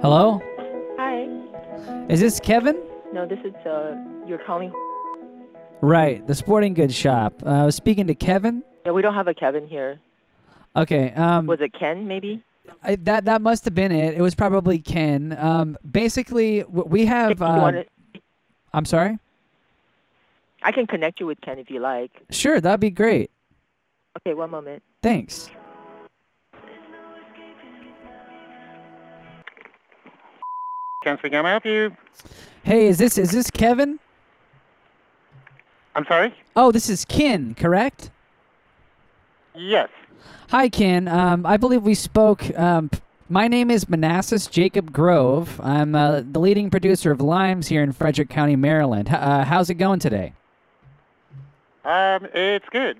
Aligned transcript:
Hello? 0.00 0.40
Hi. 0.96 1.26
Is 2.08 2.20
this 2.20 2.38
Kevin? 2.38 2.80
No, 3.12 3.26
this 3.26 3.40
is 3.44 3.54
uh, 3.66 3.96
you're 4.26 4.38
calling. 4.38 4.72
Right, 5.80 6.24
the 6.24 6.36
sporting 6.36 6.74
goods 6.74 6.94
shop. 6.94 7.42
Uh, 7.44 7.50
I 7.50 7.64
was 7.64 7.74
speaking 7.74 8.06
to 8.06 8.14
Kevin. 8.14 8.62
Yeah, 8.86 8.92
we 8.92 9.02
don't 9.02 9.14
have 9.14 9.26
a 9.26 9.34
Kevin 9.34 9.66
here. 9.66 9.98
Okay, 10.76 11.12
um, 11.14 11.46
Was 11.46 11.60
it 11.60 11.72
Ken? 11.76 12.06
Maybe. 12.06 12.44
I, 12.84 12.94
that 12.96 13.24
that 13.24 13.42
must 13.42 13.64
have 13.64 13.74
been 13.74 13.90
it. 13.90 14.14
It 14.14 14.20
was 14.20 14.36
probably 14.36 14.78
Ken. 14.78 15.36
Um, 15.36 15.76
basically, 15.90 16.62
we 16.64 17.06
have. 17.06 17.42
Uh, 17.42 17.82
I'm 18.72 18.84
sorry. 18.84 19.18
I 20.62 20.70
can 20.70 20.86
connect 20.86 21.18
you 21.18 21.26
with 21.26 21.40
Ken 21.40 21.58
if 21.58 21.70
you 21.70 21.80
like. 21.80 22.12
Sure, 22.30 22.60
that'd 22.60 22.78
be 22.78 22.90
great. 22.90 23.32
Okay, 24.18 24.34
one 24.34 24.50
moment. 24.50 24.82
Thanks. 25.02 25.50
Can 31.02 31.16
I 31.32 31.50
help 31.50 31.64
you? 31.64 31.96
Hey, 32.64 32.86
is 32.88 32.98
this 32.98 33.18
is 33.18 33.30
this 33.30 33.50
Kevin? 33.50 34.00
I'm 35.94 36.04
sorry? 36.06 36.34
Oh, 36.56 36.72
this 36.72 36.90
is 36.90 37.04
Ken, 37.04 37.54
correct? 37.54 38.10
Yes. 39.54 39.88
Hi, 40.50 40.68
Ken. 40.68 41.06
Um, 41.06 41.46
I 41.46 41.56
believe 41.56 41.82
we 41.82 41.94
spoke. 41.94 42.56
Um, 42.58 42.90
my 43.28 43.46
name 43.46 43.70
is 43.70 43.88
Manassas 43.88 44.48
Jacob 44.48 44.92
Grove. 44.92 45.60
I'm 45.62 45.94
uh, 45.94 46.22
the 46.28 46.40
leading 46.40 46.68
producer 46.68 47.12
of 47.12 47.20
limes 47.20 47.68
here 47.68 47.82
in 47.82 47.92
Frederick 47.92 48.28
County, 48.28 48.56
Maryland. 48.56 49.08
H- 49.08 49.14
uh, 49.14 49.44
how's 49.44 49.70
it 49.70 49.74
going 49.74 50.00
today? 50.00 50.32
Um, 51.84 52.26
it's 52.34 52.68
good. 52.70 52.98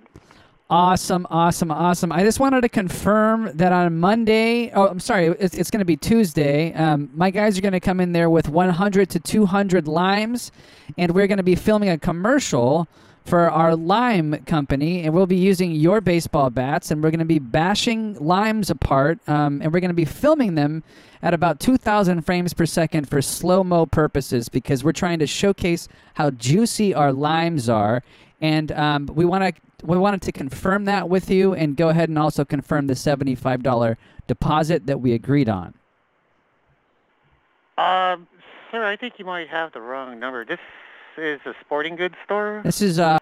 Awesome, 0.70 1.27
awesome, 1.30 1.70
awesome. 1.70 2.12
I 2.12 2.22
just 2.24 2.40
wanted 2.40 2.60
to 2.60 2.68
confirm 2.68 3.50
that 3.56 3.72
on 3.72 3.98
Monday, 3.98 4.70
oh, 4.72 4.86
I'm 4.86 5.00
sorry, 5.00 5.28
it's, 5.28 5.54
it's 5.54 5.70
going 5.70 5.78
to 5.78 5.86
be 5.86 5.96
Tuesday. 5.96 6.75
Um, 6.75 7.08
my 7.14 7.30
guys 7.30 7.56
are 7.56 7.62
going 7.62 7.72
to 7.72 7.80
come 7.80 8.00
in 8.00 8.12
there 8.12 8.28
with 8.28 8.50
100 8.50 9.08
to 9.08 9.19
200 9.19 9.88
limes, 9.88 10.52
and 10.98 11.14
we're 11.14 11.27
going 11.27 11.38
to 11.38 11.42
be 11.42 11.55
filming 11.55 11.88
a 11.88 11.97
commercial 11.97 12.86
for 13.25 13.50
our 13.50 13.75
lime 13.75 14.44
company, 14.44 15.05
and 15.05 15.14
we'll 15.14 15.27
be 15.27 15.36
using 15.36 15.72
your 15.72 16.02
baseball 16.02 16.50
bats, 16.50 16.91
and 16.91 17.03
we're 17.03 17.10
going 17.10 17.19
to 17.20 17.25
be 17.25 17.38
bashing 17.38 18.22
limes 18.22 18.69
apart, 18.69 19.27
um, 19.27 19.62
and 19.62 19.72
we're 19.72 19.80
going 19.80 19.88
to 19.88 19.94
be 19.94 20.05
filming 20.05 20.55
them 20.55 20.84
at 21.22 21.32
about 21.32 21.60
2,000 21.60 22.27
frames 22.27 22.53
per 22.53 22.66
second 22.66 23.08
for 23.08 23.22
slow 23.22 23.64
mo 23.64 23.86
purposes 23.86 24.50
because 24.50 24.84
we're 24.84 24.92
trying 24.92 25.19
to 25.19 25.27
showcase 25.27 25.88
how 26.14 26.30
juicy 26.30 26.92
our 26.92 27.10
limes 27.10 27.70
are, 27.70 28.03
and 28.41 28.72
um, 28.72 29.06
we 29.12 29.25
want 29.25 29.44
to 29.44 29.61
we 29.84 29.97
wanted 29.97 30.22
to 30.22 30.33
confirm 30.33 30.84
that 30.86 31.08
with 31.08 31.31
you, 31.31 31.55
and 31.55 31.77
go 31.77 31.89
ahead 31.89 32.08
and 32.08 32.19
also 32.19 32.44
confirm 32.44 32.86
the 32.86 32.97
seventy-five 32.97 33.62
dollar 33.62 33.98
deposit 34.27 34.86
that 34.86 35.00
we 35.00 35.12
agreed 35.12 35.48
on. 35.48 35.75
Um, 37.77 38.27
sir, 38.70 38.84
I 38.84 38.97
think 38.97 39.14
you 39.19 39.25
might 39.25 39.48
have 39.48 39.72
the 39.72 39.81
wrong 39.81 40.19
number. 40.19 40.44
This 40.44 40.59
is 41.16 41.41
a 41.47 41.55
sporting 41.61 41.97
goods 41.97 42.14
store? 42.25 42.61
This 42.64 42.83
is 42.83 42.98
uh 42.98 43.19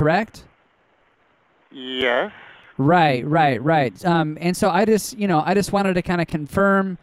correct. 0.00 0.44
Yes. 1.70 2.32
Right, 2.78 3.26
right, 3.26 3.62
right. 3.62 4.04
Um, 4.04 4.36
and 4.40 4.54
so 4.54 4.68
I 4.68 4.84
just, 4.84 5.18
you 5.18 5.26
know, 5.26 5.42
I 5.44 5.54
just 5.54 5.72
wanted 5.72 5.94
to 5.94 6.02
kind 6.02 6.20
of 6.20 6.26
confirm 6.26 6.98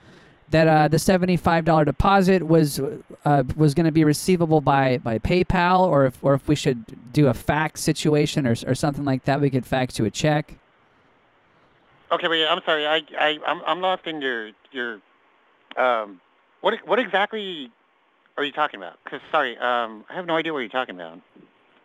that 0.53 0.67
uh, 0.67 0.87
the 0.87 0.99
seventy-five 0.99 1.65
dollar 1.65 1.83
deposit 1.83 2.47
was 2.47 2.79
uh, 3.25 3.43
was 3.57 3.73
going 3.73 3.85
to 3.85 3.91
be 3.91 4.05
receivable 4.05 4.61
by 4.61 4.99
by 4.99 5.19
PayPal, 5.19 5.81
or 5.81 6.05
if 6.05 6.23
or 6.23 6.33
if 6.33 6.47
we 6.47 6.55
should 6.55 6.79
do 7.11 7.27
a 7.27 7.33
fax 7.33 7.81
situation 7.81 8.47
or 8.47 8.55
or 8.65 8.75
something 8.75 9.03
like 9.03 9.25
that, 9.25 9.41
we 9.41 9.49
could 9.49 9.65
fax 9.65 9.99
you 9.99 10.05
a 10.05 10.11
check. 10.11 10.55
Okay, 12.11 12.27
wait, 12.27 12.45
I'm 12.45 12.61
sorry. 12.63 12.85
I, 12.85 13.01
I, 13.17 13.39
I'm, 13.47 13.61
I'm 13.65 13.81
lost 13.81 14.05
in 14.05 14.21
your, 14.21 14.51
your, 14.71 15.01
um, 15.77 16.21
what, 16.61 16.75
what 16.85 16.99
exactly 16.99 17.71
are 18.38 18.43
you 18.43 18.51
talking 18.51 18.79
about? 18.79 18.99
Because, 19.03 19.19
sorry, 19.31 19.57
um, 19.57 20.05
I 20.11 20.13
have 20.13 20.28
no 20.28 20.35
idea 20.35 20.53
what 20.53 20.59
you're 20.59 20.69
talking 20.69 20.94
about. 20.94 21.19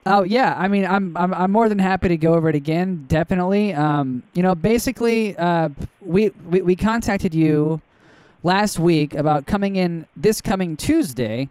Oh 0.04 0.24
yeah, 0.24 0.54
I 0.58 0.68
mean, 0.68 0.84
I'm 0.84 1.16
I'm 1.16 1.32
I'm 1.32 1.50
more 1.50 1.68
than 1.70 1.78
happy 1.78 2.08
to 2.08 2.18
go 2.18 2.34
over 2.34 2.50
it 2.50 2.54
again. 2.54 3.06
Definitely. 3.08 3.72
Um, 3.72 4.22
you 4.34 4.42
know, 4.42 4.54
basically, 4.54 5.34
uh, 5.38 5.70
we, 6.02 6.30
we 6.50 6.60
we 6.60 6.76
contacted 6.76 7.34
you 7.34 7.80
last 8.42 8.78
week 8.78 9.14
about 9.14 9.46
coming 9.46 9.76
in 9.76 10.06
this 10.16 10.40
coming 10.40 10.76
Tuesday, 10.76 11.48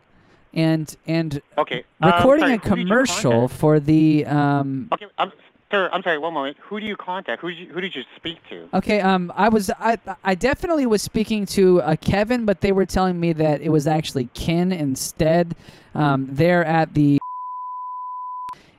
and 0.53 0.95
and 1.05 1.41
Okay. 1.57 1.83
um, 2.01 2.11
recording 2.11 2.45
sorry, 2.45 2.53
a 2.53 2.57
who 2.57 2.69
did 2.69 2.77
you 2.79 2.85
commercial 2.85 3.47
for 3.47 3.79
the 3.79 4.25
um. 4.25 4.87
Okay, 4.91 5.05
I'm, 5.17 5.31
sir, 5.71 5.89
I'm 5.91 6.01
sorry, 6.03 6.17
one 6.17 6.33
moment. 6.33 6.57
Who 6.61 6.79
do 6.79 6.85
you 6.85 6.95
contact? 6.95 7.41
Who 7.41 7.49
did 7.49 7.59
you, 7.59 7.67
who 7.67 7.81
did 7.81 7.95
you 7.95 8.03
speak 8.15 8.37
to? 8.49 8.69
Okay, 8.73 9.01
um, 9.01 9.31
I 9.35 9.49
was 9.49 9.69
I 9.79 9.97
I 10.23 10.35
definitely 10.35 10.85
was 10.85 11.01
speaking 11.01 11.45
to 11.47 11.81
uh, 11.81 11.95
Kevin, 11.97 12.45
but 12.45 12.61
they 12.61 12.71
were 12.71 12.85
telling 12.85 13.19
me 13.19 13.33
that 13.33 13.61
it 13.61 13.69
was 13.69 13.87
actually 13.87 14.29
Ken 14.33 14.71
instead. 14.71 15.55
Um, 15.95 16.27
there 16.29 16.63
at 16.63 16.93
the 16.93 17.17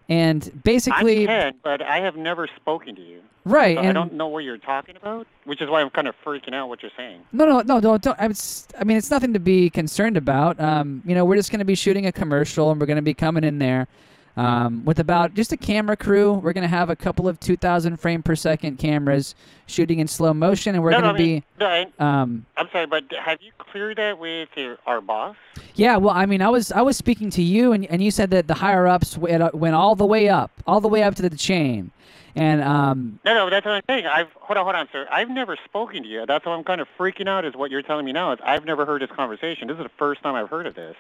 and 0.08 0.62
basically 0.64 1.22
I'm 1.22 1.26
Ken, 1.26 1.54
but 1.62 1.82
I 1.82 2.00
have 2.00 2.16
never 2.16 2.48
spoken 2.56 2.94
to 2.96 3.02
you. 3.02 3.22
Right 3.48 3.76
So 3.76 3.81
and 3.81 3.88
I 3.91 3.92
don't 3.92 4.14
know 4.14 4.28
what 4.28 4.44
you're 4.44 4.59
talking 4.59 4.97
about, 4.97 5.26
which 5.44 5.60
is 5.60 5.69
why 5.69 5.81
I'm 5.81 5.91
kind 5.91 6.09
of 6.09 6.14
freaking 6.25 6.54
out 6.54 6.69
what 6.69 6.82
you're 6.82 6.92
saying. 6.97 7.20
No, 7.32 7.44
no, 7.47 7.60
no, 7.60 7.78
no. 7.81 7.98
Don't. 7.98 8.19
I, 8.20 8.26
was, 8.28 8.66
I 8.78 8.84
mean, 8.84 8.97
it's 8.97 9.10
nothing 9.10 9.32
to 9.32 9.41
be 9.41 9.70
concerned 9.70 10.16
about. 10.16 10.60
Um, 10.60 11.03
you 11.04 11.14
know, 11.14 11.25
we're 11.25 11.36
just 11.36 11.50
going 11.50 11.58
to 11.60 11.64
be 11.64 11.75
shooting 11.75 12.06
a 12.06 12.12
commercial, 12.12 12.70
and 12.70 12.81
we're 12.81 12.87
going 12.87 12.97
to 12.97 13.03
be 13.03 13.14
coming 13.14 13.44
in 13.44 13.58
there 13.58 13.88
um, 14.37 14.84
with 14.84 15.00
about 15.00 15.34
just 15.34 15.53
a 15.53 15.56
camera 15.56 15.97
crew. 15.97 16.34
We're 16.34 16.53
going 16.53 16.62
to 16.62 16.69
have 16.69 16.91
a 16.91 16.97
couple 16.97 17.26
of 17.26 17.41
2,000 17.41 17.97
frame 17.98 18.22
per 18.22 18.37
second 18.37 18.78
cameras 18.78 19.34
shooting 19.66 19.98
in 19.98 20.06
slow 20.06 20.32
motion, 20.32 20.75
and 20.76 20.84
we're 20.84 20.92
no, 20.92 20.98
no, 20.98 21.04
going 21.12 21.16
to 21.16 21.22
mean, 21.22 21.41
be. 21.41 21.47
no, 21.58 21.66
I, 21.66 21.87
Um, 22.22 22.47
I'm 22.56 22.69
sorry, 22.70 22.87
but 22.87 23.04
have 23.12 23.42
you 23.42 23.50
cleared 23.58 23.98
that 23.98 24.19
with 24.19 24.48
your, 24.56 24.78
our 24.87 25.00
boss? 25.00 25.34
yeah, 25.75 25.97
well, 25.97 26.14
I 26.14 26.25
mean, 26.26 26.41
I 26.41 26.48
was 26.50 26.70
I 26.70 26.82
was 26.82 26.97
speaking 26.97 27.31
to 27.31 27.42
you, 27.42 27.72
and, 27.72 27.84
and 27.87 28.03
you 28.03 28.10
said 28.12 28.31
that 28.31 28.47
the 28.47 28.54
higher 28.54 28.87
ups 28.87 29.19
went, 29.19 29.42
uh, 29.42 29.50
went 29.53 29.75
all 29.75 29.97
the 29.97 30.06
way 30.06 30.28
up, 30.28 30.53
all 30.66 30.81
the 30.81 30.88
way 30.88 31.03
up 31.03 31.16
to 31.16 31.22
the 31.22 31.31
chain, 31.37 31.91
and 32.38 32.62
um, 32.62 33.19
No, 33.25 33.34
no, 33.34 33.50
that's 33.50 33.66
what 33.66 33.75
I'm 33.75 33.82
saying. 33.88 34.06
I've 34.06 34.28
hold 34.34 34.56
on, 34.56 34.65
hold 34.65 34.76
on, 34.76 34.88
sir. 34.93 35.06
I've 35.10 35.28
never 35.31 35.56
spoken 35.65 36.03
to 36.03 36.09
you. 36.09 36.25
That's 36.26 36.47
why 36.47 36.53
I'm 36.53 36.65
kind 36.65 36.81
of 36.81 36.88
freaking 36.99 37.28
out. 37.28 37.44
Is 37.44 37.54
what 37.54 37.71
you're 37.71 37.82
telling 37.82 38.04
me 38.06 38.12
now? 38.12 38.32
Is 38.32 38.38
I've 38.44 38.65
never 38.65 38.87
heard 38.87 39.03
this 39.03 39.10
conversation. 39.10 39.69
This 39.69 39.76
is 39.76 39.82
the 39.82 39.91
first 39.99 40.22
time 40.22 40.34
I've 40.34 40.49
heard 40.49 40.66
of 40.66 40.75
this. 40.75 40.97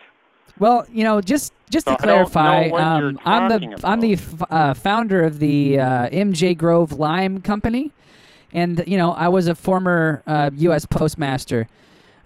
Well, 0.58 0.86
you 0.90 1.04
know, 1.04 1.20
just 1.20 1.52
just 1.70 1.86
So 1.86 1.94
to 1.96 2.02
I 2.02 2.06
don't 2.06 2.18
know 2.18 2.30
clarify, 2.30 2.68
um, 2.70 3.18
I'm 3.24 3.48
the 3.48 3.80
I'm 3.84 4.00
the 4.00 4.14
f- 4.14 4.42
uh, 4.50 4.74
founder 4.74 5.22
of 5.22 5.38
the 5.38 5.78
uh, 5.78 6.08
MJ 6.08 6.56
Grove 6.56 6.92
Lime 6.92 7.40
Company, 7.40 7.92
and 8.52 8.82
you 8.86 8.96
know, 8.96 9.12
I 9.12 9.28
was 9.28 9.46
a 9.46 9.54
former 9.54 10.22
uh, 10.26 10.50
U.S. 10.54 10.86
postmaster 10.86 11.68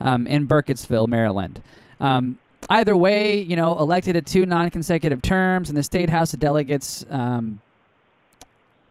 um, 0.01 0.27
in 0.27 0.47
Burkittsville, 0.49 1.09
Maryland. 1.09 1.61
Um, 2.01 2.39
either 2.71 2.97
way, 2.97 3.41
you 3.41 3.57
know, 3.57 3.79
elected 3.79 4.17
at 4.17 4.25
two 4.25 4.47
non-consecutive 4.47 5.21
terms 5.21 5.69
in 5.69 5.75
the 5.75 5.83
state 5.83 6.09
House 6.09 6.33
of 6.33 6.41
Delegates. 6.41 7.05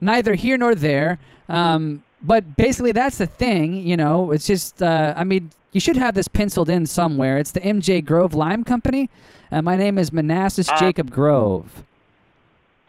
Neither 0.02 0.34
here 0.34 0.58
nor 0.58 0.76
there. 0.76 1.20
Um, 1.48 2.04
but 2.22 2.56
basically, 2.56 2.92
that's 2.92 3.18
the 3.18 3.28
thing. 3.28 3.76
You 3.76 3.98
know, 3.98 4.32
it's 4.32 4.48
just. 4.48 4.82
Uh, 4.82 5.14
I 5.16 5.24
mean, 5.24 5.52
you 5.72 5.80
should 5.80 5.98
have 5.98 6.16
this 6.16 6.28
penciled 6.28 6.70
in 6.70 6.86
somewhere. 6.86 7.38
It's 7.38 7.52
the 7.52 7.62
MJ 7.62 8.04
Grove 8.04 8.34
Lime 8.34 8.64
Company. 8.64 9.10
Uh, 9.52 9.62
my 9.62 9.76
name 9.76 9.98
is 9.98 10.12
Manassas 10.12 10.70
Uh, 10.70 10.78
Jacob 10.80 11.12
Grove. 11.12 11.84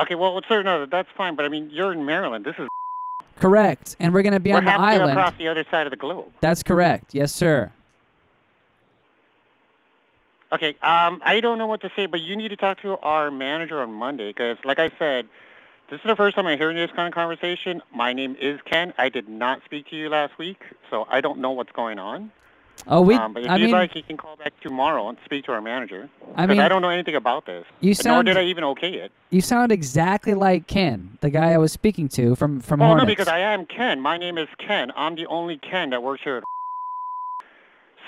Okay, 0.00 0.14
well, 0.14 0.40
sir, 0.48 0.62
no, 0.62 0.86
that's 0.86 1.08
fine. 1.16 1.36
But 1.36 1.44
I 1.44 1.48
mean, 1.48 1.70
you're 1.70 1.92
in 1.92 2.04
Maryland. 2.04 2.44
This 2.44 2.56
is 2.58 2.68
Correct. 3.38 3.96
And 3.98 4.12
we're 4.14 4.22
going 4.22 4.34
to 4.34 4.40
be 4.40 4.50
we're 4.50 4.58
on 4.58 4.64
the 4.64 4.72
island. 4.72 5.12
across 5.12 5.34
the 5.36 5.48
other 5.48 5.64
side 5.70 5.86
of 5.86 5.90
the 5.90 5.96
globe. 5.96 6.30
That's 6.40 6.62
correct. 6.62 7.14
Yes, 7.14 7.32
sir. 7.32 7.72
Okay, 10.52 10.76
um, 10.82 11.22
I 11.24 11.40
don't 11.40 11.56
know 11.56 11.66
what 11.66 11.80
to 11.80 11.90
say, 11.96 12.06
but 12.06 12.20
you 12.20 12.36
need 12.36 12.48
to 12.48 12.56
talk 12.56 12.80
to 12.82 12.98
our 12.98 13.30
manager 13.30 13.80
on 13.80 13.92
Monday 13.92 14.28
because, 14.28 14.58
like 14.64 14.78
I 14.78 14.90
said, 14.98 15.26
this 15.92 16.00
is 16.00 16.06
the 16.06 16.16
first 16.16 16.34
time 16.34 16.46
I'm 16.46 16.56
hearing 16.56 16.74
this 16.78 16.90
kind 16.96 17.06
of 17.06 17.12
conversation. 17.12 17.82
My 17.94 18.14
name 18.14 18.34
is 18.40 18.58
Ken. 18.64 18.94
I 18.96 19.10
did 19.10 19.28
not 19.28 19.62
speak 19.66 19.90
to 19.90 19.96
you 19.96 20.08
last 20.08 20.38
week, 20.38 20.62
so 20.88 21.06
I 21.10 21.20
don't 21.20 21.38
know 21.38 21.50
what's 21.50 21.70
going 21.72 21.98
on. 21.98 22.32
Oh, 22.86 23.02
we. 23.02 23.14
um, 23.14 23.34
but 23.34 23.42
if 23.42 23.50
I 23.50 23.56
you'd 23.56 23.66
mean, 23.66 23.74
like, 23.74 23.94
you 23.94 24.02
can 24.02 24.16
call 24.16 24.36
back 24.36 24.58
tomorrow 24.62 25.06
and 25.10 25.18
speak 25.26 25.44
to 25.44 25.52
our 25.52 25.60
manager. 25.60 26.08
I 26.34 26.46
mean, 26.46 26.60
I 26.60 26.68
don't 26.68 26.80
know 26.80 26.88
anything 26.88 27.14
about 27.14 27.44
this. 27.44 27.66
you 27.80 27.92
sound, 27.92 28.24
Nor 28.24 28.34
did 28.34 28.38
I 28.42 28.46
even 28.46 28.64
okay 28.64 28.94
it. 28.94 29.12
you 29.28 29.42
sound 29.42 29.70
exactly 29.70 30.32
like 30.32 30.66
Ken, 30.66 31.18
the 31.20 31.28
guy 31.28 31.52
I 31.52 31.58
was 31.58 31.72
speaking 31.72 32.08
to 32.08 32.36
from 32.36 32.60
from 32.60 32.80
Well, 32.80 32.88
Hornets. 32.88 33.04
no, 33.04 33.12
because 33.12 33.28
I 33.28 33.40
am 33.40 33.66
Ken. 33.66 34.00
My 34.00 34.16
name 34.16 34.38
is 34.38 34.48
Ken. 34.56 34.92
I'm 34.96 35.14
the 35.14 35.26
only 35.26 35.58
Ken 35.58 35.90
that 35.90 36.02
works 36.02 36.22
here. 36.24 36.42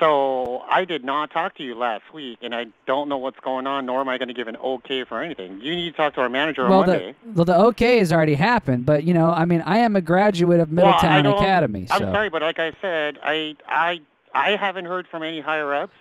So 0.01 0.63
I 0.69 0.85
did 0.85 1.05
not 1.05 1.31
talk 1.31 1.55
to 1.57 1.63
you 1.63 1.75
last 1.77 2.13
week, 2.13 2.39
and 2.43 2.55
I 2.55 2.67
don't 2.87 3.09
know 3.09 3.17
what's 3.19 3.39
going 3.41 3.67
on, 3.67 3.87
nor 3.87 4.01
am 4.01 4.09
I 4.09 4.19
going 4.19 4.29
to 4.29 4.35
give 4.35 4.49
an 4.49 4.57
okay 4.57 5.05
for 5.05 5.23
anything. 5.23 5.61
You 5.61 5.77
need 5.77 5.93
to 5.93 5.97
talk 5.97 6.15
to 6.15 6.21
our 6.21 6.29
manager 6.29 6.69
well, 6.69 6.81
on 6.81 6.87
Monday. 6.89 7.15
the 7.25 7.33
well, 7.33 7.45
the 7.45 7.57
okay 7.67 7.99
has 7.99 8.13
already 8.13 8.35
happened, 8.35 8.87
but 8.87 9.05
you 9.05 9.15
know, 9.15 9.31
I 9.31 9.45
mean, 9.45 9.63
I 9.65 9.79
am 9.79 9.95
a 9.95 10.01
graduate 10.01 10.59
of 10.61 10.73
Well, 10.73 10.87
Middletown 10.87 11.25
don't- 11.25 11.35
Academy, 11.35 11.87
I'm 11.91 12.01
sorry, 12.01 12.29
but 12.29 12.43
like 12.43 12.59
I 12.59 12.73
said, 12.83 13.19
I 13.23 13.57
I 13.69 14.01
I 14.35 14.57
haven't 14.57 14.87
heard 14.87 15.07
from 15.07 15.23
any 15.23 15.41
higher 15.41 15.73
ups 15.73 15.95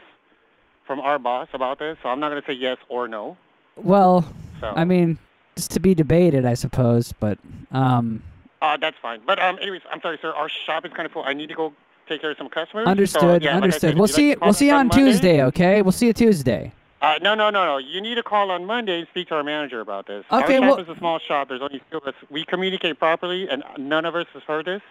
from 0.88 1.00
our 1.00 1.20
boss 1.20 1.48
about 1.54 1.78
this, 1.80 1.98
so 2.02 2.10
I'm 2.10 2.20
not 2.20 2.30
going 2.30 2.42
to 2.42 2.48
say 2.48 2.54
yes 2.54 2.78
or 2.90 3.08
no. 3.08 3.38
well, 3.76 4.26
So 4.60 4.74
I 4.76 4.86
mean, 4.86 5.18
it's 5.56 5.68
to 5.70 5.80
be 5.80 5.94
debated, 5.94 6.46
I 6.46 6.56
suppose, 6.56 7.14
but 7.14 7.38
um, 7.72 8.24
uh, 8.62 8.76
that's 8.78 8.98
fine. 9.02 9.22
But 9.26 9.40
um, 9.40 9.60
anyways, 9.62 9.82
I'm 9.92 10.02
sorry, 10.02 10.18
sir. 10.22 10.32
Our 10.34 10.50
shop 10.50 10.84
is 10.86 10.92
kind 10.94 11.06
of 11.06 11.12
full. 11.12 11.24
I 11.24 11.34
need 11.34 11.50
to 11.50 11.56
go 11.56 11.74
take 12.08 12.22
care 12.22 12.32
of 12.32 12.38
some 12.38 12.50
customers. 12.50 12.88
Understood. 12.88 13.22
So, 13.22 13.40
yeah, 13.42 13.54
like 13.56 13.64
understood. 13.64 13.92
said, 13.92 13.98
we'll 13.98 14.08
see. 14.08 14.30
like 14.30 14.42
we'll 14.42 14.54
see 14.54 14.68
you 14.68 14.74
on 14.74 14.90
Tuesday. 14.90 15.44
Okay. 15.44 15.82
We'll 15.82 15.92
see 15.92 16.08
you 16.08 16.14
Tuesday. 16.14 16.72
Uh, 17.02 17.16
no, 17.22 17.36
no, 17.36 17.50
no, 17.50 17.66
no. 17.66 17.78
You 17.80 18.00
need 18.00 18.16
to 18.16 18.24
call 18.24 18.50
on 18.50 18.64
Monday 18.66 19.00
and 19.00 19.08
speak 19.10 19.28
to 19.28 19.36
our 19.36 19.44
manager 19.44 19.82
about 19.82 20.08
this. 20.08 20.24
Okay, 20.32 20.56
our 20.56 20.62
well- 20.62 20.78
shop 20.78 20.88
is 20.88 20.96
a 20.96 20.98
small 20.98 21.20
shop. 21.20 21.50
There's 21.50 21.62
only 21.62 21.82
two 21.92 21.98
of 21.98 22.08
us. 22.08 22.14
We 22.30 22.46
communicate 22.46 22.98
properly, 22.98 23.50
and 23.50 23.62
none 23.78 24.06
of 24.06 24.16
us 24.16 24.26
has 24.34 24.44
heard 24.44 24.66
this. 24.66 24.82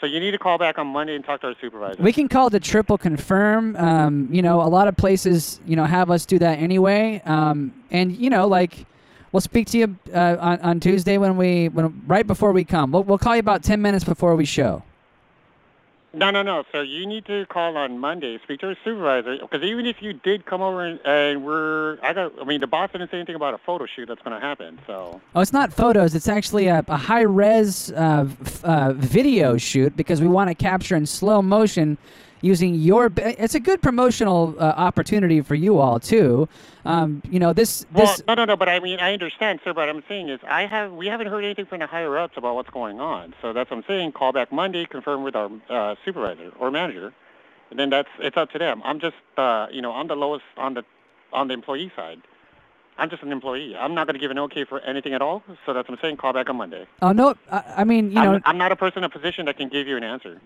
So 0.00 0.06
you 0.06 0.18
need 0.18 0.32
to 0.32 0.38
call 0.38 0.58
back 0.58 0.78
on 0.78 0.86
Monday 0.88 1.14
and 1.14 1.24
talk 1.24 1.42
to 1.42 1.48
our 1.48 1.54
supervisor. 1.60 2.02
We 2.02 2.12
can 2.12 2.26
call 2.26 2.50
to 2.50 2.58
triple 2.58 2.98
confirm. 2.98 3.76
Um, 3.76 4.28
you 4.32 4.42
know, 4.42 4.62
a 4.62 4.66
lot 4.66 4.88
of 4.88 4.96
places, 4.96 5.60
you 5.66 5.76
know, 5.76 5.84
have 5.84 6.10
us 6.10 6.26
do 6.26 6.38
that 6.40 6.58
anyway. 6.58 7.22
Um, 7.24 7.72
and 7.90 8.16
you 8.16 8.30
know, 8.30 8.48
like, 8.48 8.86
we'll 9.30 9.42
speak 9.42 9.68
to 9.68 9.78
you 9.78 9.96
uh, 10.12 10.38
on, 10.40 10.58
on 10.60 10.80
Tuesday 10.80 11.18
when 11.18 11.36
we, 11.36 11.68
when 11.68 12.02
right 12.06 12.26
before 12.26 12.50
we 12.52 12.64
come. 12.64 12.90
We'll, 12.90 13.04
we'll 13.04 13.18
call 13.18 13.36
you 13.36 13.40
about 13.40 13.62
ten 13.62 13.80
minutes 13.80 14.04
before 14.04 14.34
we 14.34 14.44
show. 14.44 14.82
No, 16.14 16.30
no, 16.30 16.42
no. 16.42 16.64
So 16.72 16.82
you 16.82 17.06
need 17.06 17.24
to 17.26 17.46
call 17.46 17.76
on 17.76 17.98
Monday, 17.98 18.38
speak 18.42 18.60
to 18.60 18.68
our 18.68 18.76
supervisor, 18.84 19.38
because 19.40 19.62
even 19.62 19.86
if 19.86 20.02
you 20.02 20.12
did 20.12 20.44
come 20.44 20.60
over 20.60 20.84
and, 20.84 21.00
and 21.06 21.44
we're, 21.44 21.98
I 22.02 22.12
got, 22.12 22.32
I 22.40 22.44
mean, 22.44 22.60
the 22.60 22.66
boss 22.66 22.90
didn't 22.92 23.10
say 23.10 23.16
anything 23.16 23.34
about 23.34 23.54
a 23.54 23.58
photo 23.58 23.86
shoot 23.86 24.08
that's 24.08 24.20
going 24.22 24.38
to 24.38 24.46
happen. 24.46 24.78
So 24.86 25.20
Oh, 25.34 25.40
it's 25.40 25.52
not 25.52 25.72
photos. 25.72 26.14
It's 26.14 26.28
actually 26.28 26.66
a, 26.66 26.84
a 26.88 26.96
high 26.96 27.22
res 27.22 27.90
uh, 27.92 28.28
uh, 28.62 28.92
video 28.92 29.56
shoot 29.56 29.96
because 29.96 30.20
we 30.20 30.28
want 30.28 30.48
to 30.48 30.54
capture 30.54 30.96
in 30.96 31.06
slow 31.06 31.40
motion 31.40 31.96
using 32.42 32.74
your. 32.74 33.10
It's 33.16 33.54
a 33.54 33.60
good 33.60 33.80
promotional 33.80 34.54
uh, 34.58 34.74
opportunity 34.76 35.40
for 35.40 35.54
you 35.54 35.78
all 35.78 35.98
too. 35.98 36.48
Um, 36.84 37.22
you 37.30 37.38
know 37.38 37.52
this. 37.52 37.86
Well, 37.92 38.06
this 38.06 38.22
no, 38.28 38.34
no, 38.34 38.44
no. 38.44 38.56
But 38.56 38.68
I 38.68 38.80
mean, 38.80 38.98
I 39.00 39.12
understand, 39.14 39.60
sir. 39.64 39.72
But 39.72 39.88
I'm 39.88 40.02
saying 40.08 40.28
is, 40.28 40.40
I 40.46 40.66
have 40.66 40.92
we 40.92 41.06
haven't 41.06 41.28
heard 41.28 41.44
anything 41.44 41.66
from 41.66 41.78
the 41.78 41.86
higher 41.86 42.18
ups 42.18 42.36
about 42.36 42.54
what's 42.54 42.70
going 42.70 43.00
on. 43.00 43.34
So 43.40 43.52
that's 43.52 43.70
what 43.70 43.78
I'm 43.78 43.84
saying. 43.88 44.12
Call 44.12 44.32
back 44.32 44.52
Monday, 44.52 44.84
confirm 44.84 45.22
with 45.22 45.34
our 45.34 45.50
uh, 45.70 45.94
supervisor 46.04 46.52
or 46.58 46.70
manager, 46.70 47.14
and 47.70 47.78
then 47.78 47.90
that's 47.90 48.10
it's 48.18 48.36
up 48.36 48.50
to 48.50 48.58
them. 48.58 48.82
I'm 48.84 49.00
just, 49.00 49.16
uh, 49.36 49.68
you 49.70 49.80
know, 49.80 49.92
I'm 49.92 50.08
the 50.08 50.16
lowest 50.16 50.44
on 50.56 50.74
the 50.74 50.84
on 51.32 51.48
the 51.48 51.54
employee 51.54 51.90
side. 51.96 52.20
I'm 52.98 53.08
just 53.08 53.22
an 53.22 53.32
employee. 53.32 53.74
I'm 53.74 53.94
not 53.94 54.06
going 54.06 54.14
to 54.14 54.20
give 54.20 54.30
an 54.30 54.38
okay 54.40 54.64
for 54.64 54.78
anything 54.80 55.14
at 55.14 55.22
all. 55.22 55.42
So 55.64 55.72
that's 55.72 55.88
what 55.88 55.98
I'm 55.98 56.02
saying. 56.02 56.18
Call 56.18 56.34
back 56.34 56.50
on 56.50 56.56
Monday. 56.56 56.86
oh 57.00 57.12
no, 57.12 57.34
I, 57.50 57.62
I 57.78 57.84
mean 57.84 58.08
you 58.08 58.16
know. 58.16 58.34
I'm, 58.34 58.42
I'm 58.44 58.58
not 58.58 58.70
a 58.72 58.76
person 58.76 58.98
in 58.98 59.04
a 59.04 59.08
position 59.08 59.46
that 59.46 59.56
can 59.56 59.68
give 59.68 59.86
you 59.88 59.96
an 59.96 60.04
answer. 60.04 60.40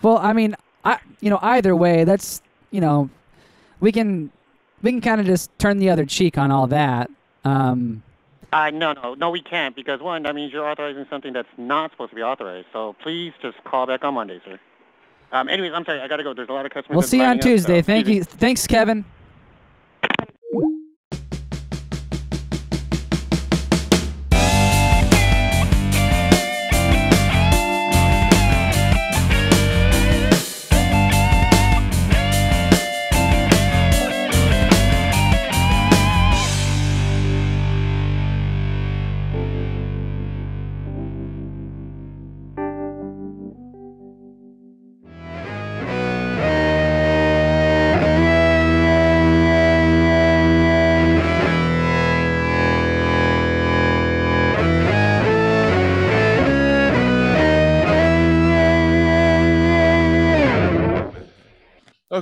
Well, 0.00 0.18
I 0.18 0.32
mean, 0.32 0.56
I 0.84 0.98
you 1.20 1.30
know 1.30 1.38
either 1.42 1.74
way, 1.76 2.04
that's 2.04 2.42
you 2.70 2.80
know, 2.80 3.08
we 3.80 3.92
can 3.92 4.30
we 4.82 4.90
can 4.90 5.00
kind 5.00 5.20
of 5.20 5.26
just 5.26 5.56
turn 5.58 5.78
the 5.78 5.90
other 5.90 6.04
cheek 6.04 6.36
on 6.38 6.50
all 6.50 6.66
that. 6.68 7.10
Um, 7.44 8.02
Uh, 8.52 8.70
no, 8.70 8.92
no, 8.92 9.14
no, 9.14 9.30
we 9.30 9.40
can't 9.40 9.74
because 9.74 10.00
one, 10.00 10.22
that 10.24 10.34
means 10.34 10.52
you're 10.52 10.68
authorizing 10.68 11.06
something 11.08 11.32
that's 11.32 11.48
not 11.56 11.90
supposed 11.90 12.10
to 12.10 12.16
be 12.16 12.22
authorized. 12.22 12.66
So 12.72 12.94
please 13.02 13.32
just 13.40 13.62
call 13.64 13.86
back 13.86 14.04
on 14.04 14.14
Monday, 14.14 14.40
sir. 14.44 14.58
Um, 15.32 15.48
anyways, 15.48 15.72
I'm 15.72 15.84
sorry, 15.84 16.00
I 16.00 16.08
gotta 16.08 16.22
go. 16.22 16.34
There's 16.34 16.50
a 16.50 16.52
lot 16.52 16.66
of 16.66 16.72
customers. 16.72 16.96
we'll 16.96 17.02
see 17.02 17.18
you 17.18 17.24
on 17.24 17.36
up, 17.38 17.42
so 17.42 17.48
Tuesday. 17.48 17.80
Thank 17.80 18.08
you. 18.08 18.24
Thanks, 18.24 18.66
Kevin. 18.66 19.04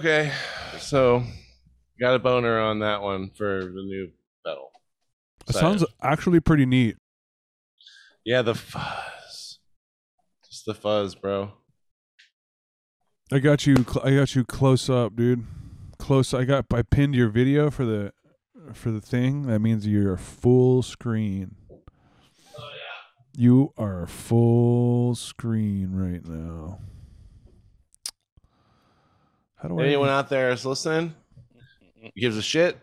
Okay, 0.01 0.33
so 0.79 1.23
got 2.01 2.15
a 2.15 2.19
boner 2.19 2.59
on 2.59 2.79
that 2.79 3.03
one 3.03 3.29
for 3.29 3.67
the 3.67 3.83
new 3.83 4.11
pedal. 4.47 4.71
It 5.47 5.53
sounds 5.53 5.85
actually 6.01 6.41
pretty 6.41 6.65
neat. 6.65 6.97
Yeah, 8.25 8.41
the 8.41 8.55
fuzz. 8.55 9.59
Just 10.49 10.65
the 10.65 10.73
fuzz, 10.73 11.15
bro. 11.15 11.53
I 13.31 13.41
got 13.41 13.67
you. 13.67 13.85
I 14.03 14.15
got 14.15 14.35
you 14.35 14.43
close 14.43 14.89
up, 14.89 15.17
dude. 15.17 15.45
Close. 15.99 16.33
I 16.33 16.45
got. 16.45 16.65
I 16.73 16.81
pinned 16.81 17.15
your 17.15 17.29
video 17.29 17.71
for 17.71 17.85
the 17.85 18.15
for 18.73 18.91
the 18.91 19.03
thing. 19.03 19.49
That 19.49 19.59
means 19.59 19.87
you're 19.87 20.17
full 20.17 20.83
screen. 20.83 21.57
Oh 21.71 21.77
yeah. 22.57 23.37
You 23.37 23.75
are 23.77 24.07
full 24.07 25.15
screen 25.15 25.91
right 25.93 26.27
now. 26.27 26.79
How 29.63 29.69
do 29.69 29.79
I? 29.81 29.85
Anyone 29.85 30.09
out 30.09 30.29
there 30.29 30.51
is 30.51 30.65
listening? 30.65 31.15
Gives 32.17 32.37
a 32.37 32.43
shit. 32.43 32.79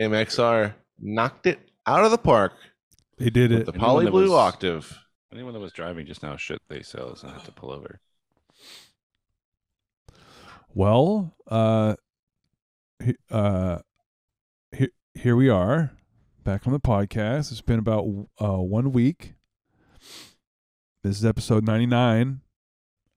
MXR 0.00 0.74
knocked 1.00 1.46
it 1.46 1.58
out 1.86 2.04
of 2.04 2.10
the 2.10 2.18
park 2.18 2.52
They 3.18 3.30
did 3.30 3.50
with 3.50 3.60
it. 3.60 3.66
the 3.66 3.72
Anyone 3.72 3.88
poly 3.90 4.10
blue 4.10 4.22
was- 4.24 4.32
octave. 4.32 4.98
Anyone 5.32 5.52
that 5.54 5.60
was 5.60 5.72
driving 5.72 6.06
just 6.06 6.22
now 6.22 6.36
shit 6.36 6.60
they 6.68 6.82
sells 6.82 7.22
and 7.22 7.32
had 7.32 7.44
to 7.44 7.52
pull 7.52 7.70
over. 7.70 8.00
Well, 10.74 11.34
uh, 11.46 11.96
uh, 13.30 13.78
he- 14.76 14.90
here 15.14 15.36
we 15.36 15.48
are, 15.48 15.92
back 16.44 16.66
on 16.66 16.72
the 16.72 16.80
podcast. 16.80 17.50
It's 17.50 17.60
been 17.60 17.78
about 17.78 18.04
uh 18.40 18.58
one 18.62 18.92
week. 18.92 19.34
This 21.02 21.18
is 21.18 21.24
episode 21.24 21.64
ninety 21.66 21.86
nine 21.86 22.40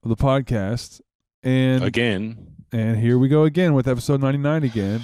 of 0.04 0.10
the 0.10 0.16
podcast, 0.18 1.02
and 1.44 1.84
Again, 1.84 2.56
and 2.72 2.98
here 2.98 3.18
we 3.18 3.28
go 3.30 3.44
again 3.44 3.74
with 3.74 3.88
episode 3.88 4.22
99 4.22 4.64
again. 4.64 5.02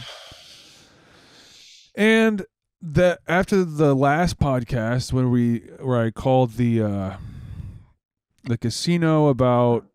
And 1.96 2.46
that 2.82 3.20
after 3.28 3.64
the 3.64 3.96
last 3.96 4.38
podcast 4.38 5.12
when 5.14 5.32
we 5.32 5.60
where 5.80 6.00
I 6.06 6.12
called 6.12 6.54
the 6.54 6.82
uh 6.84 7.18
the 8.44 8.58
casino 8.58 9.28
about 9.30 9.86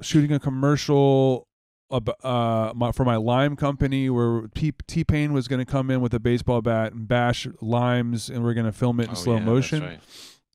shooting 0.00 0.30
a 0.32 0.38
commercial 0.38 1.48
uh 1.90 2.72
my, 2.74 2.92
for 2.92 3.04
my 3.04 3.16
lime 3.16 3.56
company 3.56 4.10
where 4.10 4.48
T 4.54 5.04
Pain 5.04 5.32
was 5.32 5.48
going 5.48 5.64
to 5.64 5.70
come 5.70 5.90
in 5.90 6.00
with 6.00 6.12
a 6.14 6.20
baseball 6.20 6.60
bat 6.62 6.92
and 6.92 7.08
bash 7.08 7.46
limes 7.60 8.28
and 8.28 8.44
we're 8.44 8.54
going 8.54 8.66
to 8.66 8.72
film 8.72 9.00
it 9.00 9.04
in 9.04 9.10
Oh, 9.10 9.14
slow 9.14 9.36
yeah, 9.36 9.44
motion. 9.44 9.82
right. 9.82 10.00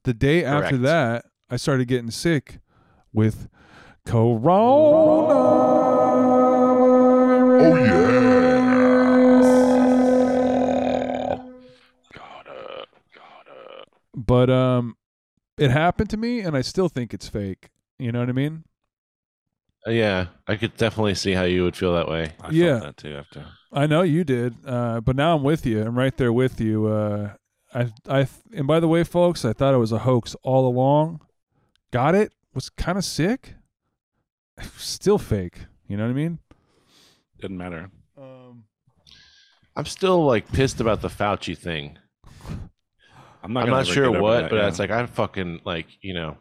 The 0.06 0.14
day 0.14 0.44
after 0.46 0.78
that, 0.78 1.26
I 1.50 1.58
started 1.58 1.88
getting 1.88 2.12
sick 2.12 2.60
with 3.12 3.50
Corona. 4.10 4.50
Oh 10.92 11.46
Gotta, 12.14 12.86
gotta. 13.14 13.86
But 14.16 14.50
um, 14.50 14.96
it 15.58 15.72
happened 15.72 16.10
to 16.12 16.18
me, 16.18 16.40
and 16.42 16.56
I 16.58 16.62
still 16.62 16.90
think 16.90 17.14
it's 17.14 17.28
fake. 17.28 17.70
You 17.98 18.12
know 18.12 18.20
what 18.20 18.30
I 18.30 18.34
mean? 18.34 18.64
Uh, 19.88 19.92
yeah, 19.92 20.28
I 20.48 20.56
could 20.56 20.76
definitely 20.78 21.16
see 21.16 21.34
how 21.34 21.44
you 21.44 21.64
would 21.64 21.76
feel 21.76 21.94
that 21.94 22.08
way. 22.10 22.32
I 22.42 22.50
Yeah. 22.52 22.80
felt 22.80 22.84
that 22.84 22.98
too 22.98 23.16
after. 23.16 23.46
I 23.72 23.86
know 23.86 24.02
you 24.02 24.24
did, 24.24 24.56
uh, 24.66 25.02
but 25.02 25.16
now 25.16 25.36
I'm 25.36 25.44
with 25.44 25.66
you. 25.66 25.82
I'm 25.84 25.98
right 25.98 26.16
there 26.18 26.34
with 26.34 26.60
you. 26.60 26.88
Uh, 26.88 27.34
I, 27.74 27.92
I, 28.10 28.28
and 28.54 28.66
by 28.68 28.80
the 28.80 28.88
way, 28.88 29.04
folks, 29.04 29.46
I 29.46 29.54
thought 29.54 29.74
it 29.76 29.78
was 29.78 29.92
a 29.92 30.00
hoax 30.00 30.36
all 30.44 30.68
along. 30.68 31.22
Got 31.92 32.16
it? 32.16 32.34
Was 32.56 32.70
kind 32.72 32.98
of 32.98 33.06
sick. 33.06 33.54
Still 34.78 35.18
fake. 35.18 35.60
You 35.88 35.98
know 35.98 36.04
what 36.04 36.12
I 36.12 36.14
mean? 36.14 36.40
Didn't 37.42 37.58
matter. 37.58 37.90
Um, 38.18 38.66
I'm 39.76 39.86
still 39.86 40.26
like 40.26 40.52
pissed 40.52 40.82
about 40.82 41.02
the 41.02 41.08
Fauci 41.08 41.58
thing. 41.58 41.98
I'm 43.42 43.54
not. 43.54 43.64
I'm 43.64 43.70
not 43.70 43.88
sure 43.88 44.12
what, 44.12 44.42
that, 44.42 44.50
but 44.50 44.58
yeah. 44.58 44.68
it's 44.68 44.80
like 44.80 44.92
I 44.92 45.06
fucking 45.06 45.62
like 45.64 45.88
you 46.02 46.14
know. 46.14 46.38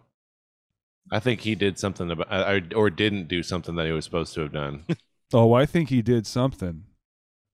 I 1.11 1.21
think 1.21 1.41
he 1.41 1.55
did 1.55 1.79
something 1.79 2.11
about, 2.11 2.31
I, 2.31 2.63
or 2.75 2.91
didn't 2.91 3.29
do 3.29 3.43
something 3.43 3.77
that 3.77 3.87
he 3.87 3.93
was 3.93 4.05
supposed 4.05 4.35
to 4.35 4.43
have 4.43 4.53
done. 4.53 4.85
oh, 5.33 5.55
I 5.55 5.65
think 5.65 5.89
he 5.89 6.03
did 6.03 6.27
something. 6.27 6.85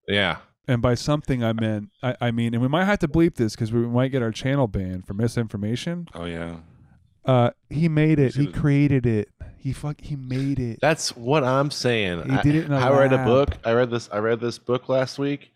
yeah, 0.09 0.39
And 0.67 0.81
by 0.81 0.95
something, 0.95 1.41
I 1.41 1.53
meant, 1.53 1.89
I, 2.03 2.17
I 2.19 2.31
mean, 2.31 2.53
and 2.53 2.61
we 2.61 2.67
might 2.67 2.83
have 2.83 2.99
to 2.99 3.07
bleep 3.07 3.35
this 3.35 3.55
because 3.55 3.71
we 3.71 3.79
might 3.79 4.09
get 4.09 4.21
our 4.21 4.31
channel 4.31 4.67
banned 4.67 5.07
for 5.07 5.13
misinformation. 5.13 6.09
Oh 6.13 6.25
yeah. 6.25 6.57
Uh, 7.23 7.51
he 7.69 7.89
made 7.89 8.19
it. 8.19 8.35
He 8.35 8.47
created 8.47 9.05
it. 9.05 9.29
He 9.65 9.73
fuck. 9.73 9.99
He 9.99 10.15
made 10.15 10.59
it. 10.59 10.77
that's 10.79 11.17
what 11.17 11.43
I'm 11.43 11.71
saying. 11.71 12.29
He 12.29 12.35
I, 12.37 12.41
did 12.43 12.55
it 12.55 12.69
I 12.69 12.91
read 12.91 13.11
a 13.13 13.25
book. 13.25 13.57
I 13.65 13.71
read 13.71 13.89
this. 13.89 14.07
I 14.11 14.19
read 14.19 14.39
this 14.39 14.59
book 14.59 14.89
last 14.89 15.17
week, 15.17 15.49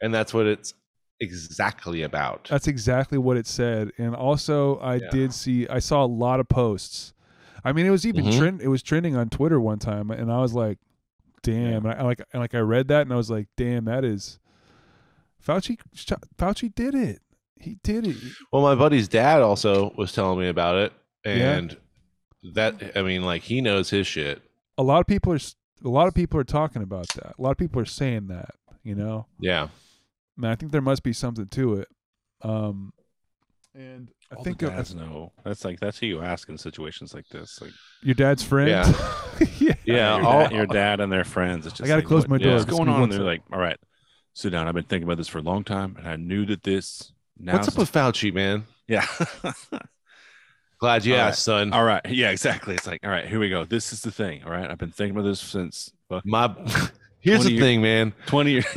and 0.00 0.14
that's 0.14 0.32
what 0.32 0.46
it's 0.46 0.74
exactly 1.18 2.02
about. 2.02 2.46
That's 2.48 2.68
exactly 2.68 3.18
what 3.18 3.36
it 3.36 3.48
said. 3.48 3.90
And 3.98 4.14
also, 4.14 4.78
I 4.78 4.94
Yeah. 4.98 5.10
did 5.10 5.34
see. 5.34 5.66
I 5.66 5.80
saw 5.80 6.04
a 6.04 6.06
lot 6.06 6.38
of 6.38 6.48
posts 6.48 7.14
I 7.64 7.72
mean, 7.72 7.84
it 7.84 7.90
was 7.90 8.06
even 8.06 8.26
Mhm. 8.26 8.38
trend. 8.38 8.62
It 8.62 8.68
was 8.68 8.80
trending 8.80 9.16
on 9.16 9.28
Twitter 9.28 9.60
one 9.60 9.80
time, 9.80 10.12
and 10.12 10.30
I 10.30 10.38
was 10.38 10.54
like, 10.54 10.78
"Damn!" 11.42 11.84
And 11.84 12.00
I, 12.00 12.02
like, 12.04 12.22
and 12.32 12.40
like 12.40 12.54
I 12.54 12.60
read 12.60 12.86
that, 12.88 13.02
and 13.02 13.12
I 13.12 13.16
was 13.16 13.28
like, 13.28 13.48
"Damn, 13.56 13.86
that 13.86 14.04
is." 14.04 14.38
Fauci, 15.44 15.78
Fauci 16.38 16.72
did 16.72 16.94
it. 16.94 17.20
He 17.60 17.74
did 17.82 18.06
it. 18.06 18.16
Well, 18.52 18.62
my 18.62 18.76
buddy's 18.76 19.08
dad 19.08 19.42
also 19.42 19.92
was 19.98 20.12
telling 20.12 20.38
me 20.38 20.46
about 20.46 20.76
it, 20.76 20.92
Yeah. 21.26 21.56
And 22.42 22.54
that 22.54 22.92
I 22.96 23.02
mean, 23.02 23.22
like 23.22 23.42
he 23.42 23.60
knows 23.60 23.90
his 23.90 24.06
shit. 24.06 24.42
A 24.76 24.82
lot 24.82 25.00
of 25.00 25.06
people 25.06 25.32
are. 25.32 25.36
s- 25.36 25.56
A 25.84 25.88
lot 25.88 26.08
of 26.08 26.14
people 26.14 26.38
are 26.40 26.44
talking 26.44 26.82
about 26.82 27.08
that. 27.14 27.34
A 27.38 27.42
lot 27.42 27.50
of 27.50 27.56
people 27.58 27.80
are 27.82 27.86
saying 27.86 28.28
that. 28.28 28.50
You 28.82 28.94
know. 28.94 29.26
Yeah. 29.40 29.68
Man, 30.36 30.50
I 30.52 30.54
think 30.54 30.70
there 30.72 30.80
must 30.80 31.02
be 31.02 31.12
something 31.12 31.46
to 31.48 31.74
it. 31.74 31.88
Um, 32.42 32.92
and 33.74 34.08
I 34.30 34.36
All 34.36 34.44
think 34.44 34.58
the 34.58 34.68
uh, 34.72 34.76
dads 34.76 34.94
know. 34.94 35.32
That's 35.44 35.64
like 35.64 35.80
that's 35.80 35.98
who 35.98 36.06
you 36.06 36.22
ask 36.22 36.48
in 36.48 36.56
situations 36.58 37.12
like 37.12 37.28
this. 37.28 37.60
Like 37.60 37.72
your 38.02 38.14
dad's 38.14 38.42
friend. 38.42 38.70
Yeah. 38.70 38.92
yeah. 39.58 39.74
Yeah, 39.84 40.16
your, 40.18 40.26
all- 40.26 40.40
dad, 40.42 40.52
your 40.52 40.66
dad 40.66 41.00
and 41.00 41.12
their 41.12 41.24
friends. 41.24 41.66
It's 41.66 41.76
just 41.76 41.82
I 41.84 41.88
gotta 41.88 41.98
like, 42.00 42.06
close 42.06 42.22
what- 42.22 42.30
my 42.30 42.38
door. 42.38 42.54
What's 42.54 42.64
going 42.66 42.88
on? 42.88 43.00
one 43.00 43.02
And 43.04 43.12
they're 43.12 43.20
like, 43.20 43.42
all 43.52 43.58
right, 43.58 43.78
sit 44.34 44.50
down. 44.50 44.68
I've 44.68 44.74
been 44.74 44.84
thinking 44.84 45.04
about 45.08 45.16
this 45.18 45.28
for 45.28 45.38
a 45.38 45.42
long 45.42 45.64
time, 45.64 45.96
and 45.98 46.08
I 46.08 46.16
knew 46.16 46.46
that 46.46 46.62
this. 46.62 47.12
Now 47.40 47.54
What's 47.54 47.68
up 47.68 47.78
with 47.78 47.92
Fauci, 47.92 48.32
man? 48.34 48.64
Yeah. 48.88 49.06
Glad 50.78 51.04
you 51.04 51.14
All 51.14 51.20
right. 51.20 51.26
asked, 51.28 51.42
son. 51.42 51.72
all 51.72 51.84
right. 51.84 52.00
Yeah. 52.08 52.30
Exactly. 52.30 52.74
It's 52.74 52.86
like, 52.86 53.00
all 53.04 53.10
right, 53.10 53.26
here 53.26 53.40
we 53.40 53.48
go. 53.48 53.64
This 53.64 53.92
is 53.92 54.00
the 54.02 54.12
thing. 54.12 54.44
All 54.44 54.50
right. 54.52 54.70
I've 54.70 54.78
been 54.78 54.92
thinking 54.92 55.16
about 55.16 55.28
this 55.28 55.40
since 55.40 55.92
My 56.24 56.54
here's 57.20 57.42
the 57.44 57.50
years- 57.52 57.62
thing, 57.62 57.82
man. 57.82 58.12
twenty 58.26 58.52
years. 58.52 58.66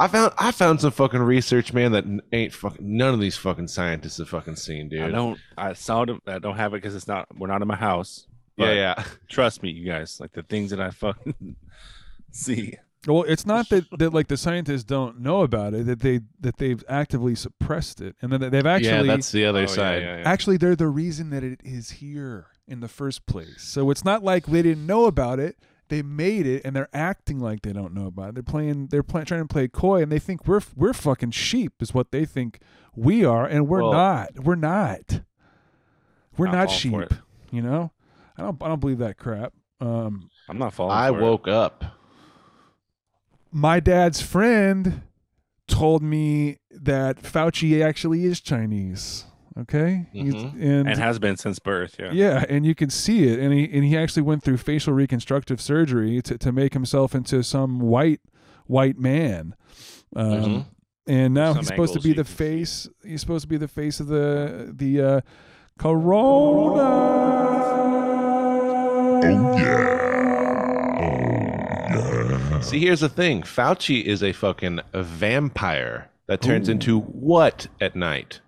I 0.00 0.08
found 0.08 0.32
I 0.38 0.50
found 0.52 0.80
some 0.80 0.90
fucking 0.90 1.20
research, 1.20 1.72
man, 1.74 1.92
that 1.92 2.04
ain't 2.32 2.52
fucking 2.54 2.78
none 2.96 3.12
of 3.12 3.20
these 3.20 3.36
fucking 3.36 3.68
scientists 3.68 4.16
have 4.18 4.30
fucking 4.30 4.56
seen, 4.56 4.88
dude. 4.88 5.02
I 5.02 5.10
don't. 5.10 5.38
I 5.56 5.74
saw 5.74 6.02
it. 6.04 6.10
I 6.26 6.38
don't 6.38 6.56
have 6.56 6.72
it 6.72 6.78
because 6.82 6.94
it's 6.94 7.06
not. 7.08 7.26
We're 7.36 7.48
not 7.48 7.60
in 7.62 7.68
my 7.68 7.76
house. 7.76 8.26
yeah, 8.56 8.72
yeah. 8.72 9.04
Trust 9.28 9.62
me, 9.62 9.70
you 9.70 9.84
guys. 9.86 10.18
Like 10.20 10.32
the 10.32 10.42
things 10.42 10.70
that 10.70 10.80
I 10.80 10.90
fucking 10.90 11.56
see. 12.32 12.74
Well, 13.08 13.24
it's 13.24 13.46
not 13.46 13.68
that, 13.70 13.86
that 13.98 14.12
like 14.12 14.28
the 14.28 14.36
scientists 14.36 14.84
don't 14.84 15.20
know 15.20 15.42
about 15.42 15.74
it; 15.74 15.86
that 15.86 16.00
they 16.00 16.20
that 16.40 16.58
they've 16.58 16.82
actively 16.88 17.34
suppressed 17.34 18.00
it, 18.00 18.14
and 18.22 18.32
then 18.32 18.50
they've 18.50 18.66
actually 18.66 18.88
yeah, 18.88 18.94
actually 18.96 19.08
that's 19.08 19.32
the 19.32 19.44
other 19.46 19.62
Oh, 19.62 19.66
side. 19.66 20.02
yeah, 20.02 20.16
yeah. 20.18 20.22
actually 20.28 20.56
they're 20.58 20.76
the 20.76 20.88
reason 20.88 21.30
that 21.30 21.42
it 21.42 21.60
is 21.64 21.90
here 21.92 22.46
in 22.66 22.80
the 22.80 22.88
first 22.88 23.26
place. 23.26 23.62
So 23.62 23.90
it's 23.90 24.04
not 24.04 24.22
like 24.22 24.46
they 24.46 24.62
didn't 24.62 24.86
know 24.86 25.06
about 25.06 25.38
it; 25.40 25.56
they 25.88 26.02
made 26.02 26.46
it, 26.46 26.62
and 26.64 26.76
they're 26.76 26.90
acting 26.92 27.38
like 27.40 27.62
they 27.62 27.72
don't 27.72 27.94
know 27.94 28.06
about 28.06 28.30
it. 28.30 28.34
They're 28.34 28.42
playing, 28.42 28.88
they're 28.88 29.02
playing, 29.02 29.26
trying 29.26 29.42
to 29.42 29.48
play 29.52 29.68
coy, 29.68 30.02
and 30.02 30.12
they 30.12 30.18
think 30.18 30.46
we're 30.46 30.60
we're 30.76 30.92
fucking 30.92 31.30
sheep, 31.30 31.74
is 31.80 31.94
what 31.94 32.10
they 32.12 32.24
think 32.24 32.60
we 32.94 33.24
are, 33.24 33.46
and 33.46 33.66
we're 33.68 33.82
Well- 33.82 33.92
not. 33.92 34.28
We're 34.44 34.54
not. 34.54 35.22
We're 36.36 36.46
Not 36.46 36.54
not 36.54 36.70
sheep. 36.70 37.12
You 37.50 37.62
know, 37.62 37.90
I 38.36 38.42
don't 38.42 38.62
I 38.62 38.68
don't 38.68 38.80
believe 38.80 38.98
that 38.98 39.16
crap. 39.16 39.52
Um, 39.80 40.30
I'm 40.48 40.58
not 40.58 40.72
falling. 40.74 40.96
I 40.96 41.08
for 41.10 41.18
it. 41.18 41.22
woke 41.22 41.48
up. 41.48 41.84
My 43.58 43.80
dad's 43.80 44.20
friend 44.22 45.02
told 45.66 46.02
me 46.02 46.58
that 46.70 47.22
Fauci 47.22 47.82
actually 47.84 48.24
is 48.24 48.40
Chinese. 48.40 49.24
Okay, 49.58 50.06
He's- 50.12 50.34
Mhm. 50.34 50.52
and, 50.62 50.88
and 50.88 50.98
has 51.00 51.18
been 51.18 51.36
since 51.36 51.58
birth. 51.58 51.96
Yeah. 51.98 52.12
yeah, 52.12 52.44
and 52.48 52.64
you 52.64 52.76
can 52.76 52.90
see 52.90 53.24
it, 53.24 53.40
and 53.40 53.52
he 53.52 53.64
and 53.72 53.82
he 53.84 53.96
actually 53.96 54.22
went 54.22 54.44
through 54.44 54.58
facial 54.58 54.92
reconstructive 54.92 55.60
surgery 55.60 56.22
to 56.22 56.38
to 56.38 56.52
make 56.52 56.74
himself 56.74 57.12
into 57.12 57.42
some 57.42 57.80
white 57.80 58.20
white 58.66 58.98
man. 58.98 59.54
Um, 60.14 60.30
Mhm. 60.30 60.64
And 61.08 61.34
now 61.34 61.48
Some 61.54 61.60
he's 61.60 61.68
supposed 61.68 61.94
to 61.94 62.00
be 62.00 62.10
the 62.10 62.16
can 62.22 62.26
see. 62.26 62.34
face. 62.34 62.88
He's 63.04 63.20
supposed 63.20 63.42
to 63.42 63.48
be 63.48 63.56
the 63.56 63.66
face 63.66 63.98
of 63.98 64.06
the 64.06 64.72
the 64.76 65.02
uh, 65.02 65.20
corona. 65.78 66.98
Uh-huh. 72.58 72.70
See, 72.70 72.80
here's 72.80 73.00
the 73.00 73.08
thing. 73.08 73.42
Fauci 73.42 74.02
is 74.02 74.20
a 74.20 74.32
fucking 74.32 74.80
vampire 74.92 76.10
that 76.26 76.40
turns 76.40 76.68
Ooh. 76.68 76.72
into 76.72 77.00
what 77.00 77.68
at 77.80 77.94
night? 77.94 78.40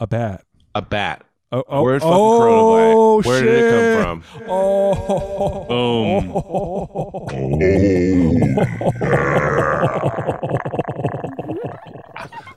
A 0.00 0.06
bat. 0.08 0.44
A 0.74 0.82
bat. 0.82 1.24
Oh, 1.52 1.62
oh, 1.68 1.82
Where's 1.84 2.02
fucking 2.02 2.16
oh, 2.16 3.22
coronavirus? 3.22 3.26
Where 3.26 3.42
did 3.42 3.54
it 3.54 3.70
shit. 3.70 4.04
come 4.04 4.20
from? 4.20 4.48
Oh, 4.48 5.66
Boom. 5.68 6.32
Oh. 6.34 7.26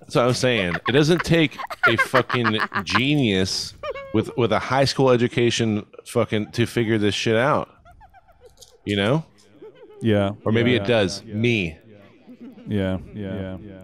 So 0.09 0.27
I'm 0.27 0.33
saying 0.33 0.75
it 0.87 0.91
doesn't 0.91 1.23
take 1.23 1.57
a 1.87 1.97
fucking 1.97 2.59
genius 2.83 3.73
with 4.13 4.35
with 4.37 4.51
a 4.51 4.59
high 4.59 4.85
school 4.85 5.09
education 5.09 5.85
fucking 6.05 6.51
to 6.51 6.67
figure 6.67 6.99
this 6.99 7.15
shit 7.15 7.35
out. 7.35 7.69
You 8.85 8.95
know? 8.95 9.25
Yeah. 10.03 10.31
Or 10.45 10.51
maybe 10.51 10.71
yeah, 10.71 10.81
it 10.83 10.87
does. 10.87 11.23
Me. 11.23 11.77
Yeah, 12.67 12.97
yeah, 13.13 13.57
yeah. 13.57 13.79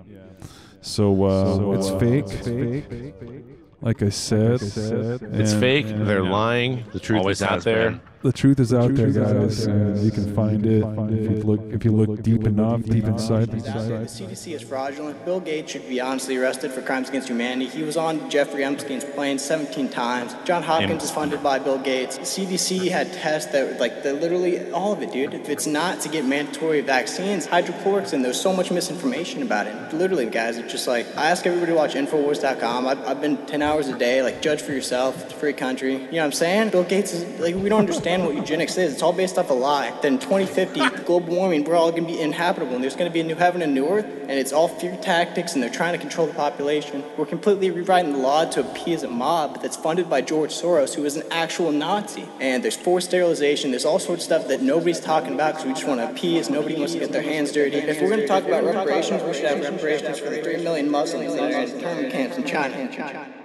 So, 0.81 1.23
uh, 1.25 1.71
it's 1.77 1.89
fake. 1.89 2.25
it's 2.27 2.47
fake. 2.47 2.89
fake. 2.89 3.45
Like 3.81 4.01
I 4.03 4.09
said, 4.09 4.61
It's 4.61 4.77
and 4.77 5.59
fake. 5.59 5.85
and 5.87 6.05
They're 6.07 6.23
lying. 6.23 6.83
The 6.93 6.99
truth 6.99 7.19
Always 7.19 7.37
is 7.37 7.43
out 7.43 7.61
there. 7.63 7.91
been. 7.91 8.01
The 8.21 8.33
truth 8.33 8.59
is 8.59 8.73
out 8.73 8.93
there, 8.95 9.11
guys. 9.11 9.65
and 9.65 9.97
you 10.03 10.11
can 10.11 10.35
find 10.35 10.65
it 10.65 10.83
if 11.09 11.31
you 11.31 11.41
look 11.41 11.61
if 11.71 11.85
you 11.85 11.91
look 11.93 12.21
deep 12.21 12.45
enough, 12.45 12.83
deep 12.83 13.05
inside. 13.05 13.49
The 13.49 13.59
CDC 13.59 14.55
is 14.55 14.61
fraudulent. 14.61 15.23
Bill 15.23 15.39
Gates 15.39 15.71
should 15.71 15.87
be 15.87 16.01
honestly 16.01 16.35
arrested 16.35 16.73
for 16.73 16.81
crimes 16.81 17.07
against 17.07 17.29
humanity. 17.29 17.69
He 17.69 17.83
was 17.83 17.95
on 17.95 18.29
Jeffrey 18.29 18.65
Epstein's 18.65 19.05
plane 19.05 19.39
17 19.39 19.87
times. 19.87 20.35
John 20.43 20.63
Hopkins 20.63 21.01
is 21.01 21.11
funded 21.11 21.41
by 21.41 21.59
Bill 21.59 21.77
Gates. 21.77 22.17
The 22.17 22.23
CDC 22.23 22.91
had 22.91 23.13
tests 23.13 23.53
that, 23.53 23.65
were 23.71 23.79
like, 23.79 24.03
the, 24.03 24.11
literally 24.11 24.69
all 24.71 24.91
of 24.91 25.01
it, 25.01 25.13
dude. 25.13 25.33
If 25.33 25.47
it's 25.47 25.65
not 25.65 26.01
to 26.01 26.09
get 26.09 26.25
mandatory 26.25 26.81
vaccines, 26.81 27.47
hydrochloroquine, 27.47 28.21
there's 28.21 28.41
so 28.41 28.51
much 28.51 28.69
misinformation 28.69 29.43
about 29.43 29.67
it. 29.67 29.93
Literally, 29.93 30.25
guys, 30.25 30.57
it's 30.57 30.69
just 30.73 30.89
like, 30.89 31.05
I 31.15 31.29
ask 31.29 31.45
everybody 31.45 31.71
to 31.71 31.77
watch 31.77 31.93
Infowars.com. 31.93 32.85
I've, 32.85 33.07
I've 33.07 33.21
been 33.21 33.37
10 33.45 33.61
hours 33.61 33.87
a 33.87 33.97
day, 33.97 34.21
like, 34.23 34.41
judge 34.41 34.61
for 34.61 34.73
yourself. 34.73 35.23
It's 35.23 35.33
a 35.33 35.37
free 35.37 35.53
country. 35.53 35.93
You 35.93 35.99
know 35.99 36.17
what 36.17 36.25
I'm 36.25 36.31
saying? 36.33 36.69
Bill 36.71 36.83
Gates 36.83 37.13
is, 37.13 37.39
like, 37.39 37.55
we 37.55 37.69
don't 37.69 37.79
understand 37.79 38.08
what 38.17 38.35
eugenics 38.35 38.77
is. 38.77 38.93
It's 38.93 39.01
all 39.01 39.13
based 39.13 39.37
off 39.37 39.49
a 39.49 39.53
lie. 39.53 39.97
Then 40.01 40.19
2050, 40.19 41.03
global 41.05 41.35
warming, 41.35 41.63
we're 41.63 41.75
all 41.75 41.91
going 41.91 42.05
to 42.05 42.11
be 42.11 42.19
inhabitable, 42.19 42.73
and 42.73 42.83
there's 42.83 42.95
going 42.95 43.09
to 43.09 43.13
be 43.13 43.19
a 43.19 43.23
new 43.23 43.35
heaven 43.35 43.61
and 43.61 43.73
new 43.73 43.87
earth, 43.87 44.05
and 44.05 44.31
it's 44.31 44.51
all 44.51 44.67
fear 44.67 44.97
tactics, 44.97 45.53
and 45.53 45.61
they're 45.61 45.69
trying 45.69 45.93
to 45.93 45.99
control 45.99 46.27
the 46.27 46.33
population. 46.33 47.03
We're 47.17 47.25
completely 47.25 47.71
rewriting 47.71 48.13
the 48.13 48.19
law 48.19 48.45
to 48.45 48.61
appease 48.61 49.03
a 49.03 49.09
mob 49.09 49.61
that's 49.61 49.77
funded 49.77 50.09
by 50.09 50.21
George 50.21 50.51
Soros, 50.51 50.95
who 50.95 51.05
is 51.05 51.15
an 51.15 51.23
actual 51.31 51.71
Nazi. 51.71 52.27
And 52.39 52.63
there's 52.63 52.75
forced 52.75 53.09
sterilization. 53.09 53.71
There's 53.71 53.85
all 53.85 53.99
sorts 53.99 54.23
of 54.23 54.25
stuff 54.25 54.47
that 54.47 54.61
nobody's 54.61 54.99
talking 54.99 55.33
about 55.33 55.53
because 55.53 55.65
we 55.65 55.73
just 55.73 55.87
want 55.87 55.99
to 55.99 56.09
appease. 56.09 56.49
Nobody 56.49 56.75
wants 56.75 56.93
to 56.93 56.99
get 56.99 57.11
their 57.11 57.21
hands 57.21 57.51
dirty. 57.51 57.77
If 57.77 58.01
we're 58.01 58.09
going 58.09 58.21
to 58.21 58.27
talk 58.27 58.43
about 58.43 58.63
reparations, 58.63 59.23
we 59.23 59.33
should 59.33 59.45
have 59.45 59.61
reparations 59.61 60.19
for 60.19 60.29
the 60.29 60.41
3 60.41 60.63
million 60.63 60.89
Muslims 60.89 61.35
that 61.35 61.69
in 61.69 62.11
camps 62.11 62.37
in 62.37 62.45
China. 62.45 63.38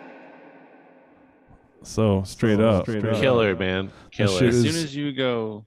So 1.85 2.23
straight 2.25 2.61
up, 2.61 2.87
Killer, 2.87 3.55
man. 3.57 3.91
Killer. 4.11 4.39
shit 4.39 4.49
As 4.49 4.57
is- 4.65 4.75
soon 4.75 4.85
as 4.85 4.97
you 4.97 5.13
go, 5.13 5.67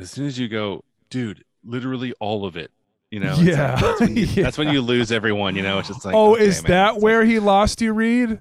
as 0.00 0.10
soon 0.10 0.26
as 0.26 0.38
you 0.38 0.48
go, 0.48 0.84
dude, 1.10 1.44
literally 1.64 2.12
all 2.20 2.44
of 2.46 2.56
it. 2.56 2.70
You 3.10 3.20
know, 3.20 3.30
it's 3.30 3.38
like- 3.38 3.46
Yeah. 3.48 3.76
that's, 3.80 4.00
when 4.00 4.16
you, 4.16 4.24
Yeah. 4.34 4.42
that's 4.44 4.58
when 4.58 4.68
you 4.68 4.80
lose 4.82 5.10
everyone. 5.12 5.56
You 5.56 5.62
know, 5.62 5.78
it's 5.78 5.88
just 5.88 6.04
like, 6.04 6.14
oh, 6.14 6.34
okay, 6.34 6.44
is 6.46 6.62
man, 6.62 6.70
that 6.70 6.86
it's 6.88 6.94
like- 6.96 7.02
where 7.02 7.24
he 7.24 7.38
lost 7.38 7.80
you, 7.80 7.92
Reed? 7.92 8.40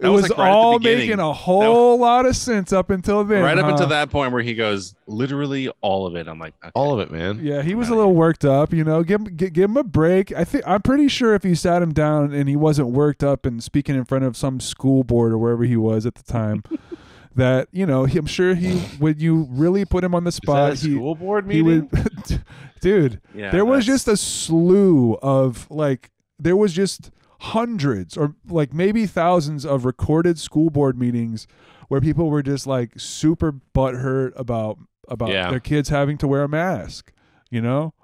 It 0.00 0.04
That 0.04 0.12
was, 0.12 0.22
was, 0.22 0.30
like, 0.30 0.38
right 0.38 0.50
all 0.50 0.78
making 0.78 1.14
a 1.14 1.16
That 1.16 1.32
whole 1.32 1.98
lot 1.98 2.24
of 2.24 2.36
sense 2.36 2.72
up 2.72 2.90
until 2.90 3.24
then. 3.24 3.42
right 3.42 3.58
up 3.58 3.64
huh? 3.64 3.72
until 3.72 3.88
that 3.88 4.10
point 4.10 4.32
where 4.32 4.42
he 4.42 4.54
goes, 4.54 4.94
literally 5.08 5.68
all 5.80 6.06
of 6.06 6.14
it. 6.14 6.28
I'm 6.28 6.38
like, 6.38 6.54
okay. 6.62 6.70
All 6.74 6.92
of 6.94 7.00
it, 7.00 7.10
man. 7.10 7.40
Yeah, 7.42 7.62
he 7.62 7.74
was 7.74 7.88
a 7.88 7.92
outta 7.92 7.98
little 7.98 8.14
worked 8.14 8.44
up. 8.44 8.72
You 8.72 8.84
know, 8.84 9.02
give 9.02 9.22
him 9.22 9.34
give, 9.34 9.52
give 9.52 9.70
him 9.70 9.76
a 9.76 9.82
break. 9.82 10.30
I 10.32 10.44
think 10.44 10.62
I'm 10.68 10.82
pretty 10.82 11.08
sure 11.08 11.34
if 11.34 11.44
you 11.44 11.56
sat 11.56 11.82
him 11.82 11.92
down 11.92 12.32
and 12.32 12.48
he 12.48 12.54
wasn't 12.54 12.90
worked 12.90 13.24
up 13.24 13.44
and 13.44 13.60
speaking 13.60 13.96
in 13.96 14.04
front 14.04 14.22
of 14.24 14.36
some 14.36 14.60
school 14.60 15.02
board 15.02 15.32
or 15.32 15.38
wherever 15.38 15.64
he 15.64 15.76
was 15.76 16.06
at 16.06 16.14
the 16.14 16.22
time, 16.22 16.62
that 17.34 17.66
you 17.72 17.84
know, 17.84 18.04
he, 18.04 18.18
I'm 18.18 18.26
sure 18.26 18.54
he 18.54 18.78
when 19.00 19.18
you 19.18 19.48
really 19.50 19.84
put 19.84 20.04
him 20.04 20.14
on 20.14 20.22
the 20.22 20.28
Is 20.28 20.36
that 20.36 20.42
spot, 20.44 20.72
a 20.74 20.74
he 20.76 20.94
school 20.94 21.14
board 21.16 21.50
he 21.50 21.60
meeting? 21.60 21.88
would, 21.92 22.44
dude. 22.80 23.20
Yeah, 23.34 23.50
there 23.50 23.64
was 23.64 23.84
just 23.84 24.06
a 24.06 24.16
slew 24.16 25.14
of 25.22 25.68
like 25.70 26.10
there 26.38 26.56
was 26.56 26.72
just 26.72 27.10
hundreds 27.40 28.16
or 28.16 28.34
like 28.48 28.72
maybe 28.74 29.06
thousands 29.06 29.64
of 29.64 29.84
recorded 29.84 30.38
school 30.38 30.70
board 30.70 30.98
meetings 30.98 31.46
where 31.88 32.00
people 32.00 32.28
were 32.30 32.42
just 32.42 32.66
like 32.66 32.92
super 32.96 33.52
butthurt 33.74 34.32
about 34.36 34.78
about 35.08 35.30
Yeah. 35.30 35.50
their 35.50 35.60
kids 35.60 35.88
having 35.88 36.18
to 36.18 36.26
wear 36.28 36.42
a 36.42 36.48
mask 36.48 37.12
you 37.50 37.60
know 37.60 37.94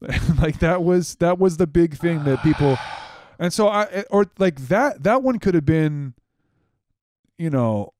like 0.38 0.58
that 0.60 0.82
was 0.84 1.14
that 1.16 1.38
was 1.38 1.56
the 1.56 1.66
big 1.66 1.96
thing 1.96 2.24
that 2.24 2.42
people 2.42 2.76
and 3.38 3.52
so 3.52 3.68
i 3.68 4.04
or 4.10 4.26
like 4.38 4.56
that 4.68 5.02
that 5.02 5.22
one 5.22 5.38
could 5.38 5.54
have 5.54 5.64
been 5.64 6.14
you 7.38 7.50
know 7.50 7.92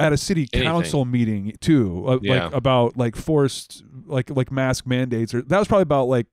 at 0.00 0.12
a 0.12 0.16
city 0.16 0.48
Anything. 0.52 0.68
council 0.70 1.04
meeting 1.04 1.52
too 1.60 2.04
uh, 2.06 2.18
Yeah. 2.22 2.44
like 2.46 2.54
about 2.54 2.96
like 2.96 3.16
forced 3.16 3.82
like 4.06 4.30
like 4.30 4.50
mask 4.52 4.86
mandates 4.86 5.34
or 5.34 5.42
that 5.42 5.58
was 5.58 5.68
probably 5.68 5.82
about 5.82 6.08
like 6.08 6.26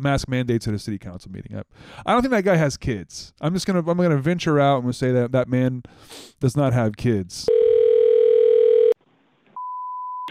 mask 0.00 0.28
mandates 0.28 0.66
at 0.66 0.74
a 0.74 0.78
city 0.78 0.98
council 0.98 1.30
meeting. 1.30 1.56
I, 1.56 1.62
I 2.06 2.12
don't 2.12 2.22
think 2.22 2.32
that 2.32 2.44
guy 2.44 2.56
has 2.56 2.76
kids. 2.76 3.32
I'm 3.40 3.54
just 3.54 3.66
gonna 3.66 3.80
I'm 3.80 3.96
gonna 3.96 4.18
venture 4.18 4.58
out 4.60 4.82
and 4.82 4.94
say 4.94 5.12
that 5.12 5.32
that 5.32 5.48
man 5.48 5.82
does 6.40 6.56
not 6.56 6.72
have 6.72 6.96
kids. 6.96 7.48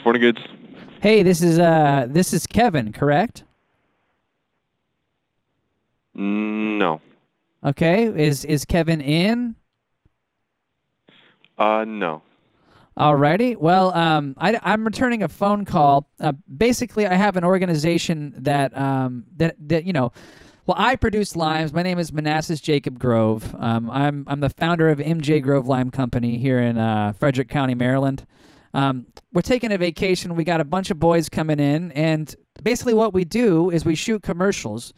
Morning 0.03 0.21
goods. 0.21 0.41
Hey, 1.01 1.23
this 1.23 1.41
is 1.41 1.59
uh 1.59 2.07
this 2.09 2.33
is 2.33 2.45
Kevin, 2.47 2.91
correct? 2.91 3.43
Mm, 6.17 6.77
no. 6.77 7.01
Okay, 7.63 8.05
is 8.05 8.45
is 8.45 8.65
Kevin 8.65 9.01
in? 9.01 9.55
Uh 11.57 11.85
no. 11.85 12.21
Alrighty. 12.99 13.55
Well, 13.55 13.93
um, 13.93 14.35
I, 14.37 14.59
am 14.61 14.83
returning 14.83 15.23
a 15.23 15.29
phone 15.29 15.63
call. 15.63 16.09
Uh, 16.19 16.33
basically, 16.57 17.07
I 17.07 17.13
have 17.13 17.37
an 17.37 17.45
organization 17.45 18.33
that 18.39 18.77
um, 18.77 19.23
that 19.37 19.55
that 19.69 19.85
you 19.85 19.93
know. 19.93 20.11
Well, 20.65 20.75
I 20.77 20.97
produce 20.97 21.35
limes. 21.35 21.71
My 21.73 21.81
name 21.81 21.97
is 21.97 22.11
Manassas 22.11 22.59
Jacob 22.59 22.99
Grove. 22.99 23.55
Um, 23.57 23.89
I'm 23.89 24.25
I'm 24.27 24.41
the 24.41 24.49
founder 24.49 24.89
of 24.89 24.99
MJ 24.99 25.41
Grove 25.41 25.65
Lime 25.65 25.91
Company 25.91 26.37
here 26.37 26.59
in 26.59 26.77
uh, 26.77 27.13
Frederick 27.13 27.47
County, 27.47 27.73
Maryland. 27.73 28.25
Um, 28.73 29.07
we're 29.31 29.41
taking 29.43 29.71
a 29.71 29.77
vacation. 29.77 30.35
We 30.35 30.43
got 30.43 30.59
a 30.59 30.65
bunch 30.65 30.91
of 30.91 30.99
boys 30.99 31.29
coming 31.29 31.59
in, 31.59 31.93
and 31.93 32.35
basically 32.61 32.93
what 32.93 33.13
we 33.13 33.23
do 33.23 33.69
is 33.69 33.85
we 33.85 33.95
shoot 33.95 34.23
commercials, 34.23 34.93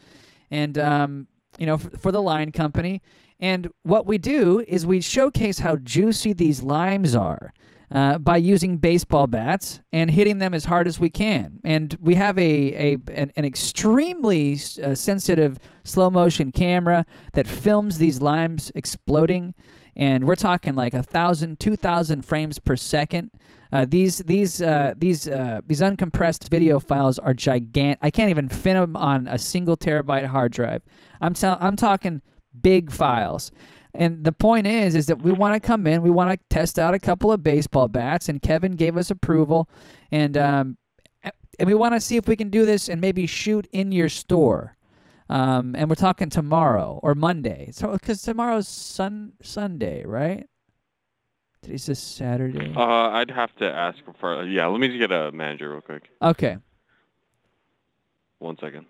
and 0.50 0.76
um, 0.76 1.28
you 1.56 1.66
know, 1.66 1.78
for, 1.78 1.96
for 1.96 2.12
the 2.12 2.20
line 2.20 2.50
company. 2.50 3.00
And 3.38 3.70
what 3.84 4.06
we 4.06 4.18
do 4.18 4.64
is 4.66 4.84
we 4.84 5.00
showcase 5.00 5.60
how 5.60 5.76
juicy 5.76 6.32
these 6.32 6.64
limes 6.64 7.14
are. 7.14 7.52
Uh, 7.94 8.16
by 8.16 8.38
using 8.38 8.78
baseball 8.78 9.26
bats 9.26 9.80
and 9.92 10.10
hitting 10.10 10.38
them 10.38 10.54
as 10.54 10.64
hard 10.64 10.86
as 10.86 10.98
we 10.98 11.10
can. 11.10 11.60
And 11.62 11.94
we 12.00 12.14
have 12.14 12.38
a, 12.38 12.92
a 12.92 12.96
an, 13.12 13.32
an 13.36 13.44
extremely 13.44 14.58
uh, 14.82 14.94
sensitive 14.94 15.58
slow 15.84 16.08
motion 16.08 16.52
camera 16.52 17.04
that 17.34 17.46
films 17.46 17.98
these 17.98 18.22
limes 18.22 18.72
exploding. 18.74 19.54
And 19.94 20.24
we're 20.24 20.36
talking 20.36 20.74
like 20.74 20.94
a 20.94 21.02
thousand, 21.02 21.60
two 21.60 21.76
thousand 21.76 22.24
frames 22.24 22.58
per 22.58 22.76
second. 22.76 23.30
Uh, 23.70 23.84
these 23.86 24.18
these 24.20 24.62
uh, 24.62 24.94
these 24.96 25.28
uh, 25.28 25.60
these 25.66 25.82
uncompressed 25.82 26.48
video 26.48 26.80
files 26.80 27.18
are 27.18 27.34
gigantic. 27.34 27.98
I 28.00 28.10
can't 28.10 28.30
even 28.30 28.48
fit 28.48 28.72
them 28.72 28.96
on 28.96 29.28
a 29.28 29.36
single 29.36 29.76
terabyte 29.76 30.26
hard 30.26 30.52
drive. 30.52 30.82
I'm 31.20 31.34
ta- 31.34 31.58
I'm 31.60 31.76
talking 31.76 32.22
big 32.62 32.90
files. 32.90 33.52
And 33.94 34.24
the 34.24 34.32
point 34.32 34.66
is, 34.66 34.94
is 34.94 35.06
that 35.06 35.20
we 35.20 35.32
want 35.32 35.54
to 35.54 35.60
come 35.60 35.86
in, 35.86 36.02
we 36.02 36.10
want 36.10 36.30
to 36.30 36.38
test 36.48 36.78
out 36.78 36.94
a 36.94 36.98
couple 36.98 37.30
of 37.30 37.42
baseball 37.42 37.88
bats, 37.88 38.28
and 38.28 38.40
Kevin 38.40 38.72
gave 38.72 38.96
us 38.96 39.10
approval, 39.10 39.68
and 40.10 40.36
um, 40.38 40.78
and 41.58 41.66
we 41.66 41.74
want 41.74 41.94
to 41.94 42.00
see 42.00 42.16
if 42.16 42.26
we 42.26 42.36
can 42.36 42.48
do 42.48 42.64
this 42.64 42.88
and 42.88 43.00
maybe 43.00 43.26
shoot 43.26 43.68
in 43.72 43.92
your 43.92 44.08
store. 44.08 44.76
Um, 45.28 45.74
and 45.76 45.88
we're 45.88 45.94
talking 45.94 46.30
tomorrow 46.30 47.00
or 47.02 47.14
Monday, 47.14 47.70
so 47.72 47.92
because 47.92 48.22
tomorrow's 48.22 48.68
sun 48.68 49.32
Sunday, 49.42 50.04
right? 50.04 50.46
Today's 51.62 51.88
a 51.88 51.94
Saturday. 51.94 52.72
Uh, 52.76 53.10
I'd 53.10 53.30
have 53.30 53.54
to 53.56 53.70
ask 53.70 53.98
for. 54.18 54.44
Yeah, 54.44 54.66
let 54.66 54.80
me 54.80 54.88
just 54.88 54.98
get 54.98 55.12
a 55.12 55.30
manager 55.32 55.70
real 55.70 55.80
quick. 55.80 56.08
Okay. 56.20 56.56
One 58.40 58.58
second. 58.58 58.86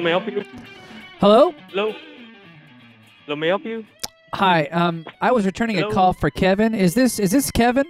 Hello, 0.00 0.04
may 0.08 0.14
I 0.14 0.18
help 0.18 0.32
you? 0.32 0.62
Hello. 1.20 1.54
Hello. 1.68 1.94
Hello, 3.26 3.36
may 3.36 3.48
I 3.48 3.50
help 3.50 3.64
you? 3.66 3.84
Hi. 4.32 4.64
Um, 4.66 5.04
I 5.20 5.30
was 5.30 5.44
returning 5.44 5.78
a 5.78 5.90
call 5.90 6.14
for 6.14 6.30
Kevin. 6.30 6.74
Is 6.74 6.94
this 6.94 7.18
is 7.18 7.32
this 7.32 7.50
Kevin? 7.50 7.84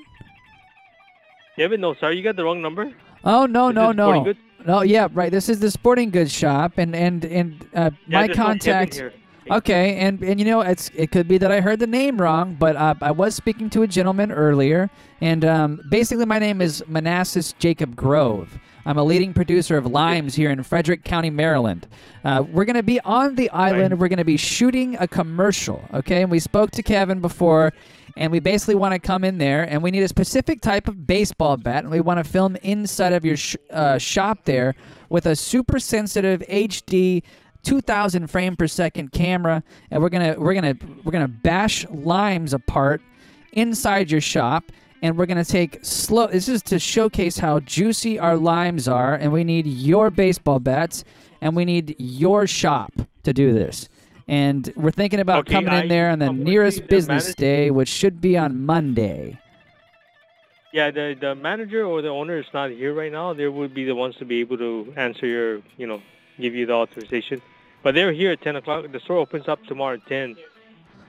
Kevin, 1.54 1.80
no, 1.80 1.94
sorry, 1.94 2.16
you 2.16 2.24
got 2.24 2.34
the 2.34 2.42
wrong 2.42 2.60
number. 2.60 2.92
Oh 3.22 3.46
no 3.46 3.68
Is 3.68 3.76
no 3.76 3.92
no 3.92 4.34
no 4.66 4.82
yeah 4.82 5.06
right. 5.12 5.30
This 5.30 5.48
is 5.48 5.60
the 5.60 5.70
sporting 5.70 6.10
goods 6.10 6.32
shop 6.32 6.78
and 6.78 6.96
and 6.96 7.24
and 7.26 7.64
uh, 7.74 7.90
Yeah, 8.08 8.20
my 8.20 8.26
there's 8.26 8.38
no 8.38 8.44
contact. 8.44 9.02
Okay, 9.48 9.96
and 9.98 10.20
and 10.20 10.40
you 10.40 10.46
know 10.46 10.62
it's 10.62 10.90
it 10.96 11.12
could 11.12 11.28
be 11.28 11.38
that 11.38 11.52
I 11.52 11.60
heard 11.60 11.78
the 11.78 11.86
name 11.86 12.20
wrong, 12.20 12.56
but 12.58 12.74
uh, 12.74 12.94
I 13.02 13.12
was 13.12 13.36
speaking 13.36 13.70
to 13.70 13.82
a 13.82 13.86
gentleman 13.86 14.32
earlier, 14.32 14.90
and 15.20 15.44
um, 15.44 15.80
basically 15.88 16.26
my 16.26 16.40
name 16.40 16.60
is 16.60 16.82
Manassas 16.88 17.52
Jacob 17.60 17.94
Grove. 17.94 18.58
I'm 18.86 18.96
a 18.96 19.04
leading 19.04 19.34
producer 19.34 19.76
of 19.76 19.86
limes 19.86 20.34
here 20.34 20.50
in 20.50 20.62
Frederick 20.62 21.04
County, 21.04 21.30
Maryland. 21.30 21.86
Uh, 22.24 22.44
we're 22.50 22.64
going 22.64 22.76
to 22.76 22.82
be 22.82 22.98
on 23.00 23.34
the 23.34 23.50
island. 23.50 23.98
We're 24.00 24.08
going 24.08 24.18
to 24.18 24.24
be 24.24 24.38
shooting 24.38 24.96
a 24.98 25.06
commercial, 25.06 25.84
okay? 25.92 26.22
And 26.22 26.30
we 26.30 26.38
spoke 26.38 26.70
to 26.72 26.82
Kevin 26.82 27.20
before, 27.20 27.72
and 28.16 28.32
we 28.32 28.40
basically 28.40 28.74
want 28.74 28.94
to 28.94 28.98
come 28.98 29.22
in 29.22 29.38
there, 29.38 29.64
and 29.64 29.82
we 29.82 29.90
need 29.90 30.02
a 30.02 30.08
specific 30.08 30.62
type 30.62 30.88
of 30.88 31.06
baseball 31.06 31.56
bat, 31.58 31.84
and 31.84 31.90
we 31.90 32.00
want 32.00 32.24
to 32.24 32.24
film 32.24 32.56
inside 32.62 33.12
of 33.12 33.24
your 33.24 33.36
sh- 33.36 33.56
uh, 33.70 33.98
shop 33.98 34.44
there 34.44 34.74
with 35.10 35.26
a 35.26 35.36
super 35.36 35.78
sensitive 35.78 36.40
HD 36.48 37.22
2000 37.62 38.26
frame 38.28 38.56
per 38.56 38.66
second 38.66 39.12
camera 39.12 39.62
and 39.90 40.02
we're 40.02 40.08
gonna 40.08 40.34
we're 40.38 40.54
gonna 40.54 40.74
we're 41.04 41.12
gonna 41.12 41.28
bash 41.28 41.86
limes 41.90 42.54
apart 42.54 43.02
inside 43.52 44.10
your 44.10 44.22
shop 44.22 44.72
and 45.02 45.16
we're 45.16 45.26
gonna 45.26 45.44
take 45.44 45.78
slow 45.82 46.26
this 46.26 46.48
is 46.48 46.62
to 46.62 46.78
showcase 46.78 47.38
how 47.38 47.60
juicy 47.60 48.18
our 48.18 48.36
limes 48.36 48.86
are 48.88 49.14
and 49.14 49.32
we 49.32 49.44
need 49.44 49.66
your 49.66 50.10
baseball 50.10 50.58
bats 50.58 51.04
and 51.40 51.56
we 51.56 51.64
need 51.64 51.94
your 51.98 52.46
shop 52.46 52.92
to 53.22 53.32
do 53.32 53.52
this 53.52 53.88
and 54.28 54.72
we're 54.76 54.90
thinking 54.90 55.20
about 55.20 55.40
Okay, 55.40 55.54
coming 55.54 55.72
in 55.74 55.88
there 55.88 56.10
on 56.10 56.18
the 56.18 56.32
nearest 56.32 56.86
business 56.88 57.24
manager- 57.26 57.40
day 57.40 57.70
which 57.70 57.88
should 57.88 58.20
be 58.20 58.36
on 58.36 58.64
monday 58.64 59.38
Yeah, 60.72 60.90
the 60.92 61.16
the 61.20 61.34
manager 61.34 61.82
or 61.84 62.00
the 62.00 62.10
owner 62.10 62.38
is 62.38 62.46
not 62.54 62.70
here 62.70 62.94
right 62.94 63.10
now. 63.10 63.32
They 63.34 63.48
would 63.48 63.74
be 63.74 63.84
the 63.84 63.96
ones 64.04 64.14
to 64.20 64.24
be 64.24 64.38
able 64.44 64.56
to 64.58 64.70
answer 64.96 65.26
your, 65.26 65.50
you 65.80 65.86
know, 65.90 65.98
give 66.38 66.54
you 66.54 66.64
the 66.64 66.74
authorization. 66.82 67.42
But 67.82 67.90
they're 67.96 68.12
here 68.12 68.30
at 68.30 68.40
10 68.40 68.54
o'clock. 68.54 68.86
The 68.92 69.00
store 69.00 69.18
opens 69.18 69.48
up 69.48 69.58
tomorrow 69.66 69.94
at 69.94 70.06
10. 70.06 70.36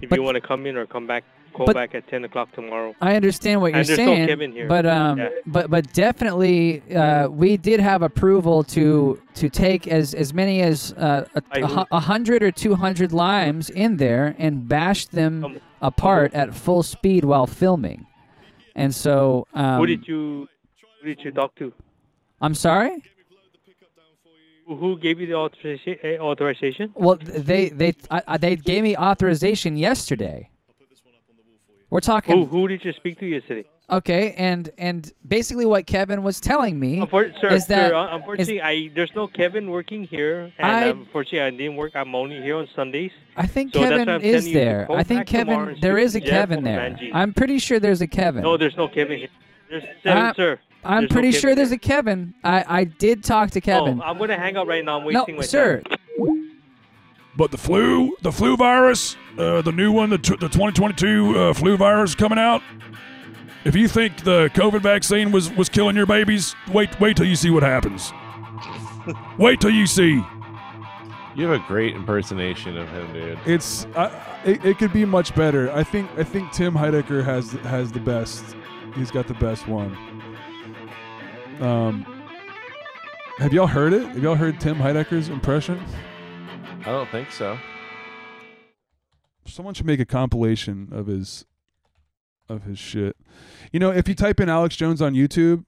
If 0.01 0.10
But- 0.10 0.17
you 0.17 0.23
want 0.23 0.34
to 0.41 0.41
come 0.41 0.65
in 0.65 0.77
or 0.77 0.88
come 0.88 1.06
back, 1.06 1.23
call 1.51 1.65
but- 1.67 1.75
back 1.75 1.93
at 1.95 2.07
10 2.07 2.23
o'clock 2.25 2.51
tomorrow. 2.53 2.95
I 3.01 3.15
understand 3.15 3.61
what 3.61 3.71
you're 3.71 3.79
And 3.79 3.87
there's 3.87 3.99
no 3.99 4.05
saying, 4.25 4.67
but 4.67 4.85
um, 4.85 5.17
Yeah. 5.19 5.29
but 5.45 5.69
but 5.69 5.91
definitely, 5.93 6.81
uh, 6.93 7.27
we 7.29 7.57
did 7.57 7.79
have 7.79 8.01
approval 8.01 8.63
to 8.75 9.19
to 9.35 9.49
take 9.49 9.87
as 9.87 10.13
as 10.13 10.33
many 10.33 10.61
as 10.61 10.93
uh, 10.93 11.25
a, 11.35 11.61
a, 11.61 11.87
a 11.91 11.99
hundred 11.99 12.41
or 12.43 12.51
two 12.51 12.75
hundred 12.75 13.11
limes 13.13 13.69
in 13.69 13.97
there 13.97 14.35
and 14.37 14.67
bash 14.67 15.05
them 15.07 15.43
Um, 15.45 15.59
apart 15.81 16.33
at 16.33 16.53
full 16.53 16.83
speed 16.83 17.25
while 17.25 17.47
filming. 17.47 18.05
And 18.75 18.93
so, 18.93 19.47
um, 19.53 19.79
who 19.79 19.85
did 19.87 20.07
you 20.07 20.47
who 21.01 21.07
did 21.07 21.19
you 21.23 21.31
talk 21.31 21.55
to? 21.55 21.73
I'm 22.39 22.53
sorry. 22.55 23.03
Who- 24.67 24.97
gave 24.97 25.19
you 25.19 25.27
the 25.27 25.33
authorization? 25.35 25.97
eh, 26.03 26.17
authorization? 26.17 26.91
Well, 26.95 27.17
they 27.21 27.69
they 27.69 27.93
I- 28.09 28.37
they 28.37 28.55
gave 28.55 28.83
me 28.83 28.95
authorization 28.95 29.75
yesterday. 29.75 30.49
We're 31.91 31.99
talking. 31.99 32.36
Who 32.38 32.45
who 32.45 32.67
did 32.69 32.84
you 32.86 32.93
speak 32.93 33.19
to 33.19 33.25
yesterday? 33.25 33.65
Okay, 33.89 34.34
and 34.38 34.69
and 34.77 35.12
basically 35.27 35.65
what 35.65 35.86
Kevin 35.86 36.23
was 36.23 36.39
telling 36.39 36.80
me 36.80 36.99
Unfor- 36.99 37.38
sir, 37.41 37.49
is 37.49 37.67
that 37.67 37.89
sir, 37.91 38.08
unfortunately, 38.12 38.62
I 38.62 38.89
there's 38.95 39.12
no 39.13 39.27
Kevin 39.27 39.69
working 39.69 40.06
here, 40.06 40.54
and 40.58 40.71
I- 40.71 40.86
unfortunately, 40.86 41.41
I 41.41 41.49
didn't 41.49 41.75
work. 41.75 41.91
I'm 41.93 42.15
only 42.15 42.41
here 42.41 42.56
on 42.56 42.69
Sundays. 42.73 43.12
I 43.36 43.45
think 43.45 43.73
So 43.73 43.82
Kevin 43.82 44.08
is 44.08 44.08
telling 44.08 44.23
you 44.23 44.41
to 44.41 44.54
there. 44.54 44.88
I 44.89 45.04
think 45.04 45.27
Kevin. 45.27 45.77
There 45.82 45.97
is 45.97 46.15
a 46.15 46.21
Kevin 46.21 46.63
there. 46.63 46.97
I'm 47.13 47.34
pretty 47.34 47.60
sure 47.60 47.80
there's 47.80 48.01
a 48.01 48.08
Kevin. 48.08 48.43
No, 48.43 48.56
there's 48.56 48.77
no 48.77 48.88
Kevin 48.88 49.19
here. 49.19 49.30
There's, 49.69 49.84
Uh, 50.06 50.34
sir. 50.34 50.60
I'm 50.86 51.01
there's 51.01 51.12
pretty 51.12 51.27
Kevin 51.30 51.41
sure 51.41 51.56
there's 51.56 51.71
a 51.73 51.77
Kevin. 51.77 52.34
I 52.45 52.63
I 52.67 52.84
did 52.86 53.25
talk 53.25 53.51
to 53.51 53.62
Kevin. 53.62 53.99
Oh, 54.01 54.06
I'm 54.06 54.17
gonna 54.17 54.38
hang 54.38 54.56
up 54.56 54.67
right 54.67 54.86
now. 54.86 54.99
I'm 54.99 55.12
no, 55.12 55.19
wasting 55.19 55.36
my 55.36 55.41
sir. 55.41 55.82
time. 55.82 55.97
But 57.41 57.49
the 57.49 57.58
flu, 57.58 58.15
the 58.21 58.32
flu 58.32 58.56
virus, 58.56 59.17
uh, 59.36 59.63
the 59.63 59.71
new 59.71 59.91
one, 59.91 60.12
the, 60.12 60.19
t- 60.19 60.36
the 60.36 60.47
2022 60.47 61.36
uh, 61.36 61.54
flu 61.56 61.75
virus 61.75 62.13
coming 62.13 62.38
out. 62.38 62.62
If 63.65 63.75
you 63.75 63.88
think 63.88 64.23
the 64.23 64.51
COVID 64.54 64.82
vaccine 64.82 65.32
was, 65.32 65.51
was 65.54 65.67
killing 65.67 65.95
your 65.95 66.06
babies, 66.06 66.56
wait 66.71 66.99
wait 66.99 67.17
till 67.17 67.25
you 67.25 67.36
see 67.36 67.49
what 67.49 67.63
happens. 67.63 68.13
wait 69.39 69.60
till 69.60 69.71
you 69.71 69.88
see. 69.88 70.23
You 71.36 71.47
have 71.47 71.60
a 71.60 71.65
great 71.67 71.95
impersonation 71.95 72.77
of 72.77 72.88
him, 72.89 73.12
dude. 73.12 73.39
It's 73.47 73.88
I 73.95 74.41
it, 74.45 74.63
it 74.63 74.77
could 74.77 74.93
be 74.93 75.04
much 75.04 75.34
better. 75.34 75.71
I 75.71 75.84
think 75.84 76.12
I 76.17 76.23
think 76.23 76.51
Tim 76.51 76.75
Heidecker 76.75 77.25
has 77.25 77.54
has 77.63 77.91
the 77.91 78.01
best. 78.01 78.56
He's 78.93 79.10
got 79.10 79.25
the 79.25 79.34
best 79.34 79.67
one. 79.67 79.97
Um, 81.60 82.06
have 83.39 83.51
y'all 83.51 83.65
heard 83.65 83.93
it? 83.93 84.06
Have 84.10 84.21
y'all 84.21 84.36
heard 84.36 84.60
Tim 84.60 84.75
Heidecker's 84.75 85.30
impression? 85.30 85.84
I 86.81 86.85
don't 86.85 87.09
think 87.09 87.31
so. 87.31 87.57
Someone 89.45 89.73
should 89.73 89.85
make 89.85 89.99
a 89.99 90.05
compilation 90.05 90.89
of 90.91 91.07
his 91.07 91.45
of 92.49 92.63
his 92.63 92.77
shit. 92.79 93.15
You 93.71 93.79
know, 93.79 93.91
if 93.91 94.07
you 94.07 94.15
type 94.15 94.39
in 94.39 94.49
Alex 94.49 94.75
Jones 94.75 95.01
on 95.01 95.13
YouTube, 95.13 95.65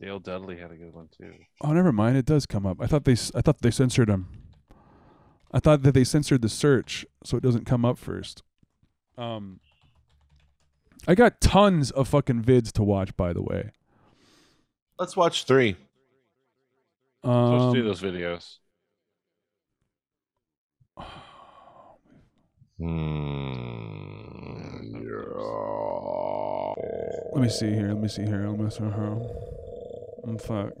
Dale 0.00 0.18
Dudley 0.18 0.56
had 0.56 0.70
a 0.70 0.76
good 0.76 0.92
one 0.94 1.08
too. 1.16 1.32
oh, 1.62 1.72
never 1.72 1.92
mind, 1.92 2.16
it 2.16 2.24
does 2.26 2.46
come 2.46 2.66
up. 2.66 2.78
I 2.80 2.86
thought 2.86 3.04
they 3.04 3.12
s- 3.12 3.32
I 3.34 3.40
thought 3.40 3.60
they 3.60 3.70
censored 3.70 4.08
him. 4.08 4.28
I 5.52 5.60
thought 5.60 5.82
that 5.82 5.92
they 5.92 6.04
censored 6.04 6.42
the 6.42 6.48
search 6.48 7.04
so 7.24 7.36
it 7.36 7.42
doesn't 7.42 7.66
come 7.66 7.84
up 7.84 7.98
first. 7.98 8.42
Um, 9.18 9.60
I 11.08 11.14
got 11.14 11.40
tons 11.40 11.90
of 11.90 12.08
fucking 12.08 12.42
vids 12.42 12.72
to 12.72 12.82
watch. 12.82 13.16
By 13.16 13.32
the 13.32 13.42
way, 13.42 13.70
Let's 14.98 15.16
watch 15.16 15.44
three. 15.44 15.76
So 17.24 17.30
um, 17.30 17.58
let's 17.58 17.74
do 17.74 17.82
those 17.82 18.00
videos. 18.00 18.56
Hmm. 22.80 22.86
let 27.34 27.42
me 27.42 27.48
see 27.50 27.70
here. 27.72 27.88
Let 27.88 28.00
me 28.00 28.08
see 28.08 28.24
here. 28.24 28.48
Let 28.48 28.58
me 28.58 28.70
see 28.70 28.84
here. 28.84 29.18
Mm, 30.26 30.40
fuck. 30.40 30.72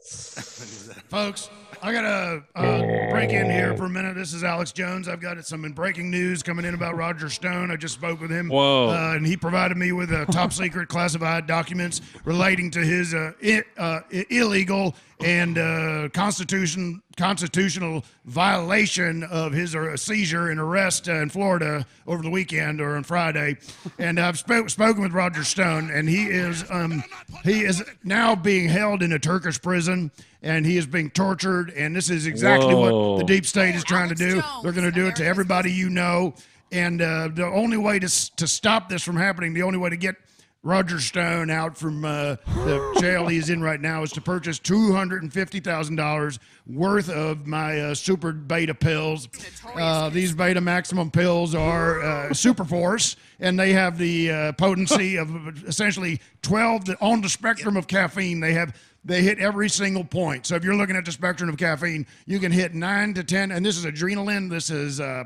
Folks, 1.08 1.50
I 1.82 1.92
got 1.92 2.02
to 2.02 2.42
uh, 2.56 3.10
break 3.10 3.30
in 3.30 3.50
here 3.50 3.76
for 3.76 3.84
a 3.84 3.88
minute. 3.90 4.14
This 4.16 4.32
is 4.32 4.42
Alex 4.42 4.72
Jones. 4.72 5.06
I've 5.08 5.20
got 5.20 5.44
some 5.46 5.62
breaking 5.72 6.10
news 6.10 6.42
coming 6.42 6.64
in 6.64 6.74
about 6.74 6.96
Roger 6.96 7.28
Stone. 7.28 7.70
I 7.70 7.76
just 7.76 7.94
spoke 7.94 8.20
with 8.20 8.30
him. 8.30 8.48
Whoa. 8.48 8.88
Uh, 8.90 9.14
and 9.16 9.26
he 9.26 9.36
provided 9.36 9.76
me 9.76 9.92
with 9.92 10.10
uh, 10.12 10.24
top 10.26 10.52
secret 10.52 10.88
classified 10.88 11.46
documents 11.46 12.00
relating 12.24 12.70
to 12.72 12.80
his 12.80 13.14
uh, 13.14 13.32
I- 13.42 13.62
uh, 13.76 14.00
i- 14.12 14.26
illegal 14.30 14.94
and 15.20 15.58
uh, 15.58 16.08
constitution 16.12 17.02
constitutional 17.18 18.04
violation 18.24 19.24
of 19.24 19.52
his 19.52 19.76
seizure 19.96 20.48
and 20.50 20.58
arrest 20.58 21.08
uh, 21.08 21.14
in 21.20 21.28
Florida 21.28 21.84
over 22.06 22.22
the 22.22 22.30
weekend 22.30 22.80
or 22.80 22.96
on 22.96 23.02
Friday. 23.02 23.56
And 23.98 24.18
I've 24.18 24.38
spoke, 24.38 24.70
spoken 24.70 25.02
with 25.02 25.12
Roger 25.12 25.44
Stone, 25.44 25.90
and 25.90 26.08
he 26.08 26.24
is 26.26 26.64
um, 26.70 27.02
he 27.44 27.62
is 27.62 27.84
now 28.04 28.34
being 28.34 28.68
held 28.68 29.02
in 29.02 29.12
a 29.12 29.18
Turkish 29.18 29.60
prison, 29.60 30.10
and 30.42 30.64
he 30.64 30.76
is 30.78 30.86
being 30.86 31.10
tortured. 31.10 31.70
And 31.76 31.94
this 31.94 32.08
is 32.08 32.26
exactly 32.26 32.74
what 32.74 33.18
the 33.18 33.24
deep 33.24 33.44
state 33.44 33.74
is 33.74 33.84
trying 33.84 34.08
to 34.08 34.14
do. 34.14 34.40
They're 34.62 34.72
going 34.72 34.90
to 34.90 34.92
do 34.92 35.08
it 35.08 35.16
to 35.16 35.26
everybody 35.26 35.70
you 35.72 35.90
know. 35.90 36.34
And 36.70 37.02
uh, 37.02 37.28
the 37.34 37.46
only 37.46 37.76
way 37.78 37.98
to 37.98 38.04
s- 38.06 38.30
to 38.36 38.46
stop 38.46 38.88
this 38.88 39.02
from 39.02 39.16
happening, 39.16 39.54
the 39.54 39.62
only 39.62 39.78
way 39.78 39.90
to 39.90 39.96
get 39.96 40.16
Roger 40.64 40.98
Stone 40.98 41.50
out 41.50 41.78
from 41.78 42.04
uh, 42.04 42.34
the 42.46 42.96
jail 43.00 43.28
he's 43.28 43.48
in 43.48 43.62
right 43.62 43.80
now 43.80 44.02
is 44.02 44.10
to 44.12 44.20
purchase 44.20 44.58
two 44.58 44.92
hundred 44.92 45.22
and 45.22 45.32
fifty 45.32 45.60
thousand 45.60 45.96
dollars 45.96 46.40
worth 46.66 47.08
of 47.08 47.46
my 47.46 47.80
uh, 47.80 47.94
super 47.94 48.32
beta 48.32 48.74
pills. 48.74 49.28
Uh, 49.76 50.08
these 50.08 50.32
beta 50.32 50.60
maximum 50.60 51.12
pills 51.12 51.54
are 51.54 52.02
uh, 52.02 52.34
super 52.34 52.64
force, 52.64 53.14
and 53.38 53.58
they 53.58 53.72
have 53.72 53.98
the 53.98 54.30
uh, 54.32 54.52
potency 54.52 55.16
of 55.18 55.64
essentially 55.64 56.20
twelve 56.42 56.82
on 57.00 57.20
the 57.20 57.28
spectrum 57.28 57.76
of 57.76 57.86
caffeine. 57.86 58.40
They 58.40 58.52
have 58.54 58.76
they 59.04 59.22
hit 59.22 59.38
every 59.38 59.68
single 59.70 60.04
point. 60.04 60.44
So 60.44 60.56
if 60.56 60.64
you're 60.64 60.74
looking 60.74 60.96
at 60.96 61.04
the 61.04 61.12
spectrum 61.12 61.48
of 61.48 61.56
caffeine, 61.56 62.04
you 62.26 62.40
can 62.40 62.50
hit 62.50 62.74
nine 62.74 63.14
to 63.14 63.22
ten, 63.22 63.52
and 63.52 63.64
this 63.64 63.78
is 63.78 63.86
adrenaline. 63.86 64.50
This 64.50 64.70
is 64.70 64.98
uh, 64.98 65.24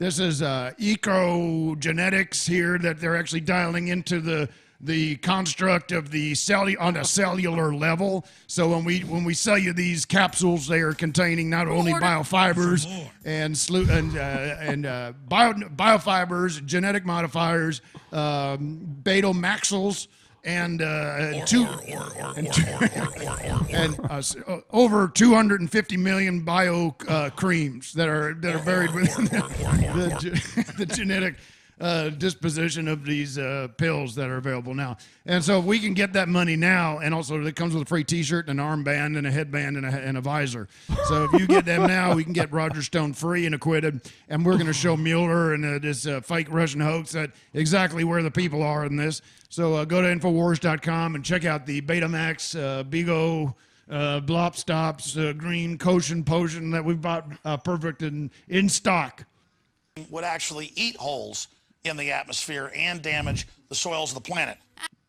this 0.00 0.18
is 0.18 0.40
uh, 0.40 0.72
eco 0.78 1.74
genetics 1.74 2.46
here 2.46 2.78
that 2.78 2.98
they're 3.00 3.16
actually 3.16 3.42
dialing 3.42 3.88
into 3.88 4.18
the 4.20 4.48
the 4.82 5.16
construct 5.16 5.92
of 5.92 6.10
the 6.10 6.34
cell 6.34 6.66
on 6.78 6.96
a 6.96 7.04
cellular 7.04 7.74
level. 7.74 8.24
So 8.46 8.70
when 8.70 8.82
we 8.82 9.00
when 9.00 9.24
we 9.24 9.34
sell 9.34 9.58
you 9.58 9.74
these 9.74 10.06
capsules, 10.06 10.66
they 10.66 10.80
are 10.80 10.94
containing 10.94 11.50
not 11.50 11.68
only 11.68 11.92
biofibers 11.92 12.86
and 13.26 13.54
slu- 13.54 13.90
and 13.90 14.16
uh, 14.16 14.20
and 14.20 14.86
uh, 14.86 15.12
bio, 15.28 15.52
biofibers, 15.52 16.64
genetic 16.64 17.04
modifiers, 17.04 17.82
um, 18.10 18.78
beta 19.04 19.34
maxils. 19.34 20.08
And 20.42 20.80
uh, 20.80 21.44
two, 21.44 21.64
and, 21.64 22.50
two- 22.52 22.64
and 23.74 24.00
s- 24.10 24.36
over 24.70 25.08
250 25.08 25.96
million 25.98 26.40
bio 26.40 26.96
uh, 27.08 27.28
creams 27.30 27.92
that 27.92 28.08
are 28.08 28.32
that 28.34 28.54
are 28.56 28.64
buried 28.64 28.92
within 28.94 29.26
the, 29.26 29.40
the, 30.22 30.74
the 30.78 30.86
genetic 30.86 31.34
uh, 31.80 32.10
disposition 32.10 32.88
of 32.88 33.04
these 33.04 33.38
uh, 33.38 33.68
pills 33.78 34.14
that 34.14 34.28
are 34.28 34.36
available 34.36 34.74
now. 34.74 34.98
And 35.24 35.42
so 35.42 35.60
if 35.60 35.64
we 35.64 35.78
can 35.78 35.94
get 35.94 36.12
that 36.12 36.28
money 36.28 36.54
now, 36.54 36.98
and 36.98 37.14
also 37.14 37.42
it 37.42 37.56
comes 37.56 37.72
with 37.72 37.84
a 37.84 37.86
free 37.86 38.04
T-shirt 38.04 38.48
and 38.48 38.60
an 38.60 38.66
armband 38.66 39.16
and 39.16 39.26
a 39.26 39.30
headband 39.30 39.78
and 39.78 39.86
a, 39.86 39.88
and 39.88 40.18
a 40.18 40.20
visor. 40.20 40.68
So 41.08 41.24
if 41.24 41.40
you 41.40 41.46
get 41.46 41.64
them 41.64 41.86
now, 41.86 42.14
we 42.14 42.22
can 42.22 42.34
get 42.34 42.52
Roger 42.52 42.82
Stone 42.82 43.14
free 43.14 43.46
and 43.46 43.54
acquitted. 43.54 44.02
And 44.28 44.44
we're 44.44 44.54
going 44.54 44.66
to 44.66 44.74
show 44.74 44.96
Mueller 44.96 45.54
and 45.54 45.64
uh, 45.64 45.78
this 45.78 46.06
uh, 46.06 46.20
fake 46.20 46.48
Russian 46.50 46.80
hoax 46.80 47.12
that 47.12 47.30
exactly 47.54 48.04
where 48.04 48.22
the 48.22 48.30
people 48.30 48.62
are 48.62 48.84
in 48.84 48.96
this. 48.96 49.22
So 49.48 49.74
uh, 49.74 49.84
go 49.86 50.02
to 50.02 50.08
Infowars.com 50.08 51.14
and 51.14 51.24
check 51.24 51.46
out 51.46 51.64
the 51.64 51.80
Betamax, 51.80 52.84
Bigo, 52.90 53.54
uh, 53.90 54.20
Blop 54.20 54.54
Stops, 54.54 55.14
Green 55.14 55.78
Koshin 55.78 56.26
Potion 56.26 56.70
that 56.72 56.84
we've 56.84 57.00
bought 57.00 57.42
perfect 57.64 58.02
in, 58.02 58.30
in 58.48 58.68
stock. 58.68 59.24
would 60.10 60.24
actually 60.24 60.72
eat 60.76 60.96
holes 60.96 61.48
in 61.84 61.96
the 61.96 62.10
atmosphere 62.12 62.70
and 62.74 63.02
damage 63.02 63.46
the 63.68 63.74
soils 63.74 64.10
of 64.14 64.22
the 64.22 64.28
planet. 64.30 64.58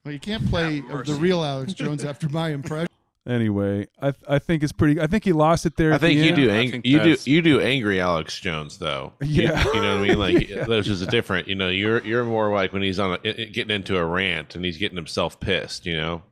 Well, 0.05 0.13
you 0.13 0.19
can't 0.19 0.47
play 0.49 0.81
the 0.81 1.17
real 1.19 1.43
Alex 1.43 1.73
Jones 1.73 2.03
after 2.05 2.27
my 2.29 2.49
impression. 2.53 2.88
Anyway, 3.27 3.88
I 4.01 4.13
I 4.27 4.39
think 4.39 4.63
it's 4.63 4.71
pretty. 4.71 4.99
I 4.99 5.05
think 5.05 5.23
he 5.23 5.31
lost 5.31 5.67
it 5.67 5.75
there. 5.77 5.91
I 5.91 5.95
at 5.95 6.01
the 6.01 6.07
think 6.07 6.19
you 6.21 6.27
end. 6.29 6.36
do. 6.38 6.49
I 6.49 6.53
Ang- 6.55 6.71
think 6.71 6.86
you 6.88 6.99
do. 7.03 7.17
You 7.25 7.41
do 7.43 7.62
angry 7.62 8.01
Alex 8.01 8.39
Jones 8.39 8.79
though. 8.79 9.13
You- 9.21 9.43
Yeah. 9.43 9.63
You, 9.63 9.73
know 9.81 9.99
what 9.99 10.05
I 10.05 10.07
mean. 10.10 10.17
Like 10.17 10.49
Yeah. 10.49 10.63
those 10.63 10.88
is 10.89 11.05
different. 11.05 11.47
You 11.47 11.53
know, 11.53 11.69
you're 11.69 12.03
you're 12.03 12.23
more 12.25 12.51
like 12.51 12.73
when 12.73 12.81
he's 12.81 12.99
on 12.99 13.12
a, 13.12 13.27
i- 13.27 13.41
i- 13.41 13.45
getting 13.45 13.75
into 13.75 13.95
a 13.95 14.03
rant 14.03 14.55
and 14.55 14.65
he's 14.65 14.77
getting 14.77 14.95
himself 14.97 15.39
pissed. 15.39 15.86
You 15.86 15.97
know. 15.97 16.23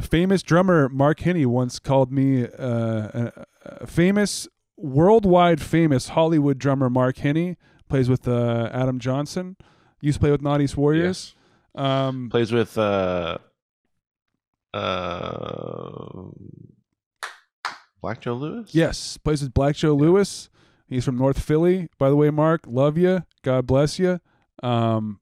famous 0.00 0.42
drummer 0.42 0.90
Mark 0.90 1.20
Hinney 1.20 1.46
once 1.46 1.78
called 1.78 2.12
me 2.12 2.44
uh, 2.44 2.50
a, 2.58 3.32
a 3.64 3.86
famous, 3.86 4.46
worldwide 4.76 5.62
famous 5.62 6.08
Hollywood 6.10 6.58
drummer. 6.58 6.90
Mark 6.90 7.16
Hinney 7.16 7.56
plays 7.88 8.08
with 8.08 8.26
uh, 8.28 8.68
Adam 8.72 8.98
Johnson. 8.98 9.56
Used 10.00 10.16
to 10.16 10.20
play 10.20 10.30
with 10.30 10.42
Naughty's 10.42 10.76
Warriors. 10.76 11.34
Um, 11.74 12.28
Plays 12.30 12.52
with 12.52 12.76
uh 12.78 13.38
uh 14.74 16.24
Black 18.00 18.20
Joe 18.20 18.34
Lewis. 18.34 18.74
yes, 18.74 19.16
plays 19.16 19.42
with 19.42 19.52
Black 19.52 19.74
Joe 19.76 19.94
Lewis. 19.94 20.50
He's 20.88 21.04
from 21.04 21.18
North 21.18 21.40
Philly, 21.40 21.88
by 21.98 22.08
the 22.08 22.16
way. 22.16 22.30
Mark, 22.30 22.62
love 22.66 22.96
you. 22.96 23.24
God 23.42 23.66
bless 23.66 23.98
you. 23.98 24.20
Um, 24.62 25.20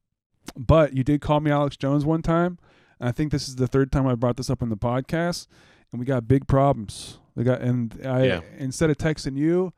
but 0.56 0.94
you 0.94 1.02
did 1.02 1.20
call 1.20 1.40
me 1.40 1.50
Alex 1.50 1.76
Jones 1.76 2.04
one 2.04 2.22
time, 2.22 2.58
and 3.00 3.08
I 3.08 3.12
think 3.12 3.32
this 3.32 3.48
is 3.48 3.56
the 3.56 3.66
third 3.66 3.90
time 3.90 4.06
I 4.06 4.14
brought 4.14 4.36
this 4.36 4.50
up 4.50 4.62
in 4.62 4.68
the 4.68 4.76
podcast, 4.76 5.46
and 5.90 5.98
we 5.98 6.06
got 6.06 6.28
big 6.28 6.46
problems. 6.46 7.18
We 7.34 7.44
got, 7.44 7.60
and 7.62 7.98
I 8.04 8.24
Yeah. 8.24 8.40
instead 8.58 8.90
of 8.90 8.96
texting 8.98 9.36
you, 9.36 9.72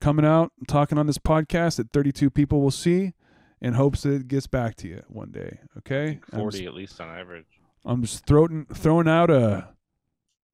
coming 0.00 0.24
out 0.24 0.52
talking 0.68 0.98
on 0.98 1.06
this 1.06 1.18
podcast 1.18 1.76
that 1.76 1.90
32 1.92 2.30
people 2.30 2.60
will 2.60 2.70
see, 2.70 3.12
in 3.60 3.74
hopes 3.74 4.02
that 4.02 4.12
it 4.12 4.28
gets 4.28 4.46
back 4.46 4.74
to 4.76 4.88
you 4.88 5.02
one 5.08 5.30
day. 5.30 5.58
Okay, 5.78 6.20
Forty 6.34 6.58
just, 6.58 6.68
at 6.68 6.74
least 6.74 7.00
on 7.00 7.08
average. 7.08 7.46
I'm 7.84 8.02
just 8.02 8.26
throwing 8.26 8.66
throwing 8.72 9.08
out 9.08 9.30
a. 9.30 9.68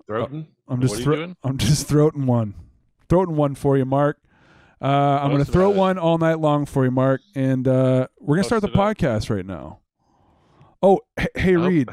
Throatin? 0.08 0.46
I'm 0.68 0.80
What 0.80 0.82
just 0.82 0.94
are 0.94 0.98
you 0.98 1.04
thro- 1.04 1.16
doing? 1.16 1.36
I'm 1.44 1.58
just 1.58 1.86
throwing 1.88 2.26
one, 2.26 2.54
throwing 3.08 3.36
one 3.36 3.54
for 3.54 3.76
you, 3.76 3.84
Mark. 3.84 4.18
Uh, 4.82 4.86
I'm 5.22 5.30
gonna 5.30 5.44
throw 5.44 5.66
about 5.70 5.74
it. 5.76 5.78
one 5.78 5.98
all 5.98 6.18
night 6.18 6.40
long 6.40 6.64
for 6.66 6.84
you, 6.84 6.90
Mark, 6.90 7.20
and 7.34 7.68
uh, 7.68 8.08
we're 8.18 8.36
gonna 8.36 8.44
start 8.44 8.62
the 8.62 8.68
podcast 8.68 9.28
right 9.34 9.44
now. 9.46 9.80
Oh, 10.82 11.00
h- 11.18 11.28
hey, 11.34 11.56
Oh. 11.56 11.66
Reed, 11.68 11.90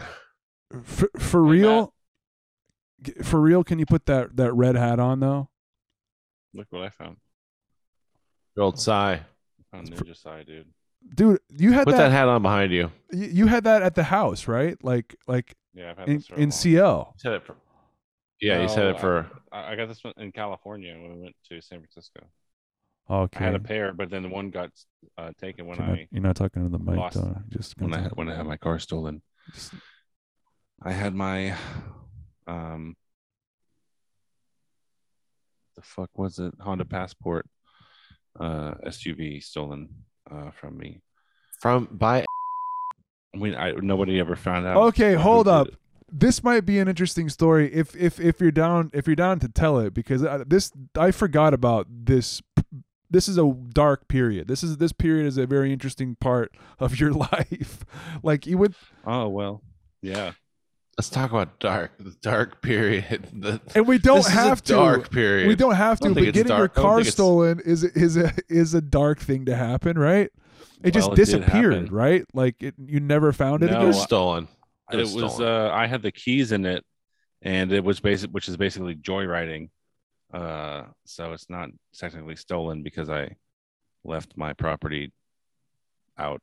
for, 0.84 1.10
for 1.20 1.44
Hey, 1.44 1.52
real, 1.52 1.94
for 3.24 3.42
real, 3.42 3.64
can 3.64 3.78
you 3.80 3.86
put 3.86 4.06
that 4.06 4.38
that 4.38 4.54
red 4.54 4.76
hat 4.76 5.00
on 5.00 5.20
though? 5.20 5.50
Look 6.54 6.68
what 6.70 6.84
I 6.84 6.90
found. 6.90 7.18
Your 8.58 8.66
old 8.66 8.80
sigh. 8.80 9.14
I 9.22 9.76
found 9.78 9.92
Ninja 9.92 10.18
Sai, 10.18 10.42
dude. 10.42 10.66
Dude, 11.14 11.40
you 11.56 11.72
had 11.74 11.86
Put 11.86 11.92
that 11.92 12.10
that. 12.10 12.12
hat 12.12 12.28
on 12.28 12.42
behind 12.42 12.74
you. 12.74 12.92
you, 13.12 13.28
you 13.28 13.48
had 13.48 13.64
that 13.66 13.84
at 13.84 13.94
the 13.94 14.04
house, 14.04 14.48
right? 14.48 14.84
Like 14.84 15.16
like 15.28 15.56
Yeah, 15.76 15.92
I've 15.92 15.98
had 16.00 16.10
in 16.10 16.16
this 16.18 16.28
for 16.28 16.36
in 16.36 16.42
long 16.42 16.52
CL. 16.52 17.14
Said 17.18 17.34
it 17.34 17.46
for. 17.46 17.56
Yeah, 18.42 18.62
you 18.64 18.68
said 18.68 18.88
it 18.88 19.00
for. 19.00 19.28
I, 19.52 19.74
I 19.74 19.76
got 19.76 19.88
this 19.88 20.04
one 20.04 20.14
in 20.18 20.32
California 20.32 20.94
when 21.00 21.16
we 21.16 21.22
went 21.22 21.36
to 21.50 21.62
San 21.62 21.80
Francisco. 21.80 22.22
Okay, 23.10 23.40
I 23.40 23.44
had 23.44 23.56
a 23.56 23.60
pair, 23.60 23.94
but 23.94 24.10
then 24.10 24.24
the 24.24 24.30
one 24.30 24.50
got 24.50 24.72
uh, 25.18 25.32
taken 25.40 25.66
when 25.68 25.78
you're, 25.78 25.88
not, 25.88 25.96
I 25.98 26.08
you're 26.12 26.24
not 26.24 26.36
talking 26.36 26.64
to 26.64 26.70
the 26.70 26.80
mic, 26.84 26.98
lost- 26.98 27.16
though. 27.16 27.38
Just 27.50 27.80
when 27.80 27.94
I 27.94 27.98
continue. 27.98 28.16
when 28.16 28.30
I 28.30 28.36
had 28.36 28.46
my 28.48 28.58
car 28.58 28.80
stolen. 28.80 29.22
Just- 29.54 29.74
I 30.84 30.92
had 30.92 31.14
my 31.16 31.56
um 32.48 32.96
the 35.76 35.82
fuck 35.84 36.10
was 36.18 36.40
it 36.40 36.54
Honda 36.60 36.86
Passport 36.86 37.46
uh 38.40 38.76
SUV 38.86 39.44
stolen 39.44 39.90
uh 40.30 40.52
from 40.52 40.78
me. 40.78 41.02
From 41.62 41.88
by 41.92 42.26
I 43.34 43.38
mean, 43.38 43.56
I 43.56 43.72
nobody 43.72 44.20
ever 44.20 44.36
found 44.36 44.66
out. 44.66 44.78
Okay, 44.90 45.14
hold 45.14 45.48
up. 45.48 45.68
it. 45.68 45.76
This 46.10 46.44
might 46.44 46.66
be 46.66 46.80
an 46.80 46.88
interesting 46.88 47.30
story 47.30 47.74
if 47.74 47.96
if 47.96 48.20
if 48.20 48.40
you're 48.40 48.52
down 48.52 48.90
if 48.94 49.08
you're 49.08 49.16
down 49.16 49.40
to 49.40 49.50
tell 49.50 49.80
it 49.80 49.94
because 49.94 50.24
I, 50.24 50.44
this 50.46 50.72
I 50.98 51.12
forgot 51.12 51.54
about 51.54 51.88
this. 51.90 52.42
This 53.10 53.28
is 53.30 53.38
a 53.38 53.54
dark 53.74 54.08
period. 54.08 54.48
This 54.48 54.64
is 54.64 54.78
this 54.78 54.92
period 54.92 55.28
is 55.28 55.38
a 55.38 55.46
very 55.46 55.72
interesting 55.72 56.16
part 56.16 56.56
of 56.80 57.00
your 57.00 57.12
life. 57.34 57.86
like 58.24 58.46
you 58.46 58.58
would, 58.58 58.76
Oh 59.06 59.28
well, 59.28 59.62
yeah. 60.02 60.32
Let's 60.98 61.10
talk 61.10 61.32
about 61.32 61.60
dark. 61.60 61.92
The 62.00 62.16
dark 62.22 62.62
period. 62.62 63.28
The, 63.34 63.62
and 63.76 63.88
we 63.88 63.98
don't 64.00 64.18
this 64.18 64.28
is 64.28 64.34
a 64.34 64.36
have 64.36 64.64
to. 64.64 64.74
dark 64.74 65.12
period. 65.12 65.48
We 65.48 65.56
don't 65.56 65.76
have 65.76 66.00
I 66.02 66.06
don't 66.06 66.16
to. 66.16 66.22
But 66.22 66.34
getting 66.34 66.48
your 66.48 66.58
dark. 66.58 66.72
I 66.78 66.82
don't 66.82 66.90
car 66.92 67.04
stolen 67.04 67.60
is 67.66 67.84
is 67.84 68.18
a 68.18 68.34
is 68.50 68.74
a 68.74 68.82
dark 68.82 69.20
thing 69.20 69.46
to 69.46 69.56
happen, 69.56 69.98
right? 69.98 70.30
It 70.84 70.92
just 70.92 71.08
Well, 71.08 71.14
it 71.14 71.18
disappeared, 71.18 71.74
happen. 71.74 71.94
right? 71.94 72.26
Like 72.34 72.62
it, 72.62 72.76
you 72.86 73.00
never 73.00 73.32
found 73.34 73.64
it 73.64 73.72
No, 73.72 73.78
again. 73.78 73.88
was 73.88 74.02
stolen. 74.02 74.48
It 74.92 74.98
was. 75.10 75.40
Uh, 75.42 75.70
I 75.74 75.86
had 75.88 76.02
the 76.02 76.12
keys 76.12 76.52
in 76.52 76.66
it, 76.66 76.84
and 77.42 77.72
it 77.72 77.84
was 77.84 78.00
basic, 78.00 78.30
which 78.32 78.48
is 78.48 78.58
basically 78.58 78.96
joyriding. 78.96 79.70
Uh, 80.34 80.84
so 81.06 81.34
it's 81.34 81.50
not 81.50 81.70
technically 81.96 82.36
stolen 82.36 82.84
because 82.84 83.10
I 83.10 83.36
left 84.04 84.36
my 84.38 84.54
property 84.54 85.12
out. 86.18 86.42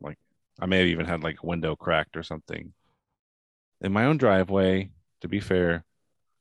Like 0.00 0.18
I 0.60 0.66
may 0.66 0.78
have 0.78 0.88
even 0.88 1.06
had 1.06 1.22
like 1.22 1.36
a 1.42 1.46
window 1.46 1.74
cracked 1.76 2.16
or 2.16 2.22
something 2.22 2.72
in 3.80 3.92
my 3.92 4.04
own 4.04 4.16
driveway. 4.16 4.90
To 5.22 5.28
be 5.28 5.40
fair, 5.40 5.84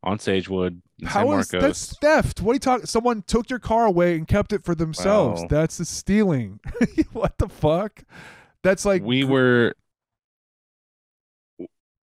on 0.03 0.17
Sagewood, 0.17 0.81
in 0.99 1.07
San 1.07 1.09
How 1.09 1.31
is 1.39 1.51
Marcos. 1.53 1.61
that's 1.61 1.97
theft? 1.97 2.41
What 2.41 2.51
are 2.51 2.55
you 2.55 2.59
talking? 2.59 2.85
Someone 2.85 3.23
took 3.23 3.49
your 3.49 3.59
car 3.59 3.85
away 3.85 4.15
and 4.15 4.27
kept 4.27 4.51
it 4.51 4.65
for 4.65 4.75
themselves. 4.75 5.43
That's 5.49 5.77
the 5.77 5.85
stealing. 5.85 6.59
what 7.13 7.37
the 7.37 7.47
fuck? 7.47 8.03
That's 8.63 8.83
like 8.85 9.01
we 9.01 9.23
were 9.23 9.75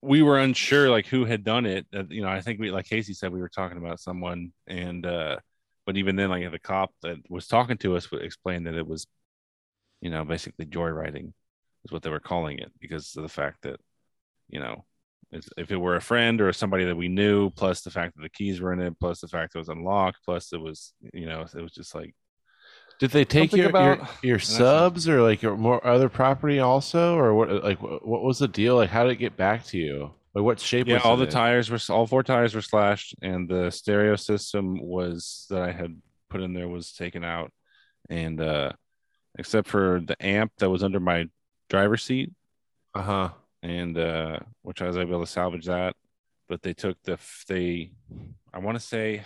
we 0.01 0.23
were 0.23 0.39
unsure 0.39 0.91
like 0.91 1.07
who 1.07 1.25
had 1.25 1.45
done 1.45 1.65
it 1.65 1.87
Uh, 1.95 2.03
you 2.09 2.23
know 2.23 2.29
i 2.29 2.41
think 2.41 2.59
we 2.61 2.71
like 2.71 2.87
casey 2.87 3.15
said 3.15 3.33
we 3.33 3.41
were 3.41 3.49
talking 3.49 3.79
about 3.79 4.01
someone 4.01 4.53
and 4.67 5.07
uh 5.07 5.37
but 5.87 5.97
even 5.97 6.17
then 6.17 6.29
like 6.29 6.51
the 6.51 6.59
cop 6.59 6.93
that 7.03 7.19
was 7.31 7.47
talking 7.47 7.79
to 7.79 7.97
us 7.97 8.11
would 8.11 8.23
explain 8.23 8.65
that 8.65 8.75
it 8.75 8.87
was 8.87 9.07
you 10.01 10.11
know 10.11 10.25
basically 10.25 10.67
joyriding 10.67 11.33
is 11.85 11.93
what 11.93 12.03
they 12.03 12.11
were 12.11 12.21
calling 12.21 12.59
it 12.59 12.73
because 12.81 13.17
of 13.17 13.23
the 13.23 13.29
fact 13.29 13.63
that 13.63 13.79
you 14.49 14.59
know 14.59 14.85
it's, 15.33 15.49
if 15.57 15.71
it 15.71 15.77
were 15.77 15.97
a 15.97 16.01
friend 16.01 16.41
or 16.41 16.53
somebody 16.53 16.85
that 16.85 16.97
we 16.97 17.09
knew 17.09 17.51
plus 17.51 17.81
the 17.81 17.91
fact 17.91 18.15
that 18.17 18.23
the 18.23 18.29
keys 18.29 18.61
were 18.61 18.73
in 18.73 18.81
it 18.81 18.99
plus 19.01 19.21
the 19.21 19.29
fact 19.29 19.55
it 19.55 19.59
was 19.59 19.69
unlocked 19.69 20.19
plus 20.25 20.53
it 20.53 20.61
was 20.61 20.93
you 21.13 21.27
know 21.27 21.41
it 21.57 21.63
was 21.63 21.73
just 21.73 21.95
like 21.95 22.15
Did 22.99 23.11
they 23.11 23.25
take 23.25 23.53
your, 23.53 23.71
about- 23.71 23.99
your 23.99 24.09
your 24.23 24.39
subs 24.39 25.09
or 25.09 25.23
like 25.23 25.43
your 25.43 25.57
more 25.57 25.85
other 25.87 26.09
property 26.09 26.59
also, 26.61 27.17
or 27.17 27.35
what? 27.35 27.65
Like 27.65 27.81
what 27.83 28.07
what 28.07 28.23
was 28.23 28.39
the 28.39 28.49
deal? 28.49 28.77
Like 28.77 28.91
how 28.91 29.03
did 29.05 29.13
it 29.13 29.17
get 29.17 29.37
back 29.37 29.65
to 29.67 29.79
you? 29.79 30.11
Like 30.35 30.45
what 30.45 30.61
shape? 30.61 30.87
yeah 30.87 30.95
was 30.95 31.05
all 31.05 31.15
it 31.15 31.19
the 31.19 31.25
in? 31.25 31.31
tires 31.31 31.71
were 31.71 31.95
all 31.95 32.07
four 32.07 32.23
tires 32.23 32.55
were 32.55 32.63
slashed 32.63 33.15
and 33.23 33.49
the 33.49 33.71
stereo 33.71 34.17
system 34.17 34.81
was 34.81 35.47
that 35.51 35.61
i 35.63 35.71
had 35.73 36.01
put 36.31 36.41
in 36.41 36.55
there 36.55 36.69
was 36.69 36.93
taken 36.93 37.23
out 37.23 37.51
and 38.09 38.41
uh 38.41 38.73
except 39.39 39.69
for 39.69 40.01
the 40.07 40.17
amp 40.25 40.51
that 40.59 40.71
was 40.71 40.83
under 40.83 41.01
my 41.01 41.27
driver's 41.69 42.03
seat 42.03 42.31
Uh 42.95 43.03
huh. 43.03 43.29
And 43.63 43.97
uh 43.99 44.39
which 44.63 44.83
i 44.83 44.87
was 44.87 44.97
able 44.97 45.21
to 45.21 45.27
salvage 45.27 45.67
that 45.67 45.95
but 46.49 46.63
they 46.63 46.73
took 46.75 47.01
the 47.05 47.19
they 47.49 47.91
i 48.53 48.59
want 48.59 48.77
to 48.77 48.81
say 48.85 49.23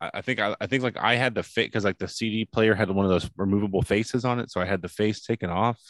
I 0.00 0.10
I 0.14 0.20
think 0.22 0.40
I, 0.40 0.54
I 0.60 0.66
think 0.66 0.82
like 0.82 0.96
I 0.98 1.14
had 1.16 1.34
the 1.34 1.42
fit 1.42 1.66
because 1.66 1.84
like 1.84 1.98
the 1.98 2.08
CD 2.08 2.44
player 2.44 2.74
had 2.74 2.90
one 2.90 3.06
of 3.06 3.10
those 3.10 3.30
removable 3.36 3.82
faces 3.82 4.24
on 4.24 4.40
it, 4.40 4.50
so 4.50 4.60
I 4.60 4.64
had 4.66 4.82
the 4.82 4.88
face 4.88 5.20
taken 5.22 5.50
off. 5.50 5.80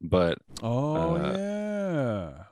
But 0.00 0.38
Oh 0.62 1.16
uh, 1.16 1.36
yeah, 1.36 2.44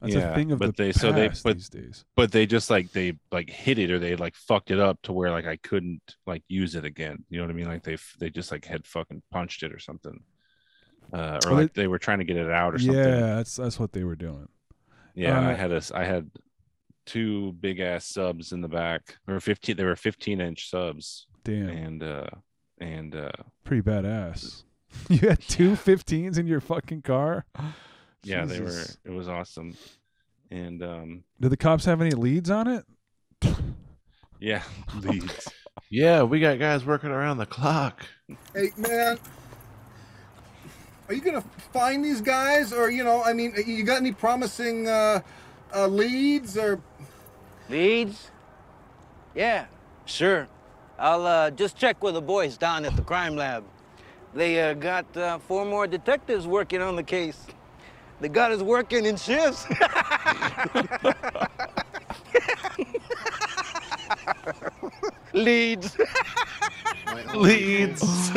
that's 0.00 0.14
yeah, 0.14 0.30
a 0.32 0.34
thing 0.34 0.52
of 0.52 0.60
but 0.60 0.66
the 0.66 0.72
they 0.76 0.92
past 0.92 1.00
so 1.00 1.12
they 1.12 1.30
but, 1.44 1.56
these 1.56 1.68
days. 1.68 2.04
but 2.16 2.32
they 2.32 2.46
just 2.46 2.70
like 2.70 2.92
they 2.92 3.18
like 3.30 3.50
hit 3.50 3.78
it 3.78 3.90
or 3.90 3.98
they 3.98 4.16
like 4.16 4.34
fucked 4.36 4.70
it 4.70 4.80
up 4.80 5.00
to 5.02 5.12
where 5.12 5.30
like 5.30 5.46
I 5.46 5.56
couldn't 5.56 6.02
like 6.26 6.42
use 6.48 6.74
it 6.74 6.84
again. 6.84 7.24
You 7.28 7.38
know 7.38 7.44
what 7.46 7.52
I 7.52 7.54
mean? 7.56 7.68
Like 7.68 7.84
they 7.84 7.96
they 8.18 8.30
just 8.30 8.50
like 8.52 8.64
had 8.64 8.86
fucking 8.86 9.22
punched 9.30 9.62
it 9.62 9.72
or 9.72 9.78
something, 9.78 10.22
uh, 11.12 11.40
or 11.44 11.50
Well, 11.52 11.60
like 11.62 11.74
they 11.74 11.86
were 11.86 11.98
trying 11.98 12.18
to 12.18 12.24
get 12.24 12.36
it 12.36 12.50
out 12.50 12.74
or 12.74 12.78
something. 12.78 12.96
Yeah, 12.96 13.36
that's 13.36 13.56
that's 13.56 13.78
what 13.78 13.92
they 13.92 14.04
were 14.04 14.16
doing. 14.16 14.48
Yeah, 15.14 15.36
and 15.38 15.46
I 15.48 15.52
Uh, 15.52 15.56
had 15.56 15.72
a 15.72 15.76
s- 15.76 15.90
I 15.92 16.04
had 16.04 16.30
two 17.04 17.52
big 17.54 17.80
ass 17.80 18.04
subs 18.06 18.52
in 18.52 18.60
the 18.60 18.68
back. 18.68 19.16
There 19.26 19.34
were 19.34 19.40
fifteen. 19.40 19.76
They 19.76 19.84
were 19.84 19.96
fifteen 19.96 20.40
inch 20.40 20.68
subs. 20.70 21.26
Damn. 21.44 21.68
And 21.68 22.02
uh, 22.02 22.26
and 22.78 23.14
uh, 23.14 23.32
Pretty 23.64 23.82
badass. 23.82 24.62
You 25.08 25.26
had 25.28 25.40
two 25.40 25.70
15s 25.70 26.36
in 26.36 26.46
your 26.46 26.60
fucking 26.60 27.00
car. 27.00 27.46
yeah, 28.24 28.44
they 28.44 28.60
were. 28.60 28.82
It 29.06 29.10
was 29.10 29.26
awesome. 29.26 29.74
And 30.50 30.82
um, 30.82 31.24
Do 31.40 31.48
the 31.48 31.56
cops 31.56 31.86
have 31.86 32.02
any 32.02 32.10
leads 32.10 32.50
on 32.50 32.68
it? 32.68 32.84
yeah, 34.38 34.62
leads. 35.00 35.48
Yeah, 35.88 36.24
we 36.24 36.40
got 36.40 36.58
guys 36.58 36.84
working 36.84 37.08
around 37.10 37.38
the 37.38 37.46
clock. 37.46 38.04
Hey, 38.54 38.68
man, 38.76 39.18
are 41.08 41.14
you 41.14 41.20
gonna 41.20 41.44
find 41.72 42.04
these 42.04 42.20
guys, 42.20 42.72
or 42.72 42.90
you 42.90 43.04
know, 43.04 43.22
I 43.22 43.32
mean, 43.32 43.54
you 43.66 43.84
got 43.84 43.98
any 43.98 44.12
promising 44.12 44.88
uh, 44.88 45.20
uh, 45.74 45.86
leads 45.86 46.56
or? 46.56 46.80
Leads? 47.68 48.30
Yeah, 49.34 49.66
sure. 50.04 50.48
I'll 50.98 51.26
uh, 51.26 51.50
just 51.50 51.76
check 51.76 52.02
with 52.02 52.14
the 52.14 52.22
boys 52.22 52.56
down 52.56 52.84
at 52.84 52.94
the 52.96 53.02
crime 53.02 53.36
lab. 53.36 53.64
They 54.34 54.62
uh, 54.62 54.74
got 54.74 55.16
uh, 55.16 55.38
four 55.38 55.64
more 55.64 55.86
detectives 55.86 56.46
working 56.46 56.80
on 56.80 56.96
the 56.96 57.02
case. 57.02 57.46
They 58.20 58.28
got 58.28 58.52
us 58.52 58.62
working 58.62 59.04
in 59.04 59.16
shifts. 59.16 59.66
Leads. 65.32 65.96
Leads. 67.34 68.30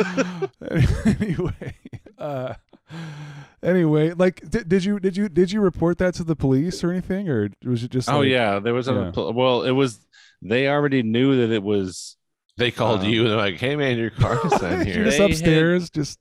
anyway, 0.70 1.74
uh, 2.18 2.54
anyway, 3.62 4.12
like, 4.12 4.48
did, 4.48 4.68
did 4.68 4.84
you 4.84 4.98
did 5.00 5.16
you 5.16 5.28
did 5.28 5.52
you 5.52 5.60
report 5.60 5.98
that 5.98 6.14
to 6.14 6.24
the 6.24 6.36
police 6.36 6.82
or 6.84 6.90
anything, 6.90 7.28
or 7.28 7.50
was 7.64 7.82
it 7.84 7.90
just? 7.90 8.08
oh 8.08 8.22
yeah, 8.22 8.58
there 8.58 8.74
was 8.74 8.88
a 8.88 8.92
Yeah. 8.94 9.10
pl- 9.12 9.32
well, 9.32 9.62
it 9.62 9.72
was. 9.72 10.00
They 10.42 10.68
already 10.68 11.02
knew 11.02 11.36
that 11.46 11.52
it 11.52 11.62
was. 11.62 12.16
They 12.58 12.70
called 12.70 13.00
um, 13.00 13.06
you 13.08 13.22
and 13.22 13.30
they're 13.30 13.36
like, 13.36 13.58
"Hey 13.58 13.76
man, 13.76 13.98
your 13.98 14.10
car's 14.10 14.52
in 14.62 14.70
You're 14.70 14.84
here." 14.84 15.04
just 15.04 15.16
They 15.18 15.22
had- 15.22 15.30
upstairs, 15.30 15.90
just 15.90 16.18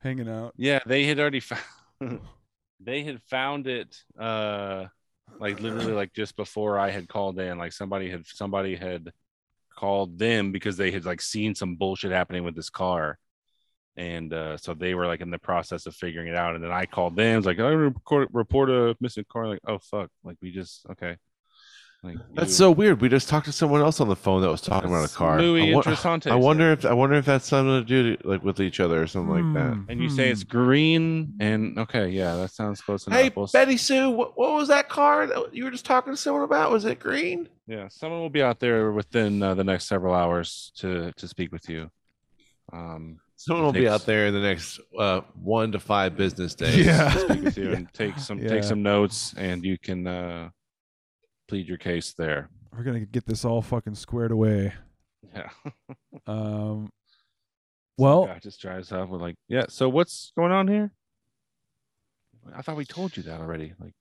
hanging 0.00 0.28
out. 0.28 0.54
Yeah, 0.56 0.80
they 0.86 1.04
had 1.04 1.18
already 1.20 1.40
found. 1.40 1.62
they 2.80 3.02
had 3.02 3.20
found 3.24 3.66
it. 3.66 3.96
Uh, 4.18 4.86
like 5.38 5.60
literally, 5.60 5.92
like 5.92 6.12
just 6.14 6.36
before 6.36 6.78
I 6.78 6.90
had 6.90 7.08
called 7.08 7.38
in. 7.38 7.58
Like 7.58 7.72
somebody 7.72 8.08
had 8.10 8.26
somebody 8.26 8.74
had 8.76 9.12
called 9.76 10.18
them 10.18 10.50
because 10.52 10.76
they 10.76 10.90
had 10.90 11.04
like 11.04 11.20
seen 11.20 11.54
some 11.54 11.76
bullshit 11.76 12.10
happening 12.12 12.42
with 12.44 12.54
this 12.56 12.70
car. 12.70 13.18
And 13.96 14.32
uh, 14.32 14.56
so 14.58 14.74
they 14.74 14.94
were 14.94 15.06
like 15.06 15.20
in 15.20 15.30
the 15.30 15.38
process 15.38 15.86
of 15.86 15.94
figuring 15.94 16.28
it 16.28 16.36
out. 16.36 16.54
And 16.54 16.62
then 16.62 16.70
I 16.70 16.84
called 16.86 17.16
them. 17.16 17.38
It's 17.38 17.46
like, 17.46 17.58
I 17.58 17.68
report, 17.68 18.28
report 18.32 18.68
a 18.70 18.94
missing 19.00 19.24
car. 19.30 19.48
Like, 19.48 19.60
oh, 19.66 19.78
fuck. 19.78 20.10
Like, 20.22 20.36
we 20.42 20.50
just, 20.50 20.84
okay. 20.90 21.16
Like, 22.02 22.18
That's 22.34 22.50
you- 22.50 22.54
so 22.56 22.70
weird. 22.70 23.00
We 23.00 23.08
just 23.08 23.28
talked 23.28 23.46
to 23.46 23.52
someone 23.52 23.80
else 23.80 24.00
on 24.00 24.08
the 24.08 24.14
phone 24.14 24.42
that 24.42 24.50
was 24.50 24.60
talking 24.60 24.90
about 24.90 25.10
a 25.10 25.12
car. 25.12 25.40
Louis 25.40 25.72
I, 25.72 25.74
wa- 25.74 25.82
Interessante, 25.82 26.30
I 26.30 26.34
wonder 26.34 26.70
if 26.72 26.84
I 26.84 26.92
wonder 26.92 27.16
if 27.16 27.24
that's 27.24 27.46
something 27.46 27.80
to 27.80 27.84
do 27.84 28.16
to, 28.16 28.28
like 28.28 28.44
with 28.44 28.60
each 28.60 28.80
other 28.80 29.02
or 29.02 29.06
something 29.06 29.32
like 29.32 29.54
that. 29.54 29.86
And 29.88 30.00
you 30.00 30.10
say 30.10 30.28
it's 30.28 30.44
green. 30.44 31.32
And 31.40 31.78
okay, 31.78 32.08
yeah, 32.08 32.36
that 32.36 32.52
sounds 32.52 32.82
close 32.82 33.06
enough. 33.06 33.18
Hey, 33.18 33.32
We'll 33.34 33.48
Betty 33.50 33.78
Sue, 33.78 34.10
what, 34.10 34.38
what 34.38 34.52
was 34.52 34.68
that 34.68 34.90
car 34.90 35.26
that 35.26 35.54
you 35.54 35.64
were 35.64 35.70
just 35.70 35.86
talking 35.86 36.12
to 36.12 36.16
someone 36.18 36.44
about? 36.44 36.70
Was 36.70 36.84
it 36.84 37.00
green? 37.00 37.48
Yeah, 37.66 37.88
someone 37.88 38.20
will 38.20 38.30
be 38.30 38.42
out 38.42 38.60
there 38.60 38.92
within 38.92 39.42
uh, 39.42 39.54
the 39.54 39.64
next 39.64 39.86
several 39.88 40.14
hours 40.14 40.72
to 40.76 41.12
to 41.16 41.26
speak 41.26 41.50
with 41.50 41.68
you. 41.68 41.90
Um, 42.74 43.20
Someone 43.38 43.64
it 43.64 43.66
will 43.66 43.72
be 43.72 43.88
out 43.88 44.06
there 44.06 44.26
in 44.26 44.34
the 44.34 44.40
next 44.40 44.80
uh, 44.98 45.20
one 45.34 45.70
to 45.72 45.78
five 45.78 46.16
business 46.16 46.54
days. 46.56 46.86
to 46.86 47.10
speak 47.28 47.42
with 47.42 47.58
you 47.58 47.72
and 47.76 47.92
take 47.92 48.18
some 48.18 48.38
Yeah. 48.38 48.48
take 48.48 48.64
some 48.64 48.82
notes, 48.82 49.34
and 49.36 49.64
you 49.64 49.78
can 49.78 50.06
uh, 50.06 50.48
plead 51.48 51.68
your 51.68 51.76
case 51.78 52.14
there. 52.16 52.48
We're 52.76 52.82
gonna 52.84 53.00
get 53.06 53.26
this 53.26 53.44
all 53.44 53.62
fucking 53.62 53.94
squared 53.94 54.32
away. 54.32 54.72
Yeah. 55.34 55.50
Um. 56.26 56.90
Well, 57.98 58.26
guy 58.26 58.38
just 58.40 58.60
drives 58.60 58.90
up 58.90 59.08
with 59.10 59.20
like, 59.20 59.36
yeah. 59.48 59.66
So 59.68 59.88
what's 59.88 60.32
going 60.36 60.50
on 60.52 60.66
here? 60.66 60.90
I 62.54 62.62
thought 62.62 62.76
we 62.76 62.84
told 62.84 63.16
you 63.16 63.22
that 63.24 63.40
already. 63.40 63.74
Like, 63.78 63.94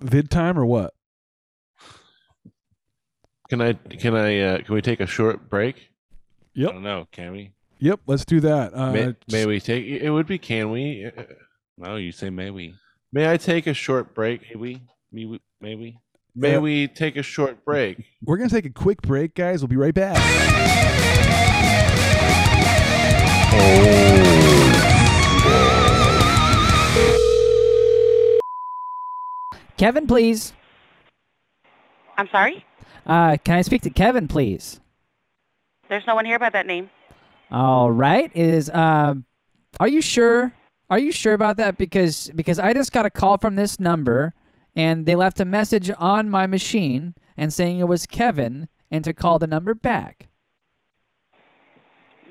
vid 0.00 0.30
time 0.30 0.58
or 0.58 0.66
what? 0.66 0.92
Can 3.48 3.60
I? 3.60 3.74
Can 3.74 4.14
I? 4.16 4.40
Uh, 4.40 4.58
can 4.62 4.74
we 4.74 4.82
take 4.82 5.00
a 5.00 5.06
short 5.06 5.48
break? 5.48 5.91
Yep. 6.54 6.70
I 6.70 6.72
don't 6.72 6.82
know. 6.82 7.06
Can 7.12 7.32
we? 7.32 7.52
Yep. 7.78 8.00
Let's 8.06 8.24
do 8.24 8.40
that. 8.40 8.74
Uh, 8.74 8.92
may, 8.92 9.14
may 9.30 9.46
we 9.46 9.60
take? 9.60 9.84
It 9.86 10.10
would 10.10 10.26
be. 10.26 10.38
Can 10.38 10.70
we? 10.70 11.06
Uh, 11.16 11.22
No, 11.78 11.96
you 11.96 12.12
say 12.12 12.30
may 12.30 12.50
we? 12.50 12.74
May 13.12 13.30
I 13.30 13.36
take 13.36 13.66
a 13.66 13.74
short 13.74 14.14
break? 14.14 14.42
May 14.50 14.56
we? 14.60 14.82
May 15.10 15.24
we? 15.26 15.40
May 15.60 15.74
we? 15.76 15.98
May 16.34 16.52
Yeah. 16.52 16.58
we 16.58 16.88
take 16.88 17.16
a 17.16 17.22
short 17.22 17.64
break? 17.64 17.98
We're 18.24 18.36
gonna 18.38 18.48
take 18.50 18.66
a 18.66 18.70
quick 18.70 19.02
break, 19.02 19.34
guys. 19.34 19.60
We'll 19.62 19.68
be 19.68 19.76
right 19.76 19.94
back. 19.94 20.18
Kevin, 29.76 30.06
please. 30.06 30.52
I'm 32.16 32.28
sorry? 32.28 32.64
Uh, 33.06 33.36
can 33.42 33.56
I 33.58 33.62
speak 33.62 33.82
to 33.82 33.90
Kevin, 33.90 34.28
please? 34.28 34.80
There's 35.92 36.06
no 36.06 36.14
one 36.14 36.24
here 36.24 36.38
by 36.38 36.48
that 36.48 36.64
name. 36.64 36.88
All 37.50 37.90
right. 37.90 38.34
Is 38.34 38.70
um, 38.70 39.26
are 39.78 39.88
you 39.88 40.00
sure? 40.00 40.54
Are 40.88 40.98
you 40.98 41.12
sure 41.12 41.34
about 41.34 41.58
that? 41.58 41.76
Because 41.76 42.30
because 42.34 42.58
I 42.58 42.72
just 42.72 42.92
got 42.92 43.04
a 43.04 43.10
call 43.10 43.36
from 43.36 43.56
this 43.56 43.78
number, 43.78 44.32
and 44.74 45.04
they 45.04 45.14
left 45.14 45.38
a 45.38 45.44
message 45.44 45.90
on 45.98 46.30
my 46.30 46.46
machine 46.46 47.14
and 47.36 47.52
saying 47.52 47.78
it 47.78 47.88
was 47.88 48.06
Kevin 48.06 48.70
and 48.90 49.04
to 49.04 49.12
call 49.12 49.38
the 49.38 49.46
number 49.46 49.74
back. 49.74 50.28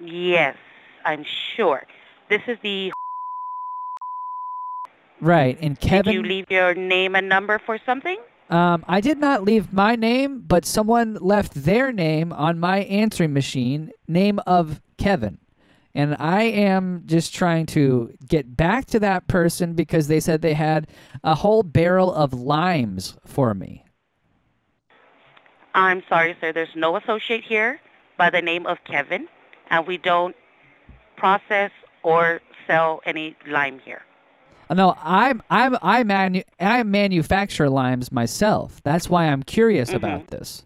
Yes, 0.03 0.57
I'm 1.05 1.23
sure. 1.55 1.85
This 2.31 2.41
is 2.47 2.57
the. 2.63 2.91
Right. 5.19 5.55
And 5.61 5.79
Kevin. 5.79 6.05
Did 6.05 6.13
you 6.15 6.23
leave 6.23 6.49
your 6.49 6.73
name 6.73 7.15
and 7.15 7.29
number 7.29 7.61
for 7.63 7.77
something? 7.85 8.17
Um, 8.51 8.83
I 8.85 8.99
did 8.99 9.17
not 9.17 9.43
leave 9.43 9.71
my 9.71 9.95
name, 9.95 10.43
but 10.45 10.65
someone 10.65 11.15
left 11.21 11.53
their 11.53 11.93
name 11.93 12.33
on 12.33 12.59
my 12.59 12.79
answering 12.79 13.31
machine, 13.31 13.91
name 14.09 14.39
of 14.45 14.81
Kevin. 14.97 15.37
And 15.95 16.17
I 16.19 16.43
am 16.43 17.03
just 17.05 17.33
trying 17.33 17.65
to 17.67 18.13
get 18.27 18.55
back 18.55 18.85
to 18.87 18.99
that 18.99 19.27
person 19.27 19.73
because 19.73 20.07
they 20.07 20.19
said 20.19 20.41
they 20.41 20.53
had 20.53 20.87
a 21.23 21.35
whole 21.35 21.63
barrel 21.63 22.13
of 22.13 22.33
limes 22.33 23.17
for 23.25 23.53
me. 23.53 23.85
I'm 25.73 26.03
sorry, 26.09 26.35
sir. 26.41 26.51
There's 26.51 26.75
no 26.75 26.97
associate 26.97 27.45
here 27.45 27.79
by 28.17 28.29
the 28.29 28.41
name 28.41 28.65
of 28.67 28.83
Kevin, 28.83 29.29
and 29.69 29.87
we 29.87 29.97
don't 29.97 30.35
process 31.15 31.71
or 32.03 32.41
sell 32.67 33.01
any 33.05 33.37
lime 33.47 33.79
here. 33.79 34.01
No, 34.73 34.95
I'm 35.01 35.41
I'm 35.49 35.77
I 35.81 36.03
manu- 36.03 36.43
I 36.59 36.83
manufacture 36.83 37.69
limes 37.69 38.11
myself. 38.11 38.81
That's 38.83 39.09
why 39.09 39.25
I'm 39.25 39.43
curious 39.43 39.89
Mm-hmm. 39.89 39.97
about 39.97 40.27
this. 40.27 40.63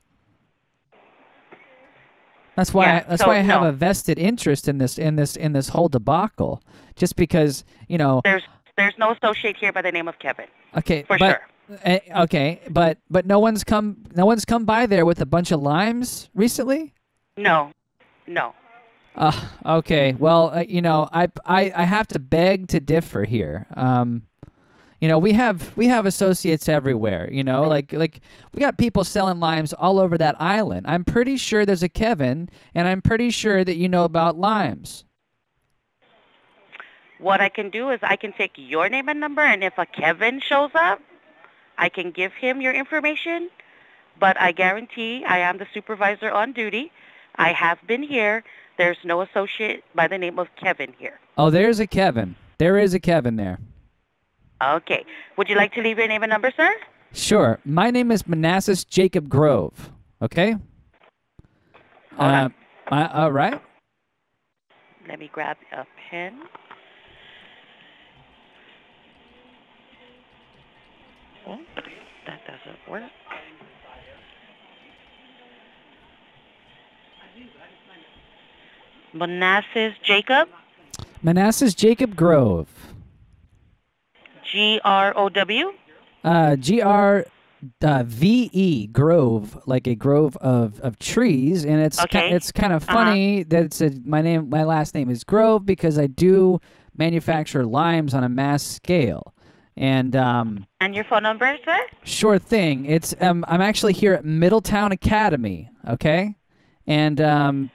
That's 2.55 2.73
why 2.73 2.85
Yeah, 2.85 2.95
I, 3.05 3.09
that's 3.09 3.21
so 3.21 3.27
why 3.27 3.35
I 3.37 3.39
have 3.41 3.61
no. 3.63 3.67
a 3.69 3.71
vested 3.73 4.17
interest 4.17 4.67
in 4.67 4.77
this 4.77 4.97
in 4.97 5.15
this 5.17 5.35
in 5.35 5.51
this 5.53 5.69
whole 5.69 5.89
debacle. 5.89 6.61
Just 6.95 7.15
because 7.17 7.65
you 7.87 7.97
know. 7.97 8.21
There's 8.23 8.43
there's 8.77 8.93
no 8.97 9.11
associate 9.11 9.57
here 9.57 9.73
by 9.73 9.81
the 9.81 9.91
name 9.91 10.07
of 10.07 10.19
Kevin. 10.19 10.45
Okay, 10.77 11.03
for 11.03 11.17
but, 11.17 11.41
sure. 11.69 11.79
eh, 11.83 11.99
okay, 12.23 12.61
but 12.69 12.97
but 13.09 13.25
no 13.25 13.39
one's 13.39 13.63
come 13.63 14.03
no 14.15 14.25
one's 14.25 14.45
come 14.45 14.63
by 14.65 14.85
there 14.85 15.05
with 15.05 15.19
a 15.21 15.25
bunch 15.25 15.51
of 15.51 15.61
limes 15.61 16.29
recently. 16.33 16.93
No, 17.37 17.71
no. 18.27 18.53
Uh, 19.15 19.31
okay. 19.65 20.13
Well, 20.13 20.51
uh, 20.53 20.65
you 20.67 20.81
know, 20.81 21.07
I, 21.11 21.29
I 21.45 21.71
I 21.75 21.83
have 21.83 22.07
to 22.09 22.19
beg 22.19 22.67
to 22.69 22.79
differ 22.79 23.23
here. 23.23 23.65
Um, 23.75 24.23
you 24.99 25.07
know, 25.07 25.17
we 25.19 25.33
have 25.33 25.75
we 25.77 25.87
have 25.87 26.05
associates 26.05 26.67
everywhere. 26.67 27.29
You 27.31 27.43
know, 27.43 27.63
like 27.63 27.93
like 27.93 28.21
we 28.53 28.59
got 28.59 28.77
people 28.77 29.03
selling 29.03 29.39
limes 29.39 29.73
all 29.73 29.99
over 29.99 30.17
that 30.17 30.35
island. 30.41 30.85
I'm 30.87 31.03
pretty 31.05 31.37
sure 31.37 31.65
there's 31.65 31.83
a 31.83 31.89
Kevin, 31.89 32.49
and 32.73 32.87
I'm 32.87 33.01
pretty 33.01 33.29
sure 33.29 33.63
that 33.63 33.75
you 33.75 33.87
know 33.87 34.03
about 34.03 34.37
limes. 34.37 35.05
What 37.19 37.39
I 37.39 37.49
can 37.49 37.69
do 37.69 37.91
is 37.91 37.99
I 38.03 38.17
can 38.17 38.33
take 38.33 38.51
your 38.55 38.89
name 38.89 39.07
and 39.07 39.19
number, 39.19 39.41
and 39.41 39.63
if 39.63 39.77
a 39.77 39.85
Kevin 39.85 40.41
shows 40.41 40.71
up, 40.75 40.99
I 41.77 41.87
can 41.87 42.11
give 42.11 42.33
him 42.33 42.61
your 42.61 42.73
information. 42.73 43.49
But 44.19 44.39
I 44.39 44.51
guarantee 44.51 45.23
I 45.25 45.39
am 45.39 45.57
the 45.57 45.67
supervisor 45.73 46.31
on 46.31 46.51
duty. 46.53 46.91
I 47.35 47.51
have 47.51 47.79
been 47.85 48.03
here. 48.03 48.43
There's 48.77 48.97
no 49.03 49.21
associate 49.21 49.83
by 49.93 50.07
the 50.07 50.17
name 50.17 50.37
of 50.39 50.47
Kevin 50.61 50.93
here. 50.97 51.19
Oh, 51.37 51.49
there's 51.49 51.79
a 51.79 51.87
Kevin. 51.87 52.35
There 52.57 52.77
is 52.77 52.93
a 52.93 52.99
Kevin 52.99 53.35
there. 53.35 53.59
Okay. 54.63 55.05
Would 55.37 55.49
you 55.49 55.55
like 55.55 55.73
to 55.73 55.81
leave 55.81 55.97
your 55.97 56.07
name 56.07 56.23
and 56.23 56.29
number, 56.29 56.51
sir? 56.55 56.73
Sure. 57.13 57.59
My 57.65 57.91
name 57.91 58.11
is 58.11 58.27
Manassas 58.27 58.83
Jacob 58.83 59.29
Grove. 59.29 59.91
Okay. 60.21 60.55
Uh, 62.17 62.49
I, 62.87 63.07
all 63.07 63.31
right. 63.31 63.61
Let 65.07 65.19
me 65.19 65.29
grab 65.31 65.57
a 65.71 65.85
pen. 66.09 66.41
Oh, 71.47 71.59
that 72.25 72.39
doesn't 72.47 72.89
work. 72.89 73.03
Manassas 79.15 79.93
Jacob, 80.03 80.49
Manassas 81.23 81.73
Jacob 81.73 82.15
Grove. 82.15 82.67
G 84.51 84.79
R 84.83 85.13
O 85.17 85.29
W. 85.29 85.71
Uh, 86.23 86.55
G 86.57 86.81
R 86.81 87.25
uh, 87.81 88.03
V 88.05 88.49
E 88.51 88.87
Grove, 88.87 89.57
like 89.65 89.87
a 89.87 89.95
grove 89.95 90.35
of, 90.37 90.79
of 90.81 90.99
trees, 90.99 91.65
and 91.65 91.81
it's 91.81 92.03
ki- 92.05 92.17
it's 92.19 92.51
kind 92.51 92.73
of 92.73 92.83
Uh-huh. 92.83 92.93
funny 93.05 93.43
that 93.43 93.63
it's 93.63 93.81
a, 93.81 93.91
my 94.03 94.21
name. 94.21 94.49
My 94.49 94.63
last 94.63 94.93
name 94.93 95.09
is 95.09 95.23
Grove 95.23 95.65
because 95.65 95.97
I 95.97 96.07
do 96.07 96.59
manufacture 96.97 97.65
limes 97.65 98.13
on 98.13 98.23
a 98.23 98.29
mass 98.29 98.63
scale, 98.63 99.33
and 99.77 100.15
um, 100.15 100.65
And 100.81 100.93
your 100.93 101.05
phone 101.05 101.23
number, 101.23 101.57
sir? 101.63 101.77
sure 102.03 102.37
thing. 102.37 102.85
It's 102.85 103.15
um, 103.21 103.43
I'm 103.47 103.61
actually 103.61 103.93
here 103.93 104.13
at 104.13 104.25
Middletown 104.25 104.91
Academy. 104.91 105.69
Okay, 105.87 106.35
and 106.87 107.19
um, 107.21 107.71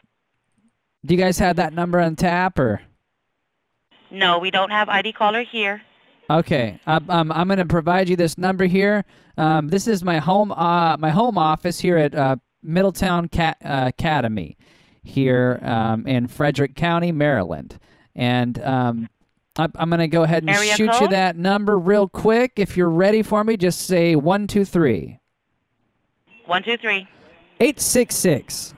do 1.05 1.15
you 1.15 1.21
guys 1.21 1.39
have 1.39 1.57
that 1.57 1.73
number 1.73 1.99
on 2.01 2.17
tap 2.17 2.59
or? 2.59 2.81
No, 4.11 4.39
we 4.39 4.51
don't 4.51 4.71
have 4.71 4.89
ID 4.89 5.13
caller 5.13 5.43
here. 5.43 5.83
Okay, 6.29 6.79
um, 6.87 7.07
um, 7.09 7.33
I'm 7.33 7.49
going 7.49 7.59
to 7.59 7.65
provide 7.65 8.09
you 8.09 8.15
this 8.17 8.39
number 8.39 8.65
here. 8.67 9.05
Um, 9.37 9.69
this 9.69 9.89
is 9.89 10.05
my 10.05 10.19
home, 10.19 10.53
uh, 10.53 10.97
my 10.97 11.11
home 11.11 11.37
office 11.37 11.81
here 11.81 11.97
at 11.97 12.15
uh, 12.15 12.37
Middletown 12.63 13.29
Ca- 13.29 13.55
uh, 13.65 13.85
Academy, 13.89 14.57
here 15.03 15.59
um, 15.63 16.07
in 16.07 16.29
Frederick 16.29 16.77
County, 16.77 17.11
Maryland. 17.11 17.79
And 18.15 18.63
um, 18.63 19.09
I- 19.59 19.69
I'm 19.75 19.89
going 19.91 19.99
to 20.01 20.09
go 20.09 20.23
ahead 20.23 20.45
and 20.45 20.51
Area 20.51 20.75
shoot 20.77 21.01
you 21.01 21.09
that 21.09 21.37
number 21.37 21.77
real 21.79 22.07
quick. 22.09 22.53
If 22.57 22.77
you're 22.77 22.91
ready 22.91 23.23
for 23.23 23.43
me, 23.43 23.57
just 23.57 23.81
say 23.87 24.15
one 24.15 24.47
two 24.47 24.65
three 24.65 25.19
One, 26.47 26.63
two, 26.63 26.77
three. 26.77 27.09
eight 27.59 27.81
six 27.81 28.15
six 28.15 28.73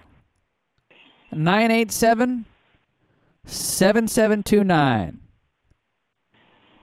nine 1.33 1.71
eight 1.71 1.90
seven 1.90 2.45
seven 3.45 4.07
seven 4.09 4.42
two 4.42 4.64
nine. 4.64 5.21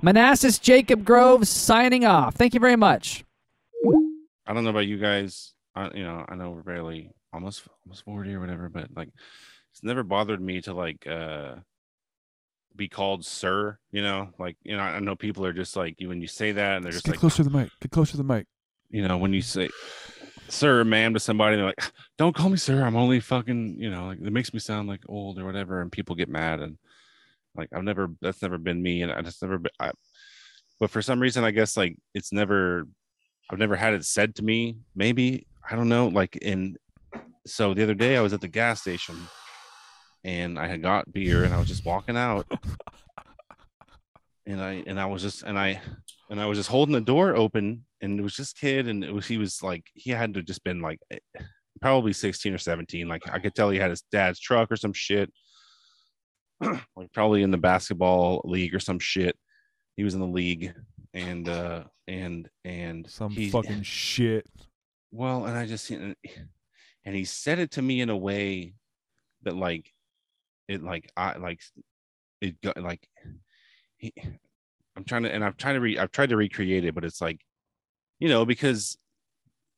Manassas 0.02 0.60
Jacob 0.60 1.04
Groves 1.04 1.50
signing 1.50 2.06
off. 2.06 2.36
Thank 2.36 2.54
you 2.54 2.60
very 2.60 2.76
much. 2.78 3.26
I 4.48 4.54
don't 4.54 4.64
know 4.64 4.70
about 4.70 4.88
you 4.88 4.98
guys. 4.98 5.54
I, 5.76 5.90
you 5.94 6.04
know, 6.04 6.26
I 6.28 6.36
know 6.36 6.52
we're 6.52 6.64
barely 6.64 7.12
almost 7.34 7.64
almost 7.86 8.04
forty 8.04 8.34
or 8.34 8.40
whatever, 8.40 8.70
but 8.70 8.88
like, 8.96 9.10
it's 9.72 9.84
never 9.84 10.04
bothered 10.04 10.42
me 10.42 10.62
to 10.62 10.74
like 10.74 11.06
uh 11.06 11.56
be 12.76 12.88
called 12.88 13.26
sir. 13.26 13.78
You 13.92 14.02
know, 14.02 14.30
like 14.40 14.56
you 14.64 14.76
know, 14.76 14.84
I 14.84 15.00
know 15.00 15.16
people 15.16 15.46
are 15.46 15.54
just 15.54 15.76
like 15.76 15.96
you 16.00 16.08
when 16.08 16.22
you 16.22 16.28
say 16.28 16.54
that, 16.54 16.78
and 16.78 16.86
they're 16.86 16.92
Just 16.92 17.06
just 17.06 17.06
get 17.06 17.12
like, 17.12 17.20
closer 17.20 17.44
to 17.44 17.50
the 17.50 17.58
mic. 17.58 17.70
Get 17.82 17.92
closer 17.92 18.12
to 18.12 18.18
the 18.18 18.24
mic. 18.24 18.48
you 18.90 19.08
know, 19.08 19.18
when 19.18 19.34
you 19.34 19.42
say 19.42 19.70
sir, 20.50 20.84
ma'am 20.84 21.14
to 21.14 21.20
somebody, 21.20 21.56
they're 21.56 21.66
like, 21.66 21.82
ah, 21.82 21.92
don't 22.18 22.36
call 22.36 22.50
me 22.50 22.58
sir. 22.58 22.84
I'm 22.84 22.96
only 22.96 23.20
fucking, 23.20 23.78
you 23.80 23.90
know, 23.90 24.08
like 24.08 24.20
it 24.20 24.34
makes 24.34 24.54
me 24.54 24.60
sound 24.60 24.88
like 24.88 25.02
old 25.08 25.40
or 25.40 25.46
whatever, 25.46 25.82
and 25.82 25.92
people 25.92 26.16
get 26.16 26.30
mad 26.30 26.60
and 26.60 26.78
like 27.56 27.70
I've 27.74 27.84
never 27.84 28.10
that's 28.22 28.42
never 28.42 28.58
been 28.58 28.82
me, 28.82 29.02
and 29.02 29.12
I 29.12 29.22
just 29.22 29.42
never 29.42 29.58
been. 29.58 29.72
I, 29.80 29.92
but 30.80 30.90
for 30.90 31.02
some 31.02 31.20
reason, 31.20 31.44
I 31.44 31.52
guess 31.52 31.76
like 31.76 31.98
it's 32.14 32.32
never, 32.32 32.88
I've 33.50 33.60
never 33.60 33.76
had 33.76 33.94
it 33.94 34.06
said 34.06 34.36
to 34.36 34.44
me. 34.44 34.78
Maybe 34.96 35.46
I 35.70 35.76
don't 35.76 35.90
know. 35.90 36.08
Like 36.08 36.38
in, 36.38 36.78
so 37.46 37.74
the 37.74 37.84
other 37.84 37.96
day 37.96 38.18
I 38.18 38.22
was 38.22 38.34
at 38.34 38.42
the 38.42 38.48
gas 38.48 38.82
station, 38.82 39.16
and 40.24 40.58
I 40.58 40.68
had 40.68 40.82
got 40.82 41.12
beer, 41.12 41.44
and 41.44 41.54
I 41.54 41.60
was 41.60 41.68
just 41.68 41.86
walking 41.86 42.18
out, 42.18 42.48
and 44.46 44.62
I 44.62 44.84
and 44.88 45.00
I 45.00 45.06
was 45.08 45.22
just 45.22 45.44
and 45.44 45.60
I 45.60 45.82
and 46.30 46.40
I 46.40 46.46
was 46.46 46.58
just 46.58 46.70
holding 46.70 46.94
the 46.94 47.02
door 47.02 47.36
open, 47.36 47.86
and 48.02 48.20
it 48.20 48.24
was 48.24 48.36
just 48.36 48.58
kid, 48.58 48.88
and 48.88 49.04
it 49.04 49.14
was 49.14 49.28
he 49.28 49.38
was 49.38 49.62
like 49.64 49.86
he 49.94 50.12
had 50.12 50.34
to 50.36 50.42
just 50.42 50.64
been 50.64 50.82
like 50.82 51.00
eh, 51.12 51.18
probably 51.82 52.12
16 52.12 52.54
or 52.54 52.58
17 52.58 53.08
like 53.08 53.22
i 53.32 53.40
could 53.40 53.56
tell 53.56 53.70
he 53.70 53.80
had 53.80 53.90
his 53.90 54.02
dad's 54.12 54.38
truck 54.38 54.70
or 54.70 54.76
some 54.76 54.92
shit 54.92 55.32
like 56.62 57.14
probably 57.14 57.42
in 57.42 57.52
the 57.52 57.58
basketball 57.58 58.42
league 58.44 58.76
or 58.76 58.80
some 58.82 59.00
shit 59.00 59.38
he 59.96 60.04
was 60.04 60.14
in 60.14 60.20
the 60.20 60.28
league 60.28 60.74
and 61.14 61.48
uh 61.48 61.84
and 62.08 62.50
and 62.66 63.10
Some 63.10 63.32
he- 63.32 63.50
fucking 63.50 63.84
shit. 63.84 64.46
well 65.12 65.46
and 65.46 65.58
i 65.58 65.66
just 65.66 65.90
and 65.90 66.16
and 67.06 67.16
he 67.16 67.24
said 67.24 67.60
it 67.60 67.72
to 67.72 67.82
me 67.82 68.02
in 68.02 68.10
a 68.10 68.18
way 68.18 68.74
that 69.44 69.56
like 69.56 69.90
it 70.68 70.84
like 70.84 71.10
i 71.16 71.38
like 71.38 71.62
it 72.42 72.60
got 72.62 72.76
like 72.82 73.08
he 73.96 74.12
i'm 74.96 75.04
trying 75.04 75.24
to 75.24 75.34
and 75.34 75.44
i've 75.44 75.58
tried 75.58 75.74
to 75.74 75.80
re 75.80 75.98
i've 75.98 76.12
tried 76.12 76.30
to 76.30 76.38
recreate 76.38 76.86
it 76.86 76.96
but 76.96 77.06
it's 77.06 77.22
like 77.22 77.42
you 78.20 78.30
know 78.30 78.46
because 78.46 78.98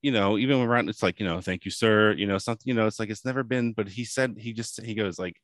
you 0.01 0.11
know 0.11 0.37
even 0.37 0.59
when 0.59 0.67
around 0.67 0.89
it's 0.89 1.03
like 1.03 1.19
you 1.19 1.25
know 1.25 1.41
thank 1.41 1.65
you 1.65 1.71
sir 1.71 2.13
you 2.13 2.25
know 2.25 2.37
something 2.37 2.63
you 2.65 2.73
know 2.73 2.87
it's 2.87 2.99
like 2.99 3.09
it's 3.09 3.25
never 3.25 3.43
been 3.43 3.73
but 3.73 3.87
he 3.87 4.03
said 4.03 4.35
he 4.37 4.53
just 4.53 4.81
he 4.81 4.93
goes 4.93 5.19
like 5.19 5.35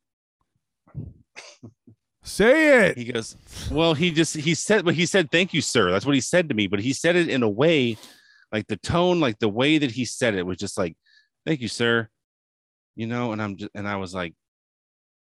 Say 2.24 2.90
it. 2.90 2.98
he 2.98 3.06
goes 3.06 3.38
well 3.72 3.94
he 3.94 4.12
just 4.12 4.36
he 4.36 4.54
said 4.54 4.84
but 4.84 4.96
he 4.96 5.06
said 5.06 5.32
thank 5.32 5.54
you 5.54 5.62
sir 5.62 5.92
that's 5.92 6.06
what 6.06 6.16
he 6.16 6.22
said 6.22 6.50
to 6.50 6.56
me 6.56 6.68
but 6.68 6.80
he 6.82 6.92
said 6.92 7.16
it 7.16 7.30
in 7.30 7.42
a 7.42 7.50
way 7.50 7.98
like 8.52 8.68
the 8.68 8.78
tone 8.78 9.20
like 9.20 9.40
the 9.40 9.48
way 9.48 9.78
that 9.78 9.92
he 9.92 10.04
said 10.04 10.36
it 10.36 10.46
was 10.46 10.58
just 10.58 10.78
like 10.78 10.96
thank 11.46 11.62
you 11.62 11.68
sir 11.70 12.10
you 12.96 13.08
know 13.08 13.32
and 13.32 13.42
i'm 13.42 13.56
just 13.56 13.72
and 13.76 13.88
i 13.88 13.96
was 13.96 14.14
like 14.14 14.34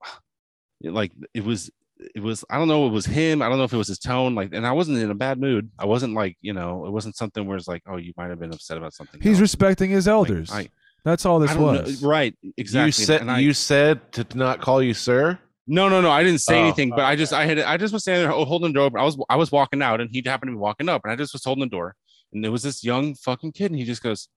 like 0.83 1.13
it 1.33 1.45
was 1.45 1.71
it 2.15 2.23
was 2.23 2.45
i 2.51 2.57
don't 2.59 2.69
know 2.69 2.87
it 2.87 2.91
was 2.91 3.07
him 3.07 3.43
i 3.43 3.49
don't 3.49 3.59
know 3.59 3.65
if 3.65 3.73
it 3.73 3.77
was 3.77 3.89
his 3.89 3.99
tone 3.99 4.35
like 4.35 4.51
and 4.53 4.67
i 4.67 4.73
wasn't 4.73 4.97
in 4.99 5.11
a 5.11 5.15
bad 5.15 5.39
mood 5.41 5.71
i 5.79 5.85
wasn't 5.87 6.13
like 6.15 6.37
you 6.41 6.53
know 6.53 6.87
it 6.87 6.91
wasn't 6.91 7.17
something 7.17 7.47
where 7.47 7.57
it's 7.57 7.69
like 7.69 7.83
oh 7.87 7.97
you 7.97 8.13
might 8.17 8.31
have 8.31 8.39
been 8.39 8.53
upset 8.53 8.77
about 8.77 8.93
something 8.95 9.21
He's 9.21 9.33
else. 9.35 9.41
respecting 9.43 9.91
his 9.91 10.07
elders. 10.09 10.51
I 10.53 10.69
That's 11.05 11.27
all 11.27 11.39
this 11.41 11.51
I 11.51 11.55
don't 11.55 11.75
know- 11.75 11.83
was. 11.83 12.03
right? 12.03 12.35
Exactly. 12.57 12.87
You 12.87 12.93
said 12.93 13.29
I- 13.29 13.39
you 13.41 13.53
said 13.53 14.13
to 14.13 14.27
not 14.37 14.61
call 14.61 14.83
you 14.83 14.95
sir. 14.95 15.39
No, 15.67 15.89
no, 15.89 16.01
no. 16.01 16.11
I 16.11 16.23
didn't 16.25 16.41
say 16.41 16.59
Oh. 16.61 16.65
anything, 16.65 16.91
but 16.91 17.01
I 17.01 17.15
just 17.17 17.33
I 17.33 17.47
had 17.47 17.59
I 17.61 17.77
just 17.77 17.93
was 17.93 18.03
standing 18.03 18.29
there 18.29 18.37
holding 18.45 18.73
the 18.73 18.79
door. 18.79 18.91
I 18.99 19.05
was 19.05 19.17
I 19.29 19.37
was 19.37 19.51
walking 19.53 19.81
out, 19.83 20.01
and 20.01 20.11
he 20.11 20.21
happened 20.25 20.49
to 20.51 20.53
be 20.55 20.59
walking 20.59 20.89
up, 20.89 21.03
and 21.05 21.13
I 21.13 21.17
just 21.17 21.33
was 21.33 21.45
holding 21.45 21.63
the 21.65 21.71
door, 21.71 21.95
and 22.33 22.43
there 22.43 22.51
was 22.53 22.63
this 22.65 22.83
young 22.85 23.15
fucking 23.15 23.53
kid, 23.53 23.71
and 23.71 23.79
he 23.79 23.85
just 23.85 24.03
goes, 24.03 24.29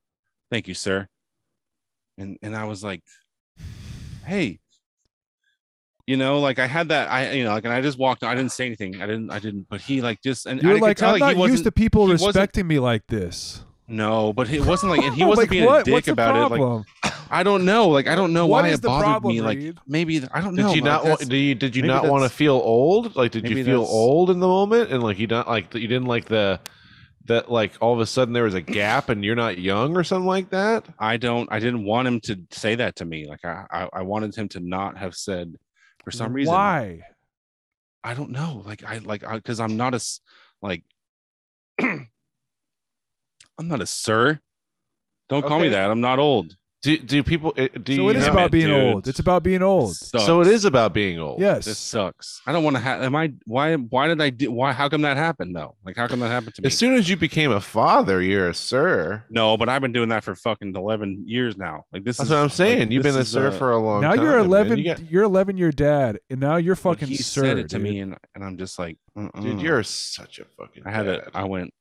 "Thank 0.51 0.67
you, 0.67 0.75
sir," 0.75 1.07
and 2.19 2.37
and 2.43 2.55
I 2.55 2.65
was 2.65 2.83
like, 2.83 3.01
"Hey." 4.25 4.59
You 6.07 6.17
know, 6.17 6.39
like 6.39 6.59
I 6.59 6.67
had 6.67 6.89
that, 6.89 7.09
I 7.09 7.31
you 7.31 7.43
know, 7.43 7.49
like, 7.51 7.65
and 7.65 7.73
I 7.73 7.81
just 7.81 7.97
walked. 7.97 8.23
I 8.23 8.35
didn't 8.35 8.51
say 8.51 8.67
anything. 8.67 9.01
I 9.01 9.07
didn't. 9.07 9.31
I 9.31 9.39
didn't. 9.39 9.67
But 9.69 9.81
he 9.81 10.01
like 10.01 10.21
just, 10.21 10.45
and 10.45 10.59
I 10.59 10.63
You're 10.63 10.73
could 10.75 10.81
like, 10.83 10.97
tell, 10.97 11.15
I'm 11.15 11.19
like, 11.19 11.21
not 11.21 11.29
used 11.31 11.39
wasn't- 11.39 11.63
to 11.65 11.71
people 11.71 12.07
respecting 12.07 12.67
me 12.67 12.79
like 12.79 13.07
this. 13.07 13.63
No, 13.87 14.33
but 14.33 14.49
it 14.49 14.65
wasn't 14.65 14.91
like, 14.91 15.03
and 15.03 15.13
he 15.15 15.23
wasn't 15.25 15.43
like, 15.43 15.49
being 15.51 15.65
what? 15.65 15.81
a 15.81 15.83
dick 15.83 15.93
What's 15.93 16.07
about 16.07 16.51
it. 16.51 16.59
Like, 16.59 16.85
I 17.29 17.43
don't 17.43 17.65
know. 17.65 17.89
Like, 17.89 18.07
I 18.07 18.15
don't 18.15 18.33
know 18.33 18.47
What 18.47 18.63
why 18.63 18.69
is 18.69 18.79
it 18.79 18.81
the 18.81 18.87
bothered 18.87 19.05
problem, 19.05 19.35
me. 19.35 19.41
Like, 19.41 19.57
Reed? 19.59 19.77
maybe 19.87 20.23
I 20.31 20.41
don't 20.41 20.55
know. 20.55 20.67
Did 20.69 20.75
you 20.77 20.81
like, 20.81 20.91
not 20.91 21.05
want? 21.05 21.19
Did 21.21 21.33
you 21.33 21.53
did 21.55 21.75
you 21.75 21.83
not 21.83 22.07
want 22.07 22.23
to 22.23 22.29
feel 22.29 22.53
old? 22.55 23.15
Like, 23.15 23.31
did 23.31 23.47
you 23.47 23.63
feel 23.63 23.81
that's- 23.81 23.89
old 23.93 24.29
in 24.31 24.39
the 24.39 24.47
moment, 24.47 24.91
and 24.91 25.01
like 25.03 25.17
you 25.19 25.27
not 25.27 25.47
like 25.47 25.73
you 25.73 25.87
didn't 25.87 26.05
like 26.07 26.25
the 26.25 26.59
that 27.25 27.51
like 27.51 27.73
all 27.81 27.93
of 27.93 27.99
a 27.99 28.05
sudden 28.05 28.33
there 28.33 28.43
was 28.43 28.53
a 28.53 28.61
gap 28.61 29.09
and 29.09 29.23
you're 29.25 29.35
not 29.35 29.57
young 29.59 29.95
or 29.97 30.03
something 30.03 30.27
like 30.27 30.49
that? 30.51 30.85
I 30.99 31.17
don't. 31.17 31.51
I 31.51 31.59
didn't 31.59 31.83
want 31.85 32.07
him 32.07 32.19
to 32.21 32.39
say 32.51 32.75
that 32.75 32.95
to 32.97 33.05
me. 33.05 33.27
Like, 33.27 33.43
I, 33.45 33.65
I, 33.71 33.89
I 33.93 34.01
wanted 34.03 34.35
him 34.35 34.47
to 34.49 34.59
not 34.59 34.97
have 34.97 35.15
said 35.15 35.55
for 36.05 36.11
some 36.11 36.31
reason. 36.31 36.53
Why? 36.53 37.01
I 38.03 38.13
don't 38.13 38.29
know. 38.29 38.61
Like, 38.65 38.83
I 38.85 38.99
like 38.99 39.21
because 39.29 39.59
I'm 39.59 39.75
not 39.75 39.93
a 39.93 40.01
like. 40.61 40.83
I'm 41.81 42.07
not 43.59 43.81
a 43.81 43.85
sir. 43.85 44.39
Don't 45.27 45.45
call 45.45 45.59
me 45.59 45.69
that. 45.69 45.89
I'm 45.89 46.01
not 46.01 46.19
old. 46.19 46.55
Do 46.85 46.97
do 46.99 47.23
people? 47.23 47.53
uh, 47.57 47.67
Do 47.83 47.95
So 47.95 48.01
you 48.03 48.09
it 48.09 48.15
is 48.17 48.25
have- 48.25 48.33
about 48.35 48.51
being 48.51 48.67
dude. 48.67 48.93
old. 48.93 49.07
It's 49.07 49.19
about 49.19 49.41
being 49.43 49.63
old. 49.63 49.95
So 49.95 50.41
it 50.41 50.47
is 50.47 50.65
about 50.65 50.93
being 50.93 51.19
old. 51.19 51.39
Yes. 51.41 51.65
This 51.65 51.79
sucks. 51.79 52.41
I 52.45 52.51
don't 52.51 52.63
want 52.63 52.75
to 52.75 52.81
have. 52.81 53.01
Am 53.01 53.15
I? 53.15 53.33
Why? 53.45 53.75
Why 53.75 54.07
did 54.07 54.21
I 54.21 54.29
do? 54.29 54.51
Why? 54.51 54.71
How 54.71 54.87
come 54.87 55.01
that 55.01 55.17
happened 55.17 55.55
though? 55.55 55.75
Like, 55.83 55.97
how 55.97 56.07
come 56.07 56.19
that 56.19 56.29
happened 56.29 56.53
to 56.55 56.61
me? 56.61 56.67
As 56.67 56.77
soon 56.77 56.93
as 56.95 57.09
you 57.09 57.17
became 57.17 57.51
a 57.51 57.59
father, 57.59 58.21
you're 58.21 58.49
a 58.49 58.53
sir. 58.53 59.23
No, 59.29 59.57
but 59.57 59.67
I've 59.67 59.81
been 59.81 59.93
doing 59.93 60.09
that 60.09 60.23
for 60.23 60.35
fucking 60.35 60.75
eleven 60.75 61.23
years 61.25 61.57
now. 61.57 61.85
Like 61.91 62.03
this 62.03 62.17
That's 62.17 62.29
is 62.29 62.33
what 62.35 62.39
I'm 62.43 62.49
saying. 62.49 62.79
like, 62.81 62.91
You've 62.91 63.03
been 63.03 63.17
a 63.17 63.25
sir 63.25 63.47
uh, 63.47 63.51
for 63.51 63.71
a 63.71 63.77
long 63.79 64.01
now 64.01 64.13
time. 64.13 64.23
you're 64.23 64.37
11. 64.37 64.77
You 64.77 64.83
got- 64.85 65.11
You're 65.11 65.23
11 65.23 65.57
year 65.57 65.71
dad, 65.71 66.19
and 66.29 66.39
now 66.39 66.57
you're 66.57 66.75
but 66.75 66.81
fucking 66.99 67.07
he 67.07 67.15
sir, 67.17 67.41
said 67.45 67.57
it 67.57 67.69
to 67.69 67.77
dude. 67.77 67.83
me, 67.83 67.99
and 67.99 68.15
and 68.35 68.43
I'm 68.43 68.57
just 68.57 68.77
like, 68.77 68.97
dude, 69.41 69.59
you're 69.61 69.81
such 69.83 70.39
a 70.39 70.45
fucking. 70.57 70.83
I 70.85 70.91
had 70.91 71.05
dad. 71.07 71.15
it. 71.15 71.29
I 71.33 71.45
went. 71.45 71.73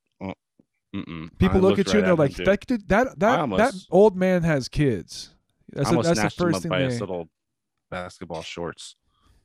Mm-mm. 0.94 1.30
People 1.38 1.56
I 1.58 1.60
look 1.60 1.78
at 1.78 1.92
you 1.92 1.98
and 1.98 2.04
they're 2.06 2.12
him, 2.12 2.18
like, 2.18 2.34
dude. 2.34 2.46
that 2.46 2.66
dude, 2.66 2.88
that 2.88 3.08
I 3.08 3.14
that 3.46 3.56
that 3.56 3.74
old 3.90 4.16
man 4.16 4.42
has 4.44 4.68
kids. 4.68 5.34
That's, 5.72 5.88
I 5.88 5.90
a, 5.90 5.92
almost 5.92 6.06
that's 6.08 6.18
the 6.18 6.20
snatched 6.20 6.40
him 6.40 6.46
first 6.46 6.56
up 6.56 6.62
thing 6.62 6.70
by 6.70 6.78
they. 6.78 6.84
his 6.84 7.00
little 7.00 7.28
basketball 7.90 8.42
shorts. 8.42 8.96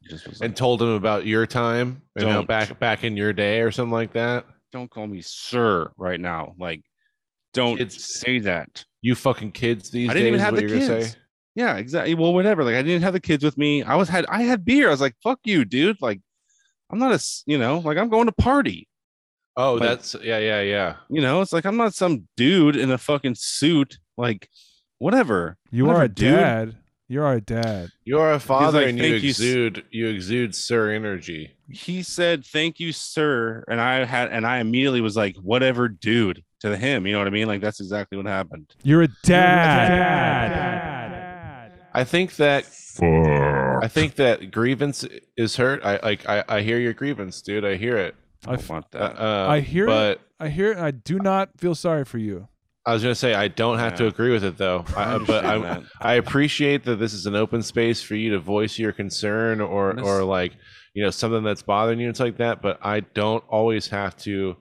Just 0.03 0.27
was 0.27 0.41
and 0.41 0.51
like, 0.51 0.55
told 0.55 0.81
him 0.81 0.89
about 0.89 1.25
your 1.25 1.45
time 1.45 2.01
and 2.15 2.25
how 2.27 2.33
Don't. 2.35 2.47
back 2.47 2.79
back 2.79 3.03
in 3.03 3.17
your 3.17 3.33
day 3.33 3.61
or 3.61 3.71
something 3.71 3.91
like 3.91 4.13
that. 4.13 4.45
don't 4.71 4.89
call 4.89 5.07
me 5.07 5.21
sir 5.21 5.91
right 5.97 6.19
now. 6.19 6.53
Like, 6.59 6.83
don't 7.53 7.77
Kids- 7.77 8.19
say 8.19 8.39
that. 8.39 8.85
You 9.01 9.15
fucking 9.15 9.51
kids 9.53 9.89
these 9.89 10.09
I 10.09 10.13
days. 10.13 10.21
didn't 10.21 10.27
even 10.27 10.39
have 10.39 10.53
what 10.53 10.61
the 10.61 10.67
you're 10.69 10.77
kids. 10.87 11.13
say? 11.13 11.19
Yeah, 11.55 11.77
exactly. 11.77 12.13
Well, 12.13 12.33
whatever. 12.33 12.63
Like, 12.63 12.75
I 12.75 12.81
didn't 12.81 13.01
have 13.01 13.13
the 13.13 13.19
kids 13.19 13.43
with 13.43 13.57
me. 13.57 13.81
I 13.83 13.95
was 13.95 14.07
had 14.07 14.25
I 14.29 14.43
had 14.43 14.63
beer. 14.63 14.87
I 14.87 14.91
was 14.91 15.01
like, 15.01 15.15
fuck 15.23 15.39
you, 15.43 15.65
dude. 15.65 16.01
Like, 16.01 16.21
I'm 16.91 16.99
not 16.99 17.11
a 17.11 17.19
you 17.45 17.57
know 17.57 17.79
like 17.79 17.97
I'm 17.97 18.09
going 18.09 18.27
to 18.27 18.31
party. 18.31 18.87
Oh, 19.59 19.73
Like- 19.73 19.83
that's 19.89 20.15
yeah, 20.23 20.37
yeah, 20.39 20.61
yeah. 20.61 20.95
You 21.09 21.21
know, 21.21 21.41
it's 21.41 21.51
like 21.53 21.65
I'm 21.65 21.77
not 21.77 21.93
some 21.93 22.27
dude 22.37 22.75
in 22.75 22.89
a 22.91 22.97
fucking 22.97 23.35
suit. 23.35 23.97
Like, 24.17 24.49
whatever. 24.99 25.57
You 25.71 25.85
Whatever, 25.85 26.01
are 26.01 26.05
a 26.05 26.09
dude. 26.09 26.35
dad. 26.39 26.75
You 27.11 27.23
are 27.23 27.33
a 27.33 27.41
dad. 27.41 27.89
You 28.05 28.19
are 28.19 28.33
a 28.33 28.39
father 28.39 28.79
like, 28.81 28.89
and 28.89 28.97
you 28.99 29.03
"Thank 29.11 29.23
you, 29.23 29.29
s- 29.31 29.39
exude 29.39 29.83
you 29.89 30.07
exude 30.07 30.53
sir 30.55 30.91
energy. 30.91 31.51
He 31.69 32.03
said, 32.03 32.45
"Thank 32.45 32.79
you, 32.79 32.91
sir," 32.93 33.63
and 33.67 33.81
I 33.81 34.05
had 34.05 34.31
and 34.31 34.45
I 34.45 34.59
immediately 34.59 35.01
was 35.01 35.15
like, 35.17 35.35
"Whatever, 35.37 35.87
dude." 35.89 36.43
To 36.61 36.75
him, 36.75 37.07
you 37.07 37.13
know 37.13 37.19
what 37.19 37.27
I 37.27 37.31
mean? 37.31 37.47
Like 37.47 37.61
that's 37.61 37.79
exactly 37.79 38.17
what 38.17 38.25
happened. 38.27 38.75
You're 38.83 39.03
a 39.03 39.07
dad. 40.49 41.71
I 41.93 42.03
think 42.03 42.35
that 42.35 42.65
I 43.01 43.87
think 43.87 44.15
that 44.15 44.51
grievance 44.51 45.05
is 45.37 45.55
hurt. 45.55 45.83
I 45.85 45.99
like 46.03 46.27
I, 46.27 46.43
I 46.49 46.61
hear 46.61 46.77
your 46.79 46.93
grievance, 46.93 47.41
dude. 47.41 47.63
I 47.65 47.75
hear 47.77 47.97
it. 47.97 48.13
I 48.47 48.55
don't 48.55 48.69
want 48.69 48.85
Uh, 48.93 48.99
that. 48.99 49.19
uh, 49.21 49.47
I 49.49 49.59
hear 49.59 49.85
but 49.85 50.11
it. 50.11 50.21
I 50.39 50.47
hear 50.49 50.71
it. 50.71 50.77
And 50.77 50.85
I 50.85 50.91
do 50.91 51.19
not 51.19 51.49
feel 51.57 51.75
sorry 51.75 52.05
for 52.05 52.17
you. 52.17 52.47
I 52.85 52.93
was 52.93 53.03
gonna 53.03 53.13
say 53.13 53.33
I 53.33 53.49
don't 53.49 53.77
have 53.77 53.95
to 53.95 54.07
agree 54.07 54.31
with 54.31 54.43
it 54.43 54.57
though. 54.57 54.83
I, 54.95 55.15
I 55.15 55.17
but 55.19 55.45
I. 55.45 55.81
I 55.99 56.13
appreciate 56.13 56.83
that 56.85 56.95
this 56.95 57.13
is 57.13 57.25
an 57.25 57.35
open 57.35 57.61
space 57.61 58.01
for 58.01 58.15
you 58.15 58.31
to 58.31 58.39
voice 58.39 58.79
your 58.79 58.93
concern 58.93 59.61
or 59.61 59.99
or 59.99 60.23
like 60.23 60.53
you 60.93 61.03
know 61.03 61.09
something 61.11 61.43
that's 61.43 61.61
bothering 61.61 61.99
you. 61.99 62.05
and 62.07 62.11
It's 62.13 62.19
like 62.19 62.37
that. 62.37 62.61
But 62.61 62.79
I 62.81 63.01
don't 63.01 63.43
always 63.49 63.89
have 63.89 64.15
to 64.19 64.55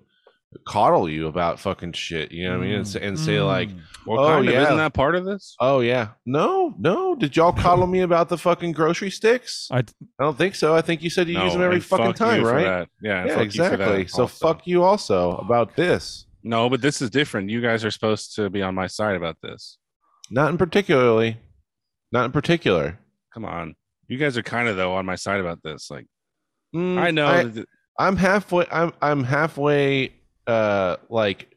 coddle 0.67 1.09
you 1.11 1.27
about 1.27 1.61
fucking 1.61 1.93
shit. 1.93 2.33
You 2.33 2.45
know 2.49 2.59
what 2.59 2.65
I 2.65 2.67
mean? 2.67 2.75
And, 2.77 2.89
say- 2.89 3.01
and 3.03 3.19
say 3.19 3.41
like, 3.41 3.69
Well, 4.07 4.21
oh 4.21 4.29
kind 4.29 4.49
of. 4.49 4.55
yeah, 4.55 4.63
Isn't 4.63 4.77
that 4.79 4.95
part 4.95 5.15
of 5.15 5.25
this? 5.25 5.55
oh 5.61 5.81
yeah, 5.81 6.09
no, 6.25 6.75
no. 6.79 7.15
Did 7.15 7.37
y'all 7.37 7.53
coddle 7.53 7.87
me 7.87 8.01
about 8.01 8.29
the 8.29 8.39
fucking 8.39 8.73
grocery 8.73 9.11
sticks? 9.11 9.69
I 9.71 9.79
I 9.79 9.85
don't 10.21 10.39
think 10.39 10.55
so. 10.55 10.75
I 10.75 10.81
think 10.81 11.03
you 11.03 11.11
said 11.11 11.29
you 11.29 11.39
use 11.41 11.53
them 11.53 11.63
every 11.63 11.81
fucking 11.81 12.07
fuck 12.07 12.17
time, 12.17 12.43
right? 12.45 12.89
Yeah, 13.03 13.27
Yeah, 13.27 13.35
fuck 13.37 13.45
you 13.45 13.51
for 13.51 13.59
that 13.69 13.73
exactly. 13.75 14.07
So 14.09 14.27
fuck 14.27 14.67
you 14.67 14.83
also 14.83 15.33
about 15.37 15.77
this. 15.77 16.27
No, 16.43 16.71
but 16.71 16.81
this 16.81 17.03
is 17.03 17.11
different. 17.11 17.51
You 17.51 17.61
guys 17.61 17.85
are 17.85 17.91
supposed 17.91 18.35
to 18.37 18.49
be 18.49 18.63
on 18.63 18.75
my 18.75 18.87
side 18.87 19.17
about 19.17 19.37
this. 19.43 19.77
Not 20.31 20.51
in 20.51 20.57
particularly. 20.59 21.37
Not 22.13 22.25
in 22.27 22.33
particular. 22.33 22.99
Come 23.35 23.45
on, 23.45 23.75
you 24.07 24.17
guys 24.17 24.39
are 24.39 24.43
kind 24.43 24.67
of 24.69 24.77
though 24.77 24.95
on 24.95 25.05
my 25.05 25.15
side 25.17 25.41
about 25.41 25.63
this. 25.63 25.91
Like, 25.91 26.07
Mm, 26.75 26.99
I 26.99 27.11
know. 27.11 27.27
I- 27.27 27.45
that- 27.45 27.67
I'm 28.01 28.17
halfway. 28.17 28.65
I'm 28.71 28.93
I'm 29.03 29.25
halfway. 29.25 30.13
Uh, 30.49 30.97
like 31.11 31.55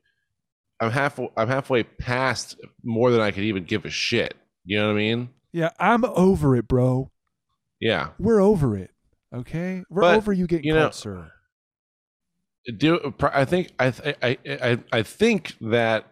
I'm 0.80 0.92
half. 0.92 1.20
I'm 1.38 1.48
halfway 1.48 1.84
past 1.84 2.58
more 2.84 3.12
than 3.12 3.22
I 3.22 3.32
could 3.32 3.44
even 3.44 3.64
give 3.64 3.86
a 3.86 3.90
shit. 3.90 4.36
You 4.66 4.80
know 4.80 4.88
what 4.88 4.94
I 4.94 4.98
mean? 4.98 5.30
Yeah, 5.54 5.70
I'm 5.80 6.06
over 6.06 6.56
it, 6.56 6.68
bro. 6.68 7.10
Yeah. 7.80 8.10
We're 8.20 8.42
over 8.42 8.78
it. 8.78 8.92
Okay, 9.34 9.84
we're 9.90 10.02
But, 10.02 10.16
over 10.18 10.34
you 10.34 10.46
getting 10.48 10.66
you 10.68 10.74
know- 10.74 10.92
sir. 10.92 11.32
Do 12.78 13.14
I 13.22 13.46
think 13.46 13.72
I 13.80 13.88
I 14.22 14.38
I 14.46 14.80
I 14.92 15.02
think 15.04 15.56
that 15.62 16.06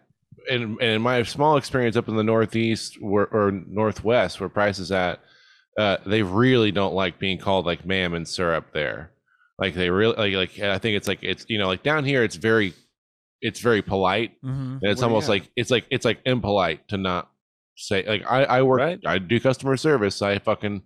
in 0.48 0.80
in 0.80 1.00
my 1.00 1.22
small 1.22 1.56
experience 1.56 1.96
up 1.96 2.08
in 2.08 2.16
the 2.16 2.24
Northeast 2.24 3.00
where, 3.00 3.28
or 3.28 3.52
Northwest 3.52 4.40
where 4.40 4.48
Price 4.48 4.80
is 4.80 4.90
at, 4.90 5.20
uh, 5.78 5.98
they 6.06 6.22
really 6.24 6.72
don't 6.72 6.94
like 6.94 7.20
being 7.20 7.38
called 7.38 7.66
like 7.66 7.86
ma'am 7.86 8.14
and 8.14 8.26
sir 8.26 8.52
up 8.54 8.72
there. 8.72 9.12
Like 9.60 9.74
they 9.74 9.90
really 9.90 10.16
like 10.16 10.34
like 10.58 10.60
I 10.60 10.78
think 10.78 10.96
it's 10.96 11.06
like 11.06 11.18
it's 11.22 11.44
you 11.48 11.58
know 11.58 11.66
like 11.68 11.82
down 11.82 12.04
here 12.04 12.24
it's 12.24 12.36
very 12.36 12.72
it's 13.42 13.60
very 13.60 13.82
polite 13.82 14.32
Mm-hmm. 14.42 14.78
and 14.82 14.90
it's 14.90 15.00
Well, 15.02 15.10
almost 15.10 15.26
yeah. 15.26 15.32
like 15.32 15.50
it's 15.56 15.70
like 15.70 15.84
it's 15.90 16.04
like 16.04 16.20
impolite 16.24 16.88
to 16.88 16.96
not 16.96 17.30
say 17.76 18.04
like 18.06 18.24
I 18.28 18.44
I 18.44 18.62
work 18.62 18.80
Right. 18.80 19.00
I 19.06 19.18
do 19.18 19.38
customer 19.40 19.76
service 19.76 20.20
I 20.22 20.38
fucking 20.38 20.82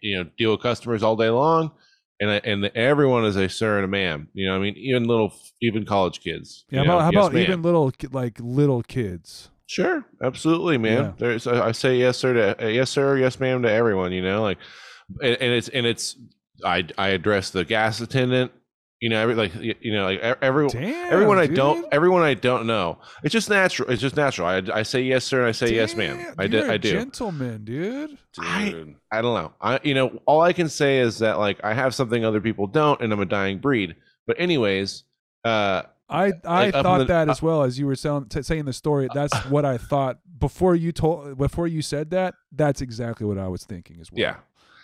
you 0.00 0.18
know 0.18 0.30
deal 0.38 0.52
with 0.52 0.62
customers 0.62 1.02
all 1.02 1.16
day 1.16 1.30
long 1.30 1.72
and 2.20 2.30
I, 2.30 2.36
and 2.44 2.64
everyone 2.76 3.24
is 3.24 3.34
a 3.36 3.48
sir 3.48 3.76
and 3.78 3.84
a 3.84 3.88
ma'am 3.88 4.28
you 4.34 4.46
know 4.48 4.54
I 4.54 4.58
mean 4.60 4.76
even 4.76 5.04
little 5.04 5.32
even 5.60 5.84
college 5.84 6.20
kids 6.20 6.64
Yeah, 6.70 6.84
how 6.84 7.00
how 7.00 7.10
yes, 7.10 7.18
about 7.18 7.32
ma'am. 7.34 7.42
even 7.42 7.62
little 7.62 7.92
like 8.12 8.38
little 8.40 8.82
kids? 8.82 9.48
Sure, 9.66 10.04
absolutely, 10.22 10.76
man. 10.76 11.02
Yeah. 11.04 11.12
There's 11.16 11.46
I 11.46 11.68
I 11.68 11.72
say 11.72 11.96
yes 11.96 12.18
sir 12.18 12.34
to 12.34 12.64
uh, 12.64 12.68
yes 12.68 12.90
sir, 12.90 13.16
yes 13.16 13.40
ma'am 13.40 13.62
to 13.62 13.70
everyone. 13.70 14.12
You 14.12 14.20
know, 14.22 14.42
like, 14.42 14.58
and, 15.22 15.34
and 15.40 15.52
it's 15.54 15.68
and 15.68 15.86
it's 15.86 16.16
I 16.64 16.86
I 16.98 17.08
address 17.08 17.50
the 17.50 17.64
gas 17.64 18.00
attendant. 18.00 18.52
You 19.00 19.08
know, 19.08 19.20
every 19.20 19.34
like 19.34 19.52
you 19.56 19.92
know 19.92 20.04
like 20.04 20.20
every 20.20 20.68
Damn, 20.68 21.12
everyone 21.12 21.36
I 21.38 21.48
don't 21.48 21.84
everyone 21.90 22.22
I 22.22 22.34
don't 22.34 22.66
know. 22.68 22.98
It's 23.24 23.32
just 23.32 23.50
natural. 23.50 23.90
It's 23.90 24.00
just 24.00 24.14
natural. 24.14 24.46
I 24.46 24.62
I 24.72 24.82
say 24.84 25.02
yes 25.02 25.24
sir 25.24 25.40
and 25.40 25.48
I 25.48 25.52
say 25.52 25.74
yes 25.74 25.96
ma'am. 25.96 26.34
I 26.38 26.44
you're 26.44 26.62
do. 26.62 26.70
a 26.70 26.72
I 26.74 26.76
do. 26.76 26.92
Gentleman, 26.92 27.64
dude. 27.64 28.16
I- 28.38 28.70
dude. 28.70 28.94
I 29.10 29.20
don't 29.22 29.34
know. 29.42 29.52
I 29.60 29.80
you 29.82 29.94
know 29.94 30.20
all 30.24 30.40
I 30.40 30.52
can 30.52 30.68
say 30.68 30.98
is 31.00 31.18
that 31.18 31.38
like 31.40 31.58
I 31.64 31.74
have 31.74 31.96
something 31.96 32.24
other 32.24 32.40
people 32.40 32.68
don't, 32.68 33.00
and 33.00 33.12
I'm 33.12 33.18
a 33.18 33.26
dying 33.26 33.58
breed. 33.58 33.96
But 34.28 34.36
anyways, 34.38 35.02
uh, 35.44 35.82
I 36.08 36.26
I 36.44 36.66
Like, 36.70 36.72
thought 36.74 36.98
the- 36.98 37.04
that 37.06 37.28
uh, 37.28 37.32
as 37.32 37.42
well 37.42 37.64
as 37.64 37.80
you 37.80 37.86
were 37.86 37.96
selling, 37.96 38.26
t- 38.28 38.42
saying 38.42 38.66
the 38.66 38.72
story. 38.72 39.08
That's 39.12 39.36
what 39.46 39.64
I 39.64 39.78
thought 39.78 40.18
before 40.38 40.76
you 40.76 40.92
told 40.92 41.38
before 41.38 41.66
you 41.66 41.82
said 41.82 42.10
that. 42.10 42.34
That's 42.52 42.80
exactly 42.80 43.26
what 43.26 43.36
I 43.38 43.48
was 43.48 43.64
thinking 43.64 43.98
as 44.00 44.12
well. 44.12 44.20
Yeah. 44.20 44.36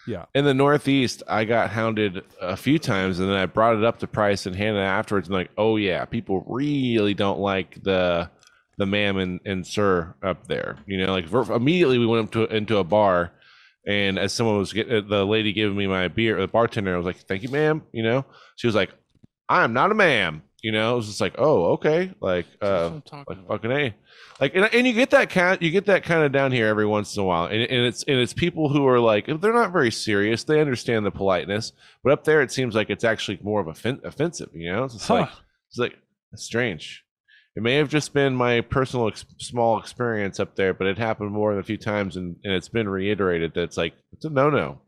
Yeah. 0.08 0.24
In 0.34 0.46
the 0.46 0.54
Northeast, 0.54 1.22
I 1.28 1.44
got 1.44 1.68
hounded 1.68 2.24
a 2.40 2.56
few 2.56 2.78
times, 2.78 3.18
and 3.18 3.28
then 3.28 3.36
I 3.36 3.44
brought 3.44 3.76
it 3.76 3.84
up 3.84 3.98
to 3.98 4.06
Price 4.06 4.46
and 4.46 4.56
Hannah 4.56 4.80
afterwards. 4.80 5.28
And 5.28 5.34
like, 5.34 5.50
oh 5.58 5.76
yeah, 5.76 6.06
people 6.06 6.46
really 6.48 7.12
don't 7.12 7.40
like 7.40 7.82
the 7.82 8.30
the 8.78 8.86
ma'am 8.86 9.18
and, 9.18 9.40
and 9.44 9.66
sir 9.66 10.14
up 10.22 10.46
there. 10.46 10.78
You 10.86 11.04
know, 11.04 11.12
like 11.12 11.30
immediately 11.50 11.98
we 11.98 12.06
went 12.06 12.24
up 12.24 12.32
to 12.32 12.44
into 12.56 12.78
a 12.78 12.84
bar, 12.84 13.32
and 13.86 14.18
as 14.18 14.32
someone 14.32 14.56
was 14.56 14.72
getting 14.72 14.96
uh, 14.96 15.02
the 15.06 15.26
lady 15.26 15.52
giving 15.52 15.76
me 15.76 15.86
my 15.86 16.08
beer, 16.08 16.40
the 16.40 16.48
bartender 16.48 16.94
I 16.94 16.96
was 16.96 17.04
like, 17.04 17.18
"Thank 17.18 17.42
you, 17.42 17.50
ma'am." 17.50 17.82
You 17.92 18.02
know, 18.02 18.24
she 18.56 18.66
was 18.66 18.74
like, 18.74 18.94
"I 19.46 19.62
am 19.62 19.74
not 19.74 19.92
a 19.92 19.94
ma'am." 19.94 20.42
You 20.60 20.72
know, 20.72 20.94
it 20.94 20.96
was 20.96 21.06
just 21.06 21.20
like, 21.20 21.36
oh, 21.38 21.66
okay, 21.74 22.12
like, 22.20 22.46
uh, 22.60 22.90
like 23.28 23.46
fucking 23.46 23.70
a, 23.70 23.94
like, 24.40 24.56
and, 24.56 24.68
and 24.74 24.86
you 24.88 24.92
get 24.92 25.10
that 25.10 25.30
kind, 25.30 25.62
you 25.62 25.70
get 25.70 25.86
that 25.86 26.02
kind 26.02 26.24
of 26.24 26.32
down 26.32 26.50
here 26.50 26.66
every 26.66 26.86
once 26.86 27.16
in 27.16 27.22
a 27.22 27.24
while, 27.24 27.44
and, 27.44 27.62
and 27.62 27.86
it's 27.86 28.02
and 28.08 28.18
it's 28.18 28.32
people 28.32 28.68
who 28.68 28.84
are 28.88 28.98
like, 28.98 29.26
they're 29.26 29.52
not 29.52 29.72
very 29.72 29.92
serious, 29.92 30.42
they 30.42 30.60
understand 30.60 31.06
the 31.06 31.12
politeness, 31.12 31.72
but 32.02 32.12
up 32.12 32.24
there 32.24 32.42
it 32.42 32.50
seems 32.50 32.74
like 32.74 32.90
it's 32.90 33.04
actually 33.04 33.38
more 33.42 33.60
of 33.60 33.68
offen- 33.68 34.00
offensive. 34.02 34.50
You 34.52 34.72
know, 34.72 34.84
it's 34.84 34.94
just 34.94 35.08
like, 35.20 35.30
it's 35.68 35.78
like 35.78 35.96
it's 36.32 36.42
strange. 36.42 37.04
It 37.54 37.62
may 37.62 37.76
have 37.76 37.88
just 37.88 38.12
been 38.12 38.34
my 38.34 38.60
personal 38.60 39.08
ex- 39.08 39.24
small 39.38 39.78
experience 39.78 40.40
up 40.40 40.56
there, 40.56 40.74
but 40.74 40.86
it 40.88 40.98
happened 40.98 41.30
more 41.30 41.52
than 41.52 41.60
a 41.60 41.64
few 41.64 41.76
times, 41.78 42.16
and, 42.16 42.36
and 42.42 42.52
it's 42.52 42.68
been 42.68 42.88
reiterated 42.88 43.54
that 43.54 43.62
it's 43.62 43.76
like 43.76 43.94
it's 44.12 44.24
a 44.24 44.30
no 44.30 44.50
no. 44.50 44.80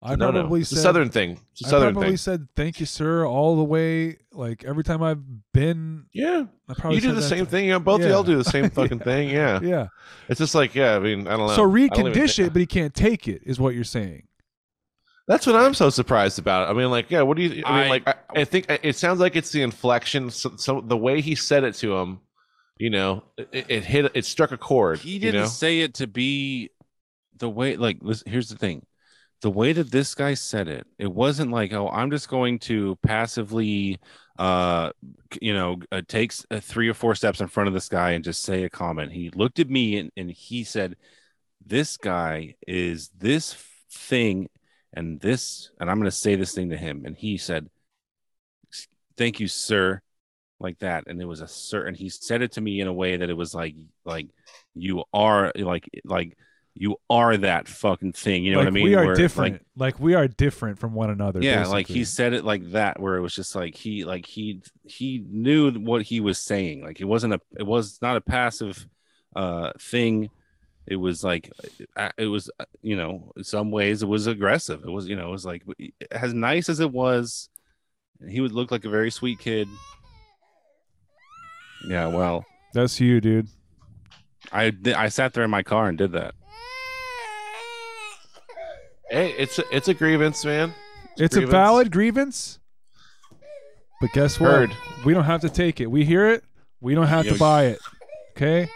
I 0.00 0.14
no, 0.14 0.30
no. 0.30 0.40
probably 0.42 0.60
It's 0.60 0.70
a 0.70 0.76
said 0.76 0.82
southern 0.82 1.10
thing. 1.10 1.40
It's 1.52 1.62
a 1.64 1.66
I 1.66 1.70
southern 1.70 1.92
probably 1.94 2.10
thing. 2.10 2.16
said 2.18 2.48
thank 2.54 2.78
you, 2.78 2.86
sir, 2.86 3.26
all 3.26 3.56
the 3.56 3.64
way. 3.64 4.18
Like 4.32 4.64
every 4.64 4.84
time 4.84 5.02
I've 5.02 5.20
been, 5.52 6.04
yeah, 6.12 6.44
I 6.68 6.74
probably 6.74 6.96
you 6.96 7.02
do 7.02 7.12
the 7.14 7.22
same 7.22 7.44
to- 7.46 7.50
thing. 7.50 7.64
You 7.64 7.72
know, 7.72 7.80
both 7.80 8.02
of 8.02 8.08
y'all 8.08 8.22
do 8.22 8.36
the 8.36 8.44
same 8.44 8.70
fucking 8.78 9.00
thing. 9.00 9.28
Yeah, 9.30 9.58
Yeah. 9.60 9.88
It's 10.28 10.38
just 10.38 10.54
like 10.54 10.74
yeah. 10.74 10.94
I 10.94 10.98
mean, 11.00 11.26
I 11.26 11.36
don't 11.36 11.48
know. 11.48 11.54
So 11.56 11.64
Reed 11.64 11.92
can 11.92 12.12
dish 12.12 12.38
it, 12.38 12.52
but 12.52 12.60
he 12.60 12.66
can't 12.66 12.94
take 12.94 13.26
it. 13.26 13.42
Is 13.44 13.58
what 13.58 13.74
you're 13.74 13.82
saying? 13.84 14.24
That's 15.26 15.46
what 15.46 15.56
I'm 15.56 15.74
so 15.74 15.90
surprised 15.90 16.38
about. 16.38 16.70
I 16.70 16.72
mean, 16.72 16.90
like, 16.90 17.10
yeah. 17.10 17.22
What 17.22 17.36
do 17.36 17.42
you? 17.42 17.62
I 17.66 17.76
mean, 17.80 17.86
I- 17.86 17.88
like, 17.88 18.08
I, 18.08 18.14
I 18.36 18.44
think 18.44 18.66
it 18.68 18.96
sounds 18.96 19.20
like 19.20 19.34
it's 19.36 19.50
the 19.50 19.62
inflection. 19.62 20.30
So, 20.30 20.52
so 20.56 20.80
the 20.80 20.96
way 20.96 21.20
he 21.20 21.34
said 21.34 21.64
it 21.64 21.74
to 21.76 21.96
him, 21.96 22.20
you 22.78 22.90
know, 22.90 23.24
it, 23.36 23.66
it 23.68 23.84
hit. 23.84 24.12
It 24.14 24.24
struck 24.24 24.52
a 24.52 24.56
chord. 24.56 25.00
He 25.00 25.18
didn't 25.18 25.40
know? 25.42 25.46
say 25.48 25.80
it 25.80 25.94
to 25.94 26.06
be 26.06 26.70
the 27.36 27.50
way. 27.50 27.76
Like, 27.76 27.98
listen, 28.00 28.30
here's 28.30 28.48
the 28.48 28.56
thing: 28.56 28.86
the 29.40 29.50
way 29.50 29.72
that 29.72 29.90
this 29.90 30.14
guy 30.14 30.34
said 30.34 30.68
it, 30.68 30.86
it 30.98 31.12
wasn't 31.12 31.50
like, 31.52 31.72
"Oh, 31.72 31.88
I'm 31.88 32.10
just 32.10 32.28
going 32.28 32.58
to 32.60 32.96
passively, 33.02 33.98
uh, 34.38 34.90
you 35.40 35.54
know, 35.54 35.78
uh, 35.92 36.02
takes 36.06 36.44
uh, 36.50 36.60
three 36.60 36.88
or 36.88 36.94
four 36.94 37.14
steps 37.14 37.40
in 37.40 37.48
front 37.48 37.68
of 37.68 37.74
this 37.74 37.88
guy 37.88 38.12
and 38.12 38.24
just 38.24 38.42
say 38.42 38.64
a 38.64 38.70
comment." 38.70 39.12
He 39.12 39.30
looked 39.30 39.58
at 39.60 39.70
me 39.70 39.98
and, 39.98 40.10
and 40.16 40.30
he 40.30 40.64
said, 40.64 40.96
"This 41.64 41.96
guy 41.96 42.56
is 42.66 43.10
this 43.16 43.54
thing, 43.90 44.48
and 44.92 45.20
this, 45.20 45.70
and 45.80 45.90
I'm 45.90 45.98
going 45.98 46.10
to 46.10 46.16
say 46.16 46.34
this 46.34 46.54
thing 46.54 46.70
to 46.70 46.76
him." 46.76 47.04
And 47.06 47.16
he 47.16 47.36
said, 47.38 47.68
"Thank 49.16 49.40
you, 49.40 49.48
sir." 49.48 50.02
like 50.60 50.78
that 50.80 51.04
and 51.06 51.20
it 51.22 51.24
was 51.24 51.40
a 51.40 51.46
certain 51.46 51.94
he 51.94 52.08
said 52.08 52.42
it 52.42 52.50
to 52.50 52.60
me 52.60 52.80
in 52.80 52.88
a 52.88 52.92
way 52.92 53.16
that 53.16 53.30
it 53.30 53.36
was 53.36 53.54
like 53.54 53.76
like 54.04 54.26
you 54.74 55.04
are 55.12 55.52
like 55.54 55.88
like 56.04 56.36
you 56.80 56.96
are 57.10 57.36
that 57.36 57.66
fucking 57.66 58.12
thing 58.12 58.44
you 58.44 58.52
know 58.52 58.58
like 58.58 58.66
what 58.66 58.70
i 58.70 58.74
mean? 58.74 58.84
we 58.84 58.94
are 58.94 59.06
Where, 59.06 59.14
different. 59.16 59.54
like 59.54 59.62
Like, 59.76 60.00
we 60.00 60.14
are 60.14 60.28
different 60.28 60.78
from 60.78 60.94
one 60.94 61.10
another. 61.10 61.40
yeah 61.42 61.66
like 61.66 61.88
he 61.88 62.04
said 62.04 62.32
it 62.34 62.44
like 62.44 62.70
that 62.72 63.00
where 63.00 63.16
it 63.16 63.20
was 63.20 63.34
just 63.34 63.54
like 63.56 63.74
he 63.74 64.04
like 64.04 64.24
he 64.26 64.62
he 64.84 65.24
knew 65.28 65.72
what 65.72 66.02
he 66.02 66.20
was 66.20 66.38
saying. 66.38 66.84
Like 66.84 67.00
it 67.00 67.04
wasn't 67.04 67.34
a 67.34 67.40
it 67.58 67.66
was 67.66 67.98
not 68.00 68.16
a 68.16 68.20
passive 68.20 68.86
uh 69.34 69.72
thing. 69.80 70.30
It 70.86 70.96
was 70.96 71.22
like 71.24 71.50
uh, 71.96 72.10
it 72.16 72.26
was 72.26 72.48
uh, 72.60 72.64
you 72.80 72.96
know 72.96 73.32
in 73.36 73.44
some 73.44 73.70
ways 73.70 74.02
it 74.02 74.08
was 74.08 74.26
aggressive. 74.26 74.84
It 74.84 74.90
was 74.90 75.08
you 75.08 75.16
know 75.16 75.28
it 75.28 75.32
was 75.32 75.44
like 75.44 75.64
as 76.12 76.32
nice 76.32 76.68
as 76.68 76.80
it 76.80 76.92
was 76.92 77.48
he 78.28 78.40
would 78.40 78.52
look 78.52 78.70
like 78.70 78.84
a 78.84 78.90
very 78.90 79.10
sweet 79.10 79.38
kid. 79.38 79.68
Yeah 81.86 82.06
well. 82.08 82.44
That's 82.74 83.00
you, 83.00 83.20
dude. 83.20 83.48
i 84.52 84.72
i 84.96 85.08
sat 85.08 85.32
there 85.34 85.44
in 85.44 85.50
my 85.50 85.62
car 85.62 85.88
and 85.88 85.98
did 85.98 86.12
that 86.12 86.34
Hey, 89.10 89.30
it's 89.38 89.58
a, 89.58 89.64
it's 89.74 89.88
a 89.88 89.94
grievance, 89.94 90.44
man. 90.44 90.74
It's 91.16 91.34
a 91.34 91.40
grievance. 91.40 91.50
valid 91.50 91.90
grievance. 91.90 92.58
But 94.00 94.12
guess 94.12 94.38
what? 94.38 94.50
Heard. 94.50 94.76
We 95.04 95.14
don't 95.14 95.24
have 95.24 95.40
to 95.40 95.48
take 95.48 95.80
it. 95.80 95.90
We 95.90 96.04
hear 96.04 96.28
it. 96.28 96.44
We 96.80 96.94
don't 96.94 97.06
have 97.06 97.24
Yo, 97.26 97.32
to 97.32 97.38
buy 97.38 97.64
it. 97.66 97.78
Okay. 98.36 98.68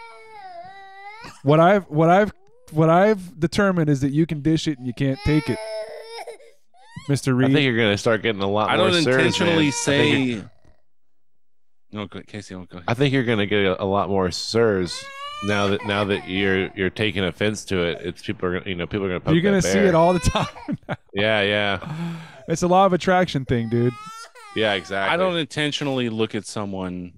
What 1.43 1.59
I've 1.59 1.85
what 1.85 2.09
I've 2.09 2.33
what 2.71 2.89
I've 2.89 3.39
determined 3.39 3.89
is 3.89 4.01
that 4.01 4.11
you 4.11 4.25
can 4.25 4.41
dish 4.41 4.67
it 4.67 4.77
and 4.77 4.87
you 4.87 4.93
can't 4.93 5.19
take 5.23 5.49
it, 5.49 5.57
Mister 7.07 7.33
Reed. 7.33 7.51
I 7.51 7.53
think 7.53 7.65
you're 7.65 7.77
gonna 7.77 7.97
start 7.97 8.21
getting 8.21 8.41
a 8.41 8.49
lot 8.49 8.75
more 8.75 8.77
serves. 8.77 8.81
i 8.81 8.83
more. 8.83 8.91
don't 8.91 9.03
sirs, 9.03 9.15
intentionally 9.15 9.55
man. 9.55 9.67
I 9.67 9.71
think 9.71 9.73
say 9.73 10.17
you're- 10.17 10.49
no 11.91 12.07
go, 12.07 12.21
casey 12.21 12.55
go 12.55 12.65
ahead. 12.71 12.83
I 12.87 12.93
think 12.93 13.13
you're 13.13 13.23
gonna 13.23 13.45
get 13.45 13.59
a, 13.59 13.81
a 13.81 13.85
lot 13.85 14.09
more 14.09 14.31
sirs 14.31 15.05
now 15.47 15.67
that 15.67 15.85
now 15.85 16.03
that 16.05 16.27
you're 16.27 16.67
you're 16.75 16.89
taking 16.89 17.23
offense 17.23 17.65
to 17.65 17.83
it. 17.83 17.99
It's 18.01 18.21
people 18.21 18.47
are 18.49 18.59
gonna 18.59 18.69
you 18.69 18.75
know 18.75 18.87
people 18.87 19.05
are 19.05 19.09
gonna. 19.09 19.19
Poke 19.19 19.33
You're 19.33 19.43
gonna 19.43 19.61
that 19.61 19.71
see 19.71 19.79
it 19.79 19.95
all 19.95 20.13
the 20.13 20.19
time. 20.19 20.77
Yeah, 21.13 21.41
yeah, 21.41 22.15
it's 22.47 22.63
a 22.63 22.67
law 22.67 22.85
of 22.85 22.93
attraction 22.93 23.45
thing, 23.45 23.69
dude. 23.69 23.93
yeah. 24.55 24.73
Exactly. 24.73 25.13
I 25.13 25.17
don't 25.17 25.37
intentionally 25.37 26.09
look 26.09 26.35
at 26.35 26.45
someone 26.45 27.13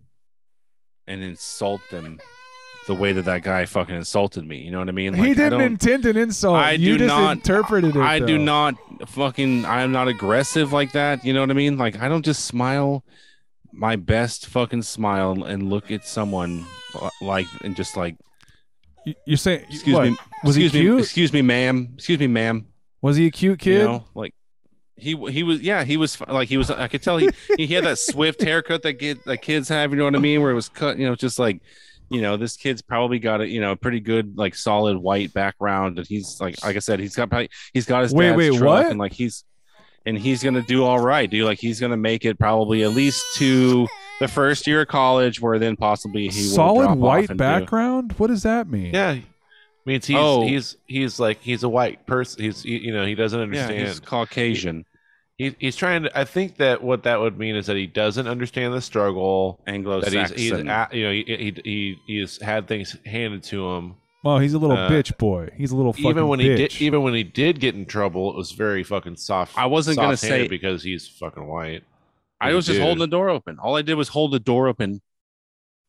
and 1.08 1.24
insult 1.24 1.82
them 1.92 2.20
the 2.88 2.94
way 2.94 3.12
that 3.14 3.26
that 3.26 3.42
guy 3.42 3.66
fucking 3.66 3.96
insulted 3.96 4.46
me. 4.48 4.58
You 4.58 4.70
know 4.72 4.80
what 4.80 4.90
I 4.90 4.92
mean? 4.92 5.14
he 5.14 5.22
Like, 5.22 5.30
I 5.32 5.34
didn't 5.36 5.62
intend 5.62 6.06
an 6.06 6.18
insult. 6.18 6.58
I 6.58 6.72
you 6.74 6.94
do 6.98 7.06
just 7.06 7.08
not- 7.16 7.38
interpreted 7.38 7.96
it. 7.96 8.02
I 8.02 8.20
do 8.20 8.38
not 8.38 8.76
fucking. 9.08 9.66
I'm 9.66 9.92
not 9.92 10.08
aggressive 10.08 10.72
like 10.74 10.92
that. 10.94 11.24
You 11.26 11.34
know 11.34 11.42
what 11.42 11.50
I 11.52 11.54
mean? 11.54 11.78
Like 11.78 12.00
I 12.02 12.08
don't 12.10 12.24
just 12.26 12.46
smile 12.46 13.04
my 13.76 13.96
best 13.96 14.48
fucking 14.48 14.82
smile 14.84 15.44
and 15.44 15.70
look 15.70 15.92
at 15.92 16.06
someone 16.08 16.66
uh, 17.00 17.10
like 17.22 17.48
and 17.64 17.76
just 17.76 17.98
like 17.98 18.16
You- 19.06 19.16
You're 19.26 19.38
saying 19.38 19.66
excuse 19.70 19.94
what? 19.96 20.10
me. 20.10 20.18
Was 20.44 20.56
he 20.56 20.66
excuse 20.66 20.82
cute? 20.84 20.96
Me, 20.96 21.02
excuse 21.02 21.34
me, 21.34 21.42
ma'am. 21.42 21.90
Excuse 21.96 22.20
me, 22.20 22.28
ma'am. 22.28 22.66
Was 23.02 23.18
he 23.18 23.28
a 23.28 23.32
cute 23.32 23.60
kid? 23.60 23.80
You 23.82 23.84
know, 23.84 24.06
like 24.16 24.34
he 24.98 25.16
he 25.30 25.44
was 25.44 25.62
yeah 25.62 25.84
he 25.84 25.98
was 25.98 26.20
like 26.22 26.48
he 26.48 26.58
was 26.58 26.72
I 26.72 26.88
could 26.88 27.04
tell 27.04 27.18
he 27.18 27.30
he 27.58 27.68
had 27.68 27.84
that 27.84 28.00
swift 28.00 28.42
haircut 28.42 28.82
that 28.84 28.94
kid 28.94 29.20
that 29.26 29.42
kids 29.42 29.68
have 29.70 29.92
you 29.92 29.98
know 29.98 30.06
what 30.06 30.16
I 30.16 30.20
mean 30.20 30.42
where 30.42 30.52
it 30.52 30.56
was 30.56 30.70
cut 30.70 30.98
you 30.98 31.06
know 31.06 31.16
just 31.16 31.38
like 31.38 31.62
you 32.10 32.22
know 32.22 32.38
this 32.38 32.56
kid's 32.56 32.82
probably 32.82 33.20
got 33.20 33.42
a 33.42 33.48
you 33.48 33.60
know 33.60 33.72
a 33.74 33.76
pretty 33.76 34.00
good 34.00 34.38
like 34.38 34.56
solid 34.56 34.96
white 34.98 35.34
background 35.34 35.98
and 35.98 36.08
he's 36.08 36.40
like 36.40 36.64
like 36.64 36.78
I 36.78 36.80
said 36.80 37.00
he's 37.02 37.14
got 37.16 37.30
probably 37.30 37.50
he's 37.74 37.86
got 37.86 38.04
his 38.04 38.14
Wait, 38.14 38.36
wait, 38.38 38.54
truck 38.58 38.62
what? 38.84 38.86
and 38.86 38.98
like 38.98 39.12
he's 39.12 39.44
and 40.06 40.18
he's 40.18 40.44
gonna 40.44 40.62
do 40.62 40.84
all 40.84 41.00
right 41.00 41.30
dude 41.30 41.46
like 41.46 41.60
he's 41.60 41.80
gonna 41.80 41.98
make 41.98 42.26
it 42.26 42.38
probably 42.40 42.84
at 42.84 42.92
least 42.92 43.24
to 43.36 43.88
the 44.20 44.28
first 44.28 44.66
year 44.68 44.82
of 44.82 44.88
college 44.88 45.42
where 45.42 45.60
then 45.60 45.76
possibly 45.76 46.28
he 46.30 46.44
will 46.48 46.56
Solid 46.56 46.84
drop 46.86 46.92
off 46.92 46.98
white 46.98 47.30
and 47.30 47.38
do- 47.38 47.44
background. 47.44 48.14
What 48.18 48.28
does 48.28 48.44
that 48.44 48.68
mean? 48.70 48.94
Yeah, 48.94 49.18
means 49.86 50.06
he's 50.06 50.18
Oh. 50.18 50.46
he's 50.48 50.78
he's 50.88 51.20
like 51.20 51.42
he's 51.42 51.64
a 51.64 51.70
white 51.70 52.06
person. 52.08 52.42
He's 52.44 52.64
he, 52.64 52.78
you 52.78 52.94
know 52.94 53.06
he 53.06 53.16
doesn't 53.16 53.40
understand. 53.40 53.72
yeah 53.72 53.76
understand. 53.82 54.00
he's 54.04 54.10
Caucasian 54.10 54.86
He, 55.38 55.54
he's 55.60 55.76
trying 55.76 56.04
to. 56.04 56.18
I 56.18 56.24
think 56.24 56.56
that 56.58 56.82
what 56.82 57.04
that 57.04 57.20
would 57.20 57.38
mean 57.38 57.58
is 57.58 57.66
that 57.66 57.76
he 57.76 57.88
doesn't 57.88 58.26
understand 58.26 58.74
the 58.74 58.80
struggle. 58.82 59.60
That 59.66 59.74
he's, 59.76 59.84
he's 60.32 60.52
Anglo-Saxon. 60.54 60.70
at, 60.70 60.94
you 60.94 61.04
know 61.04 61.12
he, 61.12 61.24
he 61.26 61.62
he 61.66 61.98
he's 62.08 62.42
had 62.42 62.70
things 62.70 62.96
handed 63.06 63.44
to 63.44 63.70
him. 63.74 63.96
Well, 64.26 64.40
he's 64.40 64.56
a 64.56 64.58
little 64.58 64.76
Uh, 64.76 64.90
bitch 64.90 65.16
boy. 65.20 65.52
He's 65.56 65.72
a 65.72 65.76
little 65.76 65.94
fucking 65.94 66.10
even 66.10 66.28
when 66.28 66.40
bitch. 66.40 66.44
he 66.44 66.56
did 66.56 66.82
even 66.82 67.04
when 67.04 67.14
he 67.14 67.24
did 67.24 67.60
get 67.60 67.76
in 67.76 67.86
trouble, 67.86 68.32
it 68.32 68.36
was 68.36 68.52
very 68.54 68.84
fucking 68.84 69.18
soft. 69.18 69.56
I 69.58 69.68
wasn't 69.68 69.98
gonna 69.98 70.18
soft-handed 70.18 70.46
say- 70.46 70.50
because 70.50 70.82
he's 70.82 71.08
fucking 71.08 71.46
white. 71.46 71.84
I 72.42 72.48
He's 72.48 72.54
a 72.54 72.56
was 72.56 72.66
just 72.66 72.76
dude. 72.78 72.84
holding 72.84 73.00
the 73.02 73.08
door 73.08 73.30
open. 73.30 73.60
All 73.60 73.78
I 73.78 73.84
did 73.84 73.94
was 73.94 74.10
hold 74.10 74.32
the 74.32 74.40
door 74.40 74.68
open. 74.68 75.02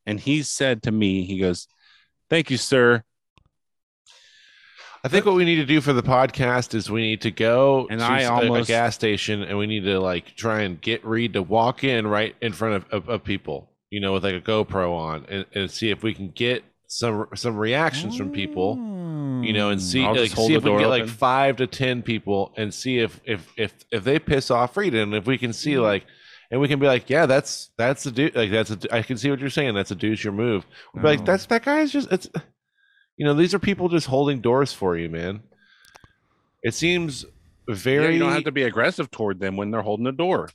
And 0.05 0.19
he 0.19 0.43
said 0.43 0.83
to 0.83 0.91
me, 0.91 1.25
he 1.25 1.39
goes, 1.39 1.67
Thank 2.29 2.49
you, 2.51 2.57
sir. 2.57 3.03
I 5.03 5.07
think 5.09 5.25
what 5.25 5.35
we 5.35 5.43
need 5.45 5.55
to 5.57 5.65
do 5.65 5.81
for 5.81 5.93
the 5.93 6.03
podcast 6.03 6.73
is 6.75 6.89
we 6.91 7.01
need 7.01 7.21
to 7.21 7.31
go 7.31 7.87
And 7.89 7.99
to 7.99 8.05
I 8.05 8.21
s- 8.21 8.29
a- 8.29 8.33
almost- 8.33 8.69
a 8.69 8.71
gas 8.71 8.93
station 8.95 9.41
and 9.43 9.57
we 9.57 9.65
need 9.67 9.83
to 9.85 9.99
like 9.99 10.35
try 10.35 10.61
and 10.61 10.79
get 10.79 11.03
Reed 11.05 11.33
to 11.33 11.41
walk 11.41 11.83
in 11.83 12.05
right 12.05 12.35
in 12.41 12.53
front 12.53 12.75
of, 12.75 12.85
of, 12.91 13.09
of 13.09 13.23
people, 13.23 13.69
you 13.89 13.99
know, 13.99 14.13
with 14.13 14.23
like 14.23 14.35
a 14.35 14.41
GoPro 14.41 14.93
on 14.95 15.25
and, 15.27 15.45
and 15.55 15.71
see 15.71 15.89
if 15.89 16.03
we 16.03 16.13
can 16.13 16.29
get 16.29 16.63
some 16.87 17.27
some 17.35 17.57
reactions 17.57 18.17
from 18.17 18.31
people, 18.31 18.75
you 19.43 19.53
know, 19.53 19.69
and 19.69 19.79
hmm. 19.79 19.85
see 19.85 20.03
I'll 20.03 20.11
like 20.11 20.23
just 20.23 20.35
hold 20.35 20.47
see 20.47 20.53
the 20.53 20.57
if 20.57 20.63
we 20.63 20.69
can 20.69 20.73
door 20.73 20.79
get 20.79 20.87
like 20.87 21.03
open. 21.03 21.13
five 21.13 21.57
to 21.57 21.67
ten 21.67 22.01
people 22.01 22.53
and 22.57 22.73
see 22.73 22.99
if 22.99 23.19
if 23.25 23.51
if 23.57 23.73
if 23.91 24.03
they 24.03 24.19
piss 24.19 24.49
off 24.49 24.77
and 24.77 25.13
if 25.13 25.25
we 25.25 25.37
can 25.37 25.53
see 25.53 25.75
hmm. 25.75 25.81
like 25.81 26.05
and 26.49 26.61
we 26.61 26.67
can 26.67 26.79
be 26.79 26.87
like, 26.87 27.09
yeah, 27.09 27.25
that's 27.25 27.71
that's 27.77 28.05
a 28.05 28.11
dude. 28.11 28.35
Like 28.35 28.51
that's 28.51 28.71
a. 28.71 28.79
I 28.91 29.01
can 29.01 29.17
see 29.17 29.29
what 29.29 29.39
you're 29.39 29.49
saying. 29.49 29.75
That's 29.75 29.91
a 29.91 29.95
douche 29.95 30.23
your 30.23 30.33
move. 30.33 30.65
We'll 30.93 31.03
be 31.03 31.09
like, 31.09 31.21
oh. 31.21 31.25
that's 31.25 31.45
that 31.47 31.63
guy's 31.63 31.91
just. 31.91 32.11
It's, 32.11 32.29
you 33.17 33.25
know, 33.25 33.33
these 33.33 33.53
are 33.53 33.59
people 33.59 33.89
just 33.89 34.07
holding 34.07 34.41
doors 34.41 34.71
for 34.71 34.95
you, 34.95 35.09
man. 35.09 35.41
It 36.63 36.73
seems 36.73 37.25
Yeah, 37.67 37.75
very. 37.75 38.13
you 38.13 38.19
don't 38.19 38.31
have 38.31 38.45
to 38.45 38.51
be 38.51 38.63
aggressive 38.63 39.11
toward 39.11 39.39
them 39.39 39.57
when 39.57 39.71
they're 39.71 39.81
holding 39.81 40.05
the 40.05 40.11
door. 40.11 40.49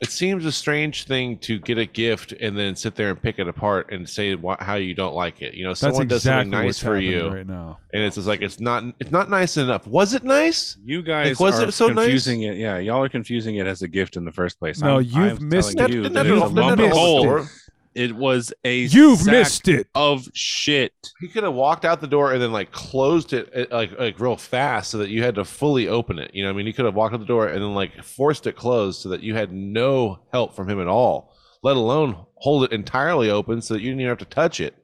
It 0.00 0.10
seems 0.10 0.46
a 0.46 0.52
strange 0.52 1.04
thing 1.04 1.36
to 1.38 1.58
get 1.58 1.76
a 1.76 1.84
gift 1.84 2.32
and 2.32 2.56
then 2.58 2.74
sit 2.74 2.94
there 2.94 3.10
and 3.10 3.20
pick 3.20 3.38
it 3.38 3.46
apart 3.46 3.92
and 3.92 4.08
say 4.08 4.34
wh- 4.34 4.58
how 4.58 4.76
you 4.76 4.94
don't 4.94 5.14
like 5.14 5.42
it. 5.42 5.52
You 5.54 5.64
know, 5.64 5.70
That's 5.70 5.80
someone 5.80 6.08
does 6.08 6.22
something 6.22 6.48
nice 6.50 6.78
for 6.78 6.96
you, 6.98 7.28
right 7.28 7.46
now. 7.46 7.78
and 7.92 8.02
it's 8.02 8.16
just 8.16 8.26
like 8.26 8.40
it's 8.40 8.60
not. 8.60 8.82
It's 8.98 9.10
not 9.10 9.28
nice 9.28 9.56
enough. 9.58 9.86
Was 9.86 10.14
it 10.14 10.24
nice? 10.24 10.78
You 10.84 11.02
guys 11.02 11.38
Like, 11.38 11.52
was 11.52 11.60
are 11.62 11.68
it 11.68 11.72
so 11.72 11.88
nice? 11.88 11.96
confusing 12.06 12.42
it. 12.42 12.56
Yeah, 12.56 12.78
y'all 12.78 13.02
are 13.04 13.08
confusing 13.10 13.56
it 13.56 13.66
as 13.66 13.82
a 13.82 13.88
gift 13.88 14.16
in 14.16 14.24
the 14.24 14.32
first 14.32 14.58
place. 14.58 14.80
No, 14.80 14.94
I'm- 14.96 15.04
you've 15.04 15.38
I'm 15.40 15.48
missed 15.48 15.76
telling 15.76 15.92
it. 15.92 15.96
You 15.96 16.02
That- 16.04 16.12
that 16.14 16.22
that- 16.24 16.32
it's 16.34 16.54
that- 16.54 17.50
a 17.96 18.06
that- 18.06 18.12
lump 18.12 18.16
of 18.16 18.16
that- 18.16 18.16
coal. 18.16 18.16
door. 18.16 18.16
It 18.16 18.16
was 18.16 18.52
a 18.64 18.78
You've 18.84 19.18
sack 19.20 19.32
missed 19.32 19.68
it. 19.68 19.86
of 19.94 20.28
shit. 20.34 20.92
He 21.20 21.28
could 21.28 21.42
have 21.44 21.54
walked 21.54 21.84
out 21.84 22.00
the 22.00 22.06
door 22.06 22.32
and 22.32 22.40
then 22.42 22.52
like 22.52 22.70
closed 22.72 23.32
it 23.32 23.50
uh, 23.54 23.74
like 23.74 23.98
like 23.98 24.20
real 24.20 24.36
fast 24.36 24.90
so 24.90 24.98
that 24.98 25.10
you 25.10 25.22
had 25.22 25.34
to 25.36 25.44
fully 25.44 25.88
open 25.88 26.18
it. 26.18 26.30
You 26.34 26.42
know, 26.44 26.50
what 26.50 26.54
I 26.54 26.56
mean, 26.58 26.66
he 26.66 26.72
could 26.72 26.84
have 26.84 26.94
walked 26.94 27.14
out 27.14 27.20
the 27.20 27.26
door 27.26 27.46
and 27.48 27.62
then 27.62 27.74
like 27.74 28.02
forced 28.04 28.46
it 28.46 28.54
closed 28.56 29.00
so 29.00 29.08
that 29.10 29.22
you 29.22 29.34
had 29.34 29.52
no 29.52 30.20
help 30.32 30.54
from 30.54 30.68
him 30.68 30.80
at 30.80 30.86
all. 30.88 31.34
let 31.62 31.76
alone 31.76 32.16
hold 32.36 32.64
it 32.64 32.72
entirely 32.72 33.28
open 33.28 33.60
so 33.60 33.74
that 33.74 33.80
you 33.80 33.90
didn't 33.90 34.00
even 34.00 34.08
have 34.08 34.18
to 34.18 34.24
touch 34.24 34.60
it. 34.60 34.74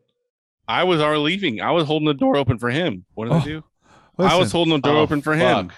I 0.68 0.84
was 0.84 1.00
already 1.00 1.20
leaving. 1.20 1.60
I 1.62 1.70
was 1.70 1.86
holding 1.86 2.06
the 2.06 2.12
door 2.12 2.36
open 2.36 2.58
for 2.58 2.68
him. 2.70 3.04
What 3.14 3.26
did 3.26 3.32
I 3.34 3.36
Oh, 3.38 3.44
do? 3.44 3.64
I 4.18 4.36
was 4.36 4.52
holding 4.52 4.74
the 4.74 4.80
door 4.80 4.96
Oh, 4.96 5.00
open 5.00 5.22
for 5.22 5.34
him. 5.34 5.68
fuck. 5.68 5.74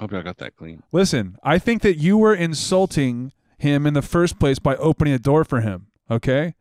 Hope 0.00 0.12
I 0.12 0.20
got 0.22 0.36
that 0.38 0.56
clean. 0.56 0.82
Listen, 0.92 1.36
I 1.42 1.58
think 1.58 1.80
that 1.82 1.96
you 1.96 2.18
were 2.18 2.34
insulting 2.34 3.32
him 3.58 3.86
in 3.86 3.94
the 3.94 4.02
first 4.02 4.38
place 4.38 4.58
by 4.58 4.76
opening 4.76 5.14
a 5.14 5.18
door 5.18 5.44
for 5.44 5.60
him. 5.62 5.85
Okay, 6.10 6.54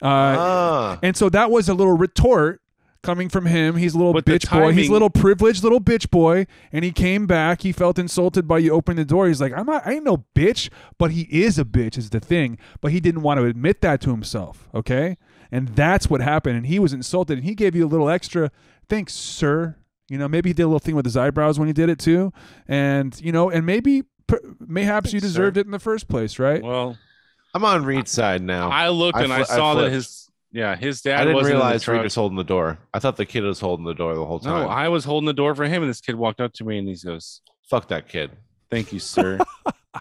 uh, 0.00 0.06
Ah. 0.06 0.98
and 1.02 1.16
so 1.16 1.28
that 1.28 1.50
was 1.50 1.68
a 1.68 1.74
little 1.74 1.96
retort 1.96 2.60
coming 3.02 3.28
from 3.28 3.46
him. 3.46 3.74
He's 3.76 3.94
a 3.94 3.98
little 3.98 4.12
But 4.12 4.24
bitch 4.24 4.48
boy. 4.48 4.72
He's 4.72 4.88
a 4.88 4.92
little 4.92 5.10
privileged 5.10 5.64
little 5.64 5.80
bitch 5.80 6.08
boy, 6.08 6.46
and 6.72 6.84
he 6.84 6.92
came 6.92 7.26
back. 7.26 7.62
He 7.62 7.72
felt 7.72 7.98
insulted 7.98 8.46
by 8.46 8.58
you 8.58 8.70
opening 8.72 8.98
the 8.98 9.04
door. 9.04 9.26
He's 9.26 9.40
like, 9.40 9.52
"I'm 9.56 9.66
not. 9.66 9.84
I 9.84 9.94
ain't 9.94 10.04
no 10.04 10.24
bitch," 10.36 10.70
but 10.98 11.10
he 11.10 11.22
is 11.22 11.58
a 11.58 11.64
bitch. 11.64 11.98
Is 11.98 12.10
the 12.10 12.20
thing. 12.20 12.58
But 12.80 12.92
he 12.92 13.00
didn't 13.00 13.22
want 13.22 13.38
to 13.40 13.44
admit 13.46 13.80
that 13.80 14.00
to 14.02 14.10
himself. 14.10 14.68
Okay, 14.72 15.16
and 15.50 15.68
that's 15.70 16.08
what 16.08 16.20
happened. 16.20 16.56
And 16.58 16.66
he 16.66 16.78
was 16.78 16.92
insulted, 16.92 17.38
and 17.38 17.44
he 17.44 17.56
gave 17.56 17.74
you 17.74 17.84
a 17.84 17.88
little 17.90 18.08
extra. 18.08 18.52
Thanks, 18.88 19.14
sir. 19.14 19.74
You 20.08 20.18
know, 20.18 20.28
maybe 20.28 20.50
he 20.50 20.54
did 20.54 20.62
a 20.62 20.66
little 20.66 20.78
thing 20.78 20.94
with 20.94 21.06
his 21.06 21.16
eyebrows 21.16 21.58
when 21.58 21.66
he 21.66 21.72
did 21.72 21.88
it 21.88 21.98
too, 21.98 22.32
and 22.68 23.18
you 23.20 23.32
know, 23.32 23.50
and 23.50 23.66
maybe 23.66 24.04
per- 24.28 24.40
mayhaps 24.60 25.12
you 25.12 25.18
deserved 25.20 25.56
sir. 25.56 25.60
it 25.62 25.66
in 25.66 25.72
the 25.72 25.78
first 25.80 26.06
place, 26.06 26.38
right? 26.38 26.62
Well, 26.62 26.98
I'm 27.54 27.64
on 27.64 27.84
Reed's 27.84 28.10
side 28.10 28.42
now. 28.42 28.70
I 28.70 28.88
looked 28.88 29.18
and 29.18 29.32
I, 29.32 29.40
fli- 29.42 29.46
saw 29.46 29.74
that 29.74 29.92
his 29.92 30.28
yeah 30.52 30.74
his 30.76 31.02
dad. 31.02 31.16
I 31.16 31.24
didn't 31.24 31.34
wasn't 31.36 31.54
realize 31.54 31.86
Reed 31.88 32.02
was 32.02 32.14
holding 32.14 32.36
the 32.36 32.44
door. 32.44 32.78
I 32.94 32.98
thought 32.98 33.16
the 33.16 33.26
kid 33.26 33.42
was 33.44 33.60
holding 33.60 33.84
the 33.84 33.94
door 33.94 34.14
the 34.14 34.24
whole 34.24 34.38
time. 34.40 34.62
No, 34.62 34.68
I 34.68 34.88
was 34.88 35.04
holding 35.04 35.26
the 35.26 35.32
door 35.34 35.54
for 35.54 35.64
him, 35.64 35.82
and 35.82 35.90
this 35.90 36.00
kid 36.00 36.14
walked 36.14 36.40
up 36.40 36.52
to 36.54 36.64
me 36.64 36.78
and 36.78 36.88
he 36.88 36.96
goes, 37.04 37.40
Fuck 37.68 37.88
that 37.88 38.08
kid. 38.08 38.30
"Thank 38.70 38.92
you, 38.92 38.98
sir." 38.98 39.38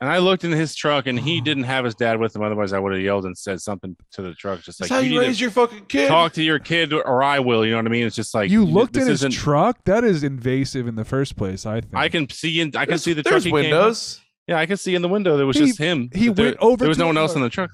and 0.00 0.10
I 0.10 0.18
looked 0.18 0.44
in 0.44 0.50
his 0.50 0.74
truck, 0.74 1.06
and 1.06 1.18
he 1.18 1.40
didn't 1.40 1.64
have 1.64 1.84
his 1.84 1.94
dad 1.94 2.18
with 2.18 2.34
him. 2.34 2.42
Otherwise, 2.42 2.72
I 2.72 2.78
would 2.78 2.92
have 2.92 3.02
yelled 3.02 3.24
and 3.26 3.36
said 3.36 3.60
something 3.60 3.96
to 4.12 4.22
the 4.22 4.34
truck, 4.34 4.60
just 4.62 4.80
like 4.80 4.88
how 4.90 4.98
you 4.98 5.10
need 5.10 5.14
to 5.16 5.20
raise 5.20 5.40
your 5.40 5.50
fucking 5.50 5.86
kid. 5.86 6.08
Talk 6.08 6.32
to 6.34 6.42
your 6.42 6.58
kid, 6.58 6.92
or 6.92 7.22
I 7.22 7.38
will. 7.38 7.64
You 7.64 7.72
know 7.72 7.76
what 7.78 7.86
I 7.86 7.90
mean? 7.90 8.06
It's 8.06 8.16
just 8.16 8.34
like 8.34 8.50
you 8.50 8.64
know, 8.64 8.70
looked 8.70 8.96
in 8.96 9.06
his 9.06 9.22
truck. 9.34 9.84
That 9.84 10.04
is 10.04 10.22
invasive 10.24 10.86
in 10.88 10.94
the 10.94 11.04
first 11.04 11.36
place. 11.36 11.64
I 11.66 11.80
think. 11.82 11.94
I 11.94 12.08
can 12.08 12.28
see 12.30 12.60
in. 12.60 12.68
I 12.68 12.84
can 12.84 12.88
There's- 12.88 13.02
see 13.02 13.12
the 13.12 13.22
there's 13.22 13.44
truck. 13.44 13.44
he 13.44 13.50
came 13.50 13.70
windows. 13.70 14.20
Up- 14.44 14.48
Yeah, 14.48 14.58
I 14.58 14.66
can 14.66 14.76
see 14.76 14.94
in 14.94 15.02
the 15.02 15.08
window. 15.08 15.36
There 15.36 15.46
was 15.46 15.56
He- 15.58 15.66
just 15.66 15.78
him. 15.78 16.10
he 16.14 16.28
There- 16.28 16.46
went 16.46 16.56
over 16.60 16.76
There 16.76 16.88
was 16.88 16.96
to 16.98 17.02
no 17.02 17.06
one 17.06 17.14
the 17.16 17.20
else 17.22 17.34
in 17.34 17.42
the 17.42 17.50
truck. 17.50 17.70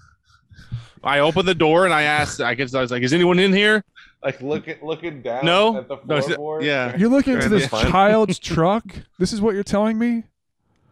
I 1.04 1.20
opened 1.20 1.46
the 1.48 1.54
door 1.54 1.84
and 1.84 1.94
I 1.94 2.02
asked. 2.02 2.40
I 2.40 2.54
guess 2.54 2.74
I 2.74 2.80
was 2.80 2.90
like, 2.90 3.02
"Is 3.02 3.12
anyone 3.12 3.38
in 3.38 3.52
here?" 3.52 3.84
Like 4.22 4.42
looking 4.42 4.76
looking 4.82 5.22
down 5.22 5.44
No. 5.44 5.76
at 5.78 5.86
the 5.88 5.96
No, 6.06 6.58
yeah. 6.60 6.96
You're 6.96 7.08
looking 7.08 7.34
into 7.34 7.48
this 7.48 7.66
find- 7.68 7.88
child's 7.88 8.38
truck. 8.40 8.84
This 9.18 9.32
is 9.32 9.40
what 9.40 9.54
you're 9.54 9.62
telling 9.62 9.96
me. 9.98 10.24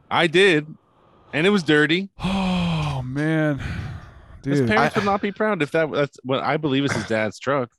I 0.08 0.28
did, 0.28 0.66
and 1.32 1.46
it 1.46 1.50
was 1.50 1.62
dirty. 1.62 2.08
Oh 2.98 3.02
man, 3.02 3.58
His 4.42 4.60
dude. 4.60 4.68
parents 4.70 4.96
would 4.96 5.04
not 5.04 5.20
be 5.20 5.30
proud 5.30 5.60
if 5.60 5.70
that. 5.72 5.92
That's 5.92 6.18
what 6.24 6.42
I 6.42 6.56
believe 6.56 6.82
is 6.86 6.92
his 6.92 7.06
dad's 7.06 7.38
truck. 7.38 7.70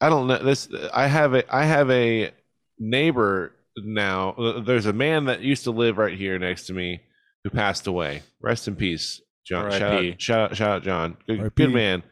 I 0.00 0.08
don't 0.08 0.28
know 0.28 0.38
this. 0.38 0.68
I 0.94 1.08
have 1.08 1.34
a 1.34 1.42
I 1.54 1.64
have 1.64 1.90
a 1.90 2.30
neighbor 2.78 3.54
now. 3.76 4.62
There's 4.64 4.86
a 4.86 4.92
man 4.92 5.24
that 5.24 5.40
used 5.40 5.64
to 5.64 5.72
live 5.72 5.98
right 5.98 6.16
here 6.16 6.38
next 6.38 6.66
to 6.66 6.72
me 6.74 7.00
who 7.44 7.50
passed 7.50 7.86
away. 7.86 8.22
Rest 8.40 8.68
in 8.68 8.76
peace, 8.76 9.20
John. 9.44 9.70
Shout 9.70 9.82
out, 9.82 10.20
shout 10.20 10.50
out, 10.50 10.56
shout 10.56 10.70
out, 10.70 10.82
John. 10.82 11.16
Good, 11.26 11.54
good 11.54 11.72
man. 11.72 12.02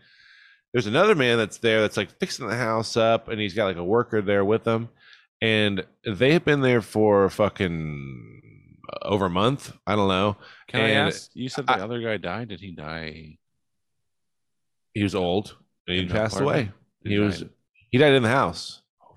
There's 0.72 0.86
another 0.86 1.14
man 1.14 1.38
that's 1.38 1.58
there 1.58 1.80
that's 1.80 1.96
like 1.96 2.10
fixing 2.20 2.46
the 2.48 2.56
house 2.56 2.96
up, 2.96 3.28
and 3.28 3.40
he's 3.40 3.54
got 3.54 3.64
like 3.66 3.76
a 3.76 3.84
worker 3.84 4.22
there 4.22 4.44
with 4.44 4.66
him, 4.66 4.88
and 5.40 5.84
they 6.04 6.32
have 6.32 6.44
been 6.44 6.60
there 6.60 6.80
for 6.82 7.28
fucking 7.28 8.40
over 9.02 9.26
a 9.26 9.30
month. 9.30 9.72
I 9.86 9.96
don't 9.96 10.08
know. 10.08 10.36
Can 10.68 10.80
I 10.80 10.90
ask? 10.90 11.30
You 11.34 11.48
said 11.48 11.66
the 11.66 11.72
I- 11.72 11.80
other 11.80 12.00
guy 12.00 12.16
died. 12.16 12.48
Did 12.48 12.60
he 12.60 12.72
die? 12.72 13.38
He 14.94 15.02
was 15.02 15.14
old. 15.14 15.56
And 15.86 15.96
he 15.96 16.06
passed 16.06 16.40
away. 16.40 16.70
He 17.02 17.10
He 17.10 17.18
was. 17.18 17.44
He 17.90 17.98
died 17.98 18.12
in 18.12 18.22
the 18.22 18.28
house. 18.28 18.82
Oh. 19.02 19.16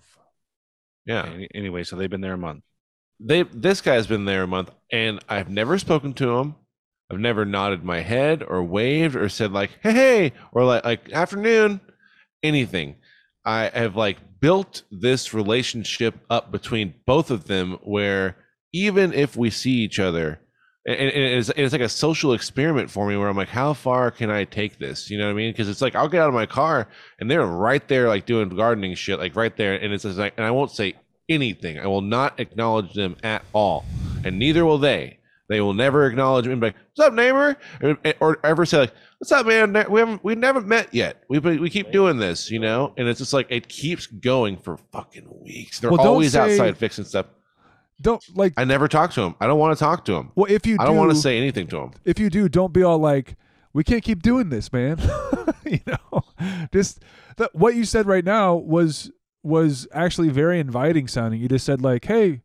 Yeah. 1.05 1.37
Anyway, 1.53 1.83
so 1.83 1.95
they've 1.95 2.09
been 2.09 2.21
there 2.21 2.33
a 2.33 2.37
month. 2.37 2.63
They 3.23 3.43
this 3.43 3.81
guy's 3.81 4.07
been 4.07 4.25
there 4.25 4.43
a 4.43 4.47
month 4.47 4.71
and 4.91 5.23
I've 5.29 5.49
never 5.49 5.79
spoken 5.79 6.13
to 6.13 6.37
him. 6.37 6.55
I've 7.11 7.19
never 7.19 7.45
nodded 7.45 7.83
my 7.83 8.01
head 8.01 8.43
or 8.43 8.63
waved 8.63 9.15
or 9.15 9.29
said 9.29 9.51
like 9.51 9.71
hey 9.81 9.93
hey 9.93 10.31
or 10.51 10.65
like 10.65 10.83
like 10.83 11.11
afternoon 11.11 11.81
anything. 12.43 12.95
I 13.45 13.69
have 13.73 13.95
like 13.95 14.17
built 14.39 14.83
this 14.91 15.33
relationship 15.33 16.15
up 16.29 16.51
between 16.51 16.95
both 17.05 17.31
of 17.31 17.45
them 17.45 17.77
where 17.83 18.37
even 18.73 19.13
if 19.13 19.37
we 19.37 19.49
see 19.49 19.71
each 19.71 19.99
other 19.99 20.39
and, 20.85 20.97
it's, 20.99 21.49
it's 21.55 21.71
like 21.71 21.81
a 21.81 21.87
social 21.87 22.33
experiment 22.33 22.91
for 22.91 23.07
me 23.07 23.15
where 23.15 23.29
I'm 23.29 23.37
like, 23.37 23.47
how 23.47 23.71
far 23.73 24.11
can 24.11 24.29
I 24.29 24.43
take 24.43 24.79
this? 24.79 25.09
You 25.09 25.17
know 25.17 25.25
what 25.25 25.31
I 25.31 25.35
mean? 25.35 25.53
Because 25.53 25.69
it's 25.69 25.81
like 25.81 25.95
I'll 25.95 26.09
get 26.09 26.21
out 26.21 26.27
of 26.27 26.33
my 26.33 26.45
car 26.45 26.89
and 27.19 27.31
they're 27.31 27.45
right 27.45 27.87
there, 27.87 28.09
like 28.09 28.25
doing 28.25 28.49
gardening 28.49 28.95
shit, 28.95 29.17
like 29.17 29.35
right 29.37 29.55
there, 29.55 29.75
and 29.75 29.93
it's 29.93 30.03
just 30.03 30.17
like, 30.17 30.33
and 30.35 30.45
I 30.45 30.51
won't 30.51 30.71
say 30.71 30.95
anything. 31.29 31.79
I 31.79 31.87
will 31.87 32.01
not 32.01 32.39
acknowledge 32.39 32.93
them 32.93 33.15
at 33.23 33.43
all, 33.53 33.85
and 34.23 34.37
neither 34.39 34.65
will 34.65 34.77
they. 34.77 35.19
They 35.49 35.59
will 35.61 35.73
never 35.73 36.05
acknowledge 36.07 36.47
me 36.47 36.55
like, 36.55 36.75
"What's 36.95 37.07
up, 37.07 37.13
neighbor?" 37.13 37.57
or, 38.21 38.39
ever 38.45 38.65
say 38.65 38.79
like, 38.79 38.93
"What's 39.19 39.31
up, 39.31 39.45
man? 39.45 39.73
We 39.89 39.99
haven't 39.99 40.23
we 40.23 40.35
never 40.35 40.61
met 40.61 40.93
yet. 40.93 41.23
We 41.29 41.39
we 41.39 41.69
keep 41.69 41.91
doing 41.91 42.17
this, 42.17 42.49
you 42.49 42.59
know." 42.59 42.93
And 42.97 43.07
it's 43.07 43.19
just 43.19 43.33
like 43.33 43.47
it 43.49 43.67
keeps 43.67 44.07
going 44.07 44.57
for 44.57 44.77
fucking 44.91 45.27
weeks. 45.41 45.79
They're 45.79 45.91
Well, 45.91 45.99
always 46.01 46.31
say- 46.31 46.39
outside 46.53 46.77
fixing 46.77 47.03
stuff. 47.05 47.25
Don't 48.01 48.23
like. 48.35 48.53
I 48.57 48.63
never 48.63 48.87
talk 48.87 49.11
to 49.11 49.21
him. 49.21 49.35
I 49.39 49.47
don't 49.47 49.59
want 49.59 49.77
to 49.77 49.83
talk 49.83 50.05
to 50.05 50.13
him. 50.15 50.31
Well, 50.35 50.51
if 50.51 50.65
you 50.65 50.77
I 50.79 50.85
don't 50.85 50.97
want 50.97 51.11
to 51.11 51.17
say 51.17 51.37
anything 51.37 51.67
to 51.67 51.77
him. 51.77 51.91
If 52.05 52.19
you 52.19 52.29
do, 52.29 52.49
don't 52.49 52.73
be 52.73 52.81
all 52.81 52.97
like, 52.97 53.35
"We 53.73 53.83
can't 53.83 54.03
keep 54.03 54.23
doing 54.23 54.49
this, 54.49 54.73
man." 54.73 54.97
you 55.65 55.79
know, 55.85 56.23
just 56.73 57.01
that 57.37 57.53
what 57.53 57.75
you 57.75 57.85
said 57.85 58.07
right 58.07 58.25
now 58.25 58.55
was 58.55 59.11
was 59.43 59.87
actually 59.93 60.29
very 60.29 60.59
inviting 60.59 61.07
sounding. 61.07 61.41
You 61.41 61.47
just 61.47 61.65
said 61.65 61.81
like, 61.81 62.05
"Hey, 62.05 62.41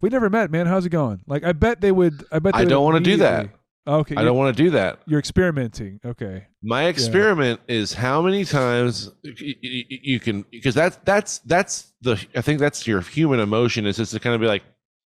we 0.00 0.08
never 0.08 0.30
met, 0.30 0.50
man. 0.50 0.66
How's 0.66 0.86
it 0.86 0.90
going?" 0.90 1.20
Like, 1.26 1.44
I 1.44 1.52
bet 1.52 1.80
they 1.80 1.92
would. 1.92 2.24
I 2.32 2.38
bet 2.38 2.54
they 2.54 2.60
I 2.60 2.64
don't 2.64 2.84
want 2.84 2.96
to 2.96 3.10
do 3.10 3.16
that. 3.18 3.50
Okay, 3.86 4.16
I 4.16 4.22
don't 4.22 4.36
want 4.36 4.54
to 4.54 4.62
do 4.62 4.70
that. 4.70 5.00
You're 5.06 5.18
experimenting. 5.18 5.98
Okay. 6.04 6.46
My 6.62 6.84
experiment 6.84 7.60
is 7.68 7.94
how 7.94 8.20
many 8.20 8.44
times 8.44 9.10
y- 9.24 9.32
y- 9.40 9.54
y- 9.62 9.84
you 10.02 10.20
can 10.20 10.44
because 10.50 10.74
that's 10.74 10.98
that's 11.04 11.38
that's 11.38 11.92
the 12.02 12.22
I 12.36 12.42
think 12.42 12.60
that's 12.60 12.86
your 12.86 13.00
human 13.00 13.40
emotion 13.40 13.86
is 13.86 13.96
just 13.96 14.12
to 14.12 14.20
kind 14.20 14.34
of 14.34 14.42
be 14.42 14.46
like, 14.46 14.62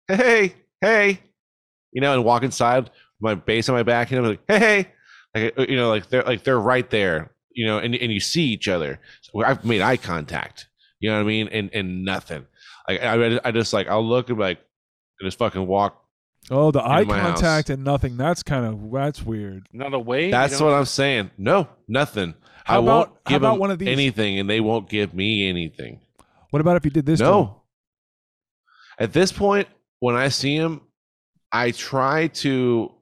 hey, 0.06 0.54
hey, 0.80 1.18
you 1.92 2.00
know, 2.00 2.14
and 2.14 2.24
walk 2.24 2.44
inside 2.44 2.90
my 3.20 3.34
base 3.34 3.68
on 3.68 3.74
my 3.74 3.82
back, 3.82 4.12
and 4.12 4.20
I'm 4.20 4.30
like, 4.30 4.40
hey, 4.46 4.58
hey, 5.34 5.44
like 5.44 5.58
uh, 5.58 5.66
you 5.68 5.76
know, 5.76 5.88
like 5.88 6.08
they're 6.08 6.22
like 6.22 6.44
they're 6.44 6.60
right 6.60 6.88
there, 6.90 7.32
you 7.50 7.66
know, 7.66 7.78
and 7.78 7.96
and 7.96 8.12
you 8.12 8.20
see 8.20 8.44
each 8.44 8.68
other. 8.68 9.00
So 9.22 9.42
I've 9.44 9.64
made 9.64 9.80
eye 9.80 9.96
contact, 9.96 10.68
you 11.00 11.10
know 11.10 11.16
what 11.16 11.22
I 11.22 11.26
mean, 11.26 11.48
and 11.48 11.70
and 11.72 12.04
nothing. 12.04 12.46
Like 12.88 13.02
I 13.02 13.40
I 13.44 13.50
just 13.50 13.72
like 13.72 13.88
I'll 13.88 14.06
look 14.06 14.30
and 14.30 14.38
like, 14.38 14.58
and 15.18 15.26
just 15.26 15.38
fucking 15.38 15.66
walk. 15.66 15.96
Oh, 16.50 16.70
the 16.70 16.82
eye 16.82 17.04
my 17.04 17.18
house. 17.18 17.40
contact 17.40 17.70
and 17.70 17.84
nothing. 17.84 18.16
That's 18.16 18.42
kind 18.42 18.64
of 18.64 18.90
that's 18.92 19.22
weird. 19.22 19.66
Not 19.72 19.92
a 19.94 19.98
wave. 19.98 20.30
That's 20.30 20.60
what 20.60 20.72
I'm 20.72 20.84
saying. 20.86 21.30
No, 21.36 21.68
nothing. 21.88 22.34
How 22.64 22.76
I 22.76 22.78
about- 22.78 22.86
won't 22.86 23.08
how 23.26 23.30
give 23.30 23.42
about 23.42 23.50
them 23.52 23.60
one 23.60 23.70
of 23.70 23.78
these? 23.78 23.88
anything, 23.88 24.38
and 24.38 24.48
they 24.48 24.60
won't 24.60 24.88
give 24.88 25.12
me 25.14 25.48
anything. 25.48 26.00
What 26.50 26.60
about 26.60 26.76
if 26.76 26.84
you 26.84 26.90
did 26.90 27.06
this? 27.06 27.18
to 27.20 27.24
him? 27.26 27.30
No. 27.30 27.62
At 28.98 29.12
this 29.12 29.32
point, 29.32 29.68
when 30.00 30.16
I 30.16 30.28
see 30.28 30.54
him, 30.56 30.80
I 31.52 31.70
try 31.70 32.26
to, 32.28 32.92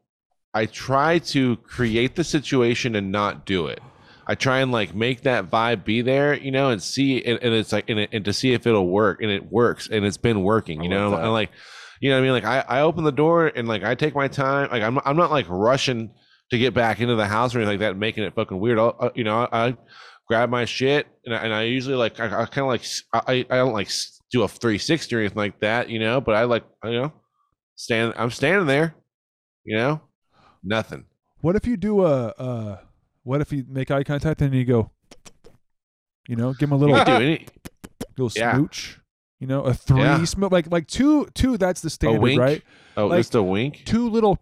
I 0.54 0.66
try 0.66 1.18
to 1.18 1.56
create 1.58 2.14
the 2.14 2.24
situation 2.24 2.94
and 2.96 3.10
not 3.10 3.46
do 3.46 3.66
it. 3.66 3.80
I 4.28 4.34
try 4.34 4.60
and 4.60 4.70
like 4.70 4.94
make 4.94 5.22
that 5.22 5.50
vibe 5.50 5.84
be 5.84 6.02
there, 6.02 6.34
you 6.34 6.50
know, 6.50 6.68
and 6.68 6.82
see, 6.82 7.24
and, 7.24 7.42
and 7.42 7.54
it's 7.54 7.72
like, 7.72 7.88
and, 7.88 7.98
it, 7.98 8.10
and 8.12 8.24
to 8.26 8.32
see 8.34 8.52
if 8.52 8.66
it'll 8.66 8.88
work, 8.88 9.22
and 9.22 9.30
it 9.30 9.50
works, 9.50 9.88
and 9.88 10.04
it's 10.04 10.18
been 10.18 10.42
working, 10.42 10.82
you 10.84 10.90
I 10.90 10.92
know. 10.92 11.14
And 11.14 11.32
like, 11.32 11.50
you 12.00 12.10
know, 12.10 12.16
what 12.16 12.20
I 12.20 12.22
mean, 12.24 12.32
like 12.32 12.44
I, 12.44 12.64
I 12.68 12.80
open 12.82 13.04
the 13.04 13.10
door 13.10 13.46
and 13.48 13.66
like 13.66 13.82
I 13.82 13.94
take 13.94 14.14
my 14.14 14.28
time, 14.28 14.68
like 14.70 14.82
I'm, 14.82 15.00
I'm 15.04 15.16
not 15.16 15.30
like 15.30 15.46
rushing 15.48 16.10
to 16.50 16.58
get 16.58 16.74
back 16.74 17.00
into 17.00 17.16
the 17.16 17.26
house 17.26 17.54
or 17.54 17.58
anything 17.58 17.80
like 17.80 17.80
that, 17.80 17.96
making 17.96 18.24
it 18.24 18.34
fucking 18.34 18.58
weird. 18.60 18.78
I'll, 18.78 18.96
uh, 19.00 19.10
you 19.14 19.24
know, 19.24 19.48
I, 19.50 19.68
I 19.68 19.76
grab 20.28 20.50
my 20.50 20.66
shit 20.66 21.06
and 21.24 21.34
I, 21.34 21.38
and 21.38 21.54
I 21.54 21.62
usually 21.62 21.96
like 21.96 22.20
I, 22.20 22.26
I 22.26 22.46
kind 22.46 22.58
of 22.58 22.66
like 22.66 22.84
I, 23.12 23.46
I 23.50 23.56
don't 23.56 23.72
like 23.72 23.90
do 24.30 24.42
a 24.42 24.48
360 24.48 25.16
or 25.16 25.20
anything 25.20 25.36
like 25.38 25.60
that, 25.60 25.88
you 25.88 25.98
know. 25.98 26.20
But 26.20 26.34
I 26.34 26.44
like 26.44 26.64
you 26.84 26.92
know 26.92 27.12
stand. 27.76 28.12
I'm 28.16 28.30
standing 28.30 28.66
there, 28.66 28.94
you 29.64 29.76
know, 29.76 30.02
nothing. 30.62 31.06
What 31.40 31.56
if 31.56 31.66
you 31.66 31.76
do 31.76 32.04
a 32.04 32.28
uh 32.28 32.78
what 33.28 33.40
if 33.42 33.52
you 33.52 33.64
make 33.68 33.90
eye 33.90 34.02
contact 34.04 34.40
and 34.40 34.54
you 34.54 34.64
go 34.64 34.90
you 36.28 36.36
know, 36.36 36.52
give 36.52 36.68
him 36.68 36.72
a 36.72 36.76
little 36.76 36.96
You 36.96 37.38
little 38.18 38.30
Yeah. 38.36 38.54
smooch. 38.56 39.00
You 39.40 39.46
know, 39.46 39.62
a 39.62 39.72
three 39.72 40.00
Yeah. 40.00 40.24
smooch 40.24 40.50
like 40.52 40.70
like 40.70 40.86
two 40.86 41.26
two 41.34 41.56
that's 41.56 41.80
the 41.80 41.90
standard, 41.90 42.36
right? 42.38 42.62
Oh, 42.96 43.06
Like, 43.06 43.20
just 43.20 43.34
a 43.34 43.42
wink. 43.42 43.82
Two 43.86 44.08
little 44.10 44.38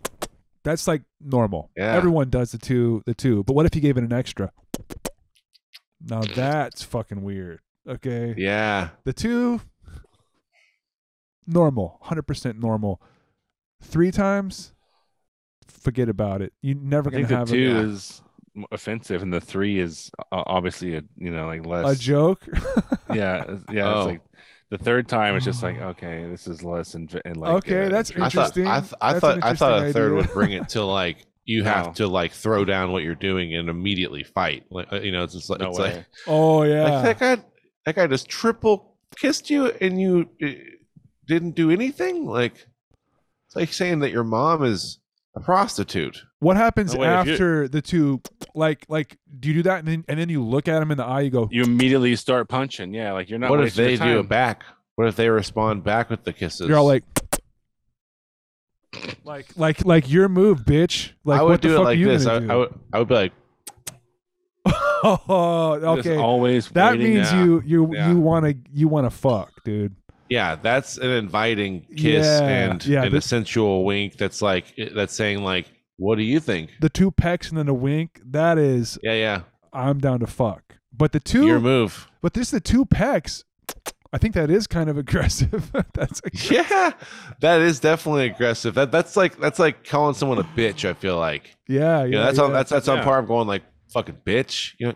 that's 0.65 0.89
like 0.89 1.03
normal. 1.21 1.71
Yeah. 1.77 1.93
Everyone 1.95 2.31
does 2.31 2.53
the 2.53 2.59
two 2.59 3.03
the 3.07 3.15
two. 3.15 3.45
But 3.45 3.55
what 3.55 3.67
if 3.67 3.75
you 3.75 3.81
gave 3.81 3.97
it 3.99 4.05
an 4.05 4.13
extra? 4.13 4.53
Now 6.01 6.23
that's 6.23 6.83
fucking 6.83 7.23
weird. 7.23 7.61
Okay. 7.89 8.35
Yeah, 8.37 8.91
The 9.05 9.13
two 9.13 9.61
normal, 11.47 11.99
100% 12.05 12.59
normal. 12.59 13.01
Three 13.83 14.11
times 14.11 14.75
forget 15.69 16.09
about 16.09 16.43
it. 16.43 16.53
You're 16.63 16.77
never 16.77 17.11
I 17.11 17.13
going 17.13 17.27
think 17.27 17.29
to 17.29 17.35
the 17.35 17.39
have 17.39 17.49
two 17.49 17.77
a, 17.77 17.91
is 17.93 18.23
offensive, 18.73 19.23
and 19.23 19.33
the 19.33 19.41
three 19.41 19.79
is 19.79 20.11
uh, 20.33 20.43
obviously 20.47 20.97
a 20.97 21.03
you 21.17 21.31
know 21.31 21.47
like 21.47 21.65
less 21.67 21.99
A 21.99 22.01
joke? 22.01 22.41
yeah, 23.15 23.57
yeah. 23.73 23.89
Oh. 23.95 23.99
It's 24.01 24.07
like 24.07 24.21
the 24.71 24.79
third 24.79 25.09
time, 25.09 25.37
it's 25.37 25.45
just 25.45 25.63
like 25.63 25.79
okay, 25.81 26.27
this 26.29 26.47
is 26.49 26.63
less 26.65 26.95
and, 26.95 27.21
and 27.25 27.37
like 27.37 27.53
Okay, 27.65 27.87
uh, 27.87 27.89
that's 27.89 28.11
I 28.17 28.29
thought 28.29 28.57
I, 28.57 28.81
th- 28.81 28.93
I 29.01 29.19
thought 29.19 29.37
an 29.37 29.43
I 29.45 29.55
thought 29.55 29.73
a 29.73 29.77
interesting 29.77 29.93
third 29.93 30.13
idea. 30.13 30.17
would 30.17 30.33
bring 30.33 30.53
it 30.53 30.69
to 30.71 30.85
like 30.85 31.19
you 31.45 31.63
have 31.73 31.87
No. 31.87 31.93
to 31.93 32.09
like 32.09 32.33
throw 32.33 32.65
down 32.65 32.91
what 32.91 33.03
you're 33.05 33.15
doing 33.15 33.55
and 33.55 33.69
immediately 33.69 34.25
fight. 34.25 34.65
Like 34.71 34.93
uh, 34.93 35.01
you 35.01 35.13
know, 35.13 35.23
it's 35.23 35.35
just 35.35 35.49
like 35.51 35.61
No 35.61 35.71
it's 35.71 35.79
way. 35.79 35.97
like 35.97 36.07
Oh 36.27 36.63
yeah. 36.65 37.01
like 37.01 37.19
that 37.19 37.39
guy 37.39 37.45
that 37.85 37.95
guy 37.95 38.07
just 38.09 38.29
triple 38.29 38.97
kissed 39.17 39.49
you 39.51 39.67
and 39.81 40.01
you 40.01 40.29
uh, 40.43 40.49
didn't 41.29 41.53
do 41.53 41.71
anything. 41.71 42.27
Like 42.27 42.55
it's 43.47 43.55
like 43.55 43.73
saying 43.73 44.01
that 44.01 44.11
your 44.11 44.25
mom 44.25 44.65
is 44.65 44.99
a 45.37 45.41
prostitute. 45.41 46.23
What 46.41 46.57
happens 46.57 46.95
No, 46.95 47.01
wait, 47.01 47.21
if 47.21 47.27
you- 47.27 47.33
after 47.35 47.69
the 47.69 47.83
two? 47.83 48.21
Like, 48.55 48.87
like, 48.89 49.17
do 49.39 49.49
you 49.49 49.55
do 49.55 49.63
that 49.65 49.81
and 49.81 49.87
then 49.89 50.05
and 50.09 50.19
then 50.19 50.29
you 50.31 50.43
look 50.43 50.67
at 50.67 50.81
him 50.83 50.91
in 50.91 50.97
the 50.97 51.05
eye? 51.05 51.21
You 51.21 51.31
go, 51.31 51.49
you 51.53 51.63
immediately 51.63 52.17
start 52.17 52.49
punching. 52.49 52.95
Yeah, 52.95 53.13
like 53.13 53.29
you're 53.29 53.39
not. 53.39 53.51
what 53.51 53.61
if 53.65 53.75
they 53.75 53.97
do 53.97 54.21
it 54.21 54.29
back? 54.29 54.65
What 54.97 55.09
if 55.09 55.17
they 55.17 55.29
respond 55.29 55.85
back 55.85 56.09
with 56.11 56.25
the 56.25 56.33
kisses? 56.33 56.67
you're 56.69 56.79
all 56.79 56.87
like, 56.87 57.05
like, 59.25 59.47
like, 59.57 59.85
like 59.85 60.11
your 60.11 60.29
move, 60.29 60.61
bitch. 60.65 61.13
Like, 61.25 61.41
I 61.41 61.43
would 61.43 61.51
what 61.51 61.63
the 61.63 61.69
do 61.69 61.75
it 61.75 61.77
fuck 61.77 61.85
like 61.85 61.97
are 61.97 62.01
you 62.01 62.07
this. 62.07 62.27
I, 62.27 62.39
gonna 62.39 62.53
I 62.53 62.57
would 62.57 62.75
I 62.95 62.99
would 62.99 63.09
be 63.09 63.15
like, 63.15 63.33
oh, 65.05 65.79
Just 65.97 66.09
okay. 66.09 66.17
always 66.17 66.69
That 66.71 66.99
means 66.99 67.31
Yeah. 67.31 67.45
you 67.45 67.63
you 67.65 67.91
Yeah. 67.95 68.11
you 68.11 68.21
want 68.21 68.47
to 68.47 68.57
you 68.73 68.89
want 68.89 69.05
to 69.07 69.11
fuck, 69.11 69.51
dude. 69.65 69.95
Yeah, 70.29 70.57
that's 70.57 70.99
an 70.99 71.11
inviting 71.11 71.83
kiss 71.97 72.27
Yeah, 72.27 72.41
and, 72.49 72.87
yeah, 72.87 73.03
and 73.05 73.13
the- 73.13 73.19
a 73.19 73.23
sensual 73.23 73.85
wink. 73.85 74.17
That's 74.17 74.43
like 74.43 74.75
eh, 74.79 74.89
that's 74.95 75.15
saying 75.15 75.43
like, 75.43 75.67
what 75.97 76.17
do 76.17 76.23
you 76.23 76.41
think? 76.41 76.71
The 76.81 76.89
two 76.91 77.11
pecks 77.11 77.49
and 77.49 77.59
then 77.59 77.69
a 77.69 77.75
wink. 77.75 78.21
That 78.25 78.59
is, 78.59 78.99
Yeah, 79.03 79.15
yeah, 79.15 79.41
I'm 79.73 79.99
down 79.99 80.21
to 80.21 80.27
fuck. 80.27 80.63
But 80.93 81.13
the 81.13 81.21
two, 81.21 81.47
your 81.47 81.61
move. 81.61 82.09
but 82.23 82.35
this 82.35 82.51
the 82.51 82.61
two 82.61 82.85
pecks. 82.87 83.45
I 84.13 84.19
think 84.19 84.35
that 84.35 84.51
is 84.51 84.67
kind 84.67 84.89
of 84.89 84.97
aggressive. 85.05 85.71
That's 85.93 86.23
Yeah, 86.51 86.93
that 87.41 87.61
is 87.61 87.81
definitely 87.81 88.27
aggressive. 88.27 88.75
That 88.75 88.91
that's 88.93 89.17
like 89.17 89.39
that's 89.39 89.59
like 89.59 89.85
calling 89.85 90.15
someone 90.15 90.39
a 90.39 90.45
bitch. 90.45 90.89
I 90.89 90.95
feel 90.95 91.19
like. 91.19 91.55
yeah, 91.69 91.99
yeah. 91.99 92.05
You 92.05 92.11
know, 92.13 92.25
that's 92.25 92.39
on 92.39 92.53
that's 92.53 92.71
that's 92.71 92.89
on 92.89 92.99
Yeah. 92.99 93.05
par 93.05 93.19
of 93.19 93.27
going 93.27 93.47
like 93.47 93.63
fucking 93.93 94.19
bitch. 94.25 94.73
You 94.79 94.89
know, 94.89 94.95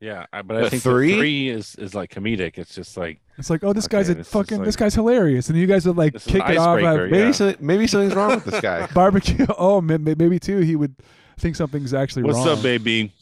Yeah, 0.00 0.26
I- 0.32 0.42
but 0.42 0.56
I 0.64 0.68
think 0.68 0.82
three? 0.82 1.12
the 1.12 1.18
three 1.18 1.48
is 1.48 1.76
is 1.76 1.94
like 1.94 2.10
comedic. 2.10 2.58
It's 2.58 2.74
just 2.74 2.96
like 2.96 3.20
It's 3.38 3.48
like, 3.50 3.64
oh, 3.64 3.72
this 3.72 3.86
Okay, 3.86 3.96
guy's 3.98 4.08
a 4.10 4.14
this 4.14 4.26
is 4.26 4.32
fucking, 4.32 4.62
this 4.62 4.76
guy's 4.76 4.94
hilarious, 4.94 5.48
and 5.48 5.58
you 5.58 5.66
guys 5.66 5.86
would 5.86 5.96
like 5.96 6.12
This 6.12 6.26
is 6.26 6.34
an 6.34 6.40
kick 6.40 6.50
it 6.50 6.58
off 6.58 6.76
icebreaker, 6.78 7.04
at 7.06 7.10
maybe 7.10 7.24
Yeah. 7.26 7.30
so, 7.32 7.54
maybe 7.60 7.86
something's 7.86 8.14
wrong 8.14 8.30
with 8.34 8.44
this 8.44 8.60
guy. 8.60 8.86
barbecue. 8.94 9.46
Oh, 9.58 9.80
may- 9.80 9.96
may- 9.98 10.14
maybe 10.18 10.38
too. 10.38 10.58
He 10.58 10.76
would 10.76 10.94
think 11.38 11.56
something's 11.56 11.92
actually 11.94 12.22
what's 12.24 12.38
wrong. 12.38 12.48
up, 12.58 12.62
baby? 12.62 13.12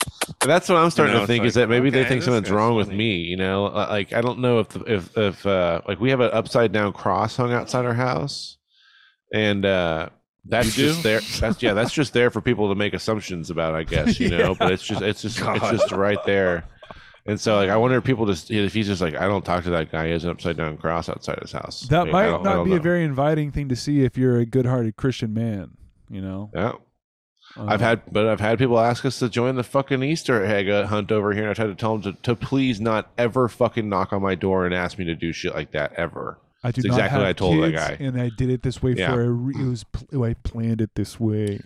And 0.43 0.51
that's 0.51 0.69
what 0.69 0.77
I'm 0.77 0.91
starting 0.91 1.15
know, 1.15 1.21
to 1.21 1.25
it's 1.25 1.29
think 1.29 1.45
is 1.45 1.55
that 1.55 1.69
maybe 1.71 1.89
they 1.89 2.05
think 2.05 2.23
something's 2.23 2.49
guy's 2.49 2.53
wrong 2.53 2.75
with 2.77 2.89
me. 2.91 3.17
You 3.19 3.37
know, 3.37 3.67
Uh, 3.67 3.87
like 3.89 4.13
I 4.13 4.21
don't 4.21 4.41
know 4.41 4.59
if 4.59 4.75
if 4.87 5.17
if 5.17 5.47
uh 5.47 5.81
like 5.89 5.99
we 6.01 6.11
have 6.11 6.21
an 6.21 6.31
upside 6.33 6.73
down 6.73 6.93
cross 6.93 7.37
hung 7.37 7.53
outside 7.53 7.85
our 7.87 7.95
house, 7.95 8.59
and 9.33 9.65
uh 9.65 10.09
that's 10.45 10.77
You 10.77 10.87
just 10.87 11.03
do? 11.03 11.09
there. 11.09 11.21
That's 11.41 11.63
yeah, 11.63 11.73
that's 11.75 11.93
just 11.93 12.13
there 12.13 12.31
for 12.31 12.41
people 12.41 12.69
to 12.69 12.75
make 12.75 12.95
assumptions 12.95 13.51
about. 13.51 13.75
I 13.75 13.85
guess 13.85 14.19
you 14.21 14.29
know, 14.37 14.55
but 14.55 14.73
it's 14.73 14.83
just 14.83 15.03
it's 15.03 15.23
just 15.23 15.41
it's 15.41 15.71
just 15.71 15.93
right 15.93 16.19
there. 16.27 16.65
And 17.25 17.41
so, 17.41 17.55
like, 17.55 17.71
I 17.71 17.77
wonder 17.77 17.97
if 17.99 18.05
people 18.05 18.27
just 18.27 18.51
if 18.51 18.75
he's 18.75 18.89
just 18.89 19.01
like, 19.01 19.15
I 19.15 19.29
don't 19.29 19.45
talk 19.45 19.63
to 19.65 19.71
that 19.71 19.93
guy. 19.93 20.07
He 20.07 20.13
has 20.13 20.25
an 20.25 20.31
upside 20.31 20.57
down 20.57 20.77
cross 20.77 21.09
outside 21.09 21.39
his 21.41 21.53
house. 21.53 21.83
That 21.83 22.09
Like, 22.09 22.13
might 22.13 22.43
not 22.43 22.65
be 22.65 22.75
a 22.75 22.81
very 22.81 23.05
inviting 23.05 23.53
thing 23.53 23.69
to 23.69 23.77
see 23.77 24.03
if 24.03 24.19
you're 24.19 24.39
a 24.39 24.47
good-hearted 24.47 24.97
Christian 24.97 25.33
man. 25.33 25.77
You 26.11 26.21
know, 26.21 26.51
Yeah. 26.53 26.73
Uh, 27.57 27.67
I've 27.67 27.81
had, 27.81 28.03
but 28.11 28.27
I've 28.27 28.41
had 28.41 28.59
people 28.59 28.79
ask 28.81 29.05
us 29.05 29.19
to 29.19 29.29
join 29.29 29.57
the 29.57 29.63
fucking 29.63 30.03
Easter 30.03 30.43
egg 30.45 30.69
uh, 30.71 30.87
hunt 30.87 31.13
over 31.13 31.33
here, 31.33 31.43
and 31.43 31.51
I 31.51 31.55
tried 31.55 31.67
to 31.67 31.75
tell 31.75 31.99
them 31.99 32.15
to, 32.15 32.23
to 32.23 32.35
please 32.35 32.81
not 32.81 33.11
ever 33.19 33.47
fucking 33.49 33.89
knock 33.89 34.13
on 34.13 34.23
my 34.23 34.35
door 34.35 34.65
and 34.67 34.75
ask 34.75 34.99
me 34.99 35.05
to 35.05 35.15
do 35.15 35.33
shit 35.33 35.55
like 35.55 35.73
that 35.73 35.93
ever. 35.93 36.39
I 36.65 36.71
do 36.71 36.83
not 36.83 36.95
exactly 36.95 37.11
have 37.11 37.21
what 37.21 37.29
I 37.29 37.33
told 37.33 37.63
that 37.65 37.71
kids, 37.73 37.83
guy. 37.89 37.97
and 38.07 38.21
I 38.21 38.31
did 38.37 38.51
it 38.51 38.63
this 38.63 38.83
way 38.83 38.93
Yeah. 38.97 39.13
for 39.13 39.23
a 39.23 39.31
re- 39.31 39.55
it 39.59 39.69
was 39.69 39.85
pl- 39.85 40.25
I 40.25 40.35
planned 40.35 40.81
it 40.81 40.91
this 40.95 41.19
way. 41.19 41.61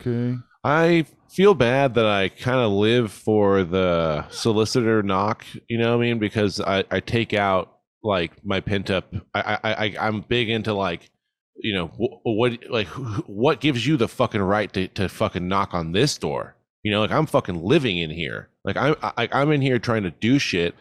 Okay. 0.00 0.36
I 0.64 1.06
feel 1.30 1.54
bad 1.54 1.94
that 1.94 2.06
I 2.06 2.28
kind 2.28 2.60
of 2.60 2.70
live 2.72 3.10
for 3.10 3.64
the 3.64 4.28
solicitor 4.30 5.02
knock, 5.02 5.44
you 5.68 5.78
know 5.78 5.96
what 5.96 6.02
I 6.04 6.06
mean? 6.06 6.18
Because 6.18 6.60
I, 6.60 6.84
I 6.90 7.00
take 7.00 7.32
out 7.34 7.78
like 8.04 8.32
my 8.44 8.60
pent 8.60 8.90
up. 8.90 9.12
I, 9.34 9.58
I, 9.64 9.72
I 9.86 9.96
I'm 10.00 10.20
big 10.22 10.50
into 10.50 10.74
like, 10.74 11.10
you 11.56 11.72
know, 11.74 11.86
wh- 11.88 12.24
what 12.26 12.58
like 12.70 12.88
wh- 12.88 13.28
what 13.28 13.60
gives 13.60 13.86
you 13.86 13.96
the 13.96 14.08
fucking 14.08 14.42
right 14.42 14.72
to, 14.74 14.88
to 14.88 15.08
fucking 15.08 15.48
knock 15.48 15.72
on 15.74 15.92
this 15.92 16.18
door? 16.18 16.54
You 16.82 16.92
know, 16.92 17.00
like 17.00 17.10
I'm 17.12 17.26
fucking 17.26 17.62
living 17.62 17.98
in 17.98 18.10
here. 18.10 18.48
Like 18.64 18.76
I'm 18.76 18.96
I, 19.02 19.28
I'm 19.32 19.50
in 19.52 19.62
here 19.62 19.78
trying 19.78 20.02
to 20.02 20.10
do 20.10 20.38
shit. 20.38 20.74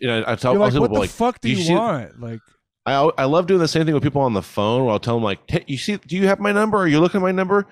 And 0.00 0.10
I, 0.10 0.32
I 0.32 0.36
tell 0.36 0.54
You're 0.54 0.62
I 0.62 0.64
like, 0.66 0.72
tell 0.72 0.80
what 0.82 0.88
people 0.88 0.94
the 0.96 1.00
like, 1.00 1.10
fuck 1.10 1.40
do 1.40 1.48
"You 1.50 1.56
you, 1.56 1.62
see- 1.64 1.74
want? 1.74 2.20
Like, 2.20 2.40
I 2.86 3.10
I 3.18 3.24
love 3.24 3.46
doing 3.46 3.60
the 3.60 3.68
same 3.68 3.84
thing 3.84 3.94
with 3.94 4.02
people 4.02 4.20
on 4.22 4.34
the 4.34 4.42
phone 4.42 4.84
where 4.84 4.92
I'll 4.92 5.00
tell 5.00 5.14
them 5.14 5.24
like, 5.24 5.40
"Hey, 5.50 5.64
you 5.66 5.78
see, 5.78 5.96
do 5.96 6.16
you 6.16 6.26
have 6.26 6.40
my 6.40 6.52
number? 6.52 6.78
Are 6.78 6.86
you 6.86 7.00
looking 7.00 7.20
at 7.20 7.24
my 7.24 7.32
number? 7.32 7.66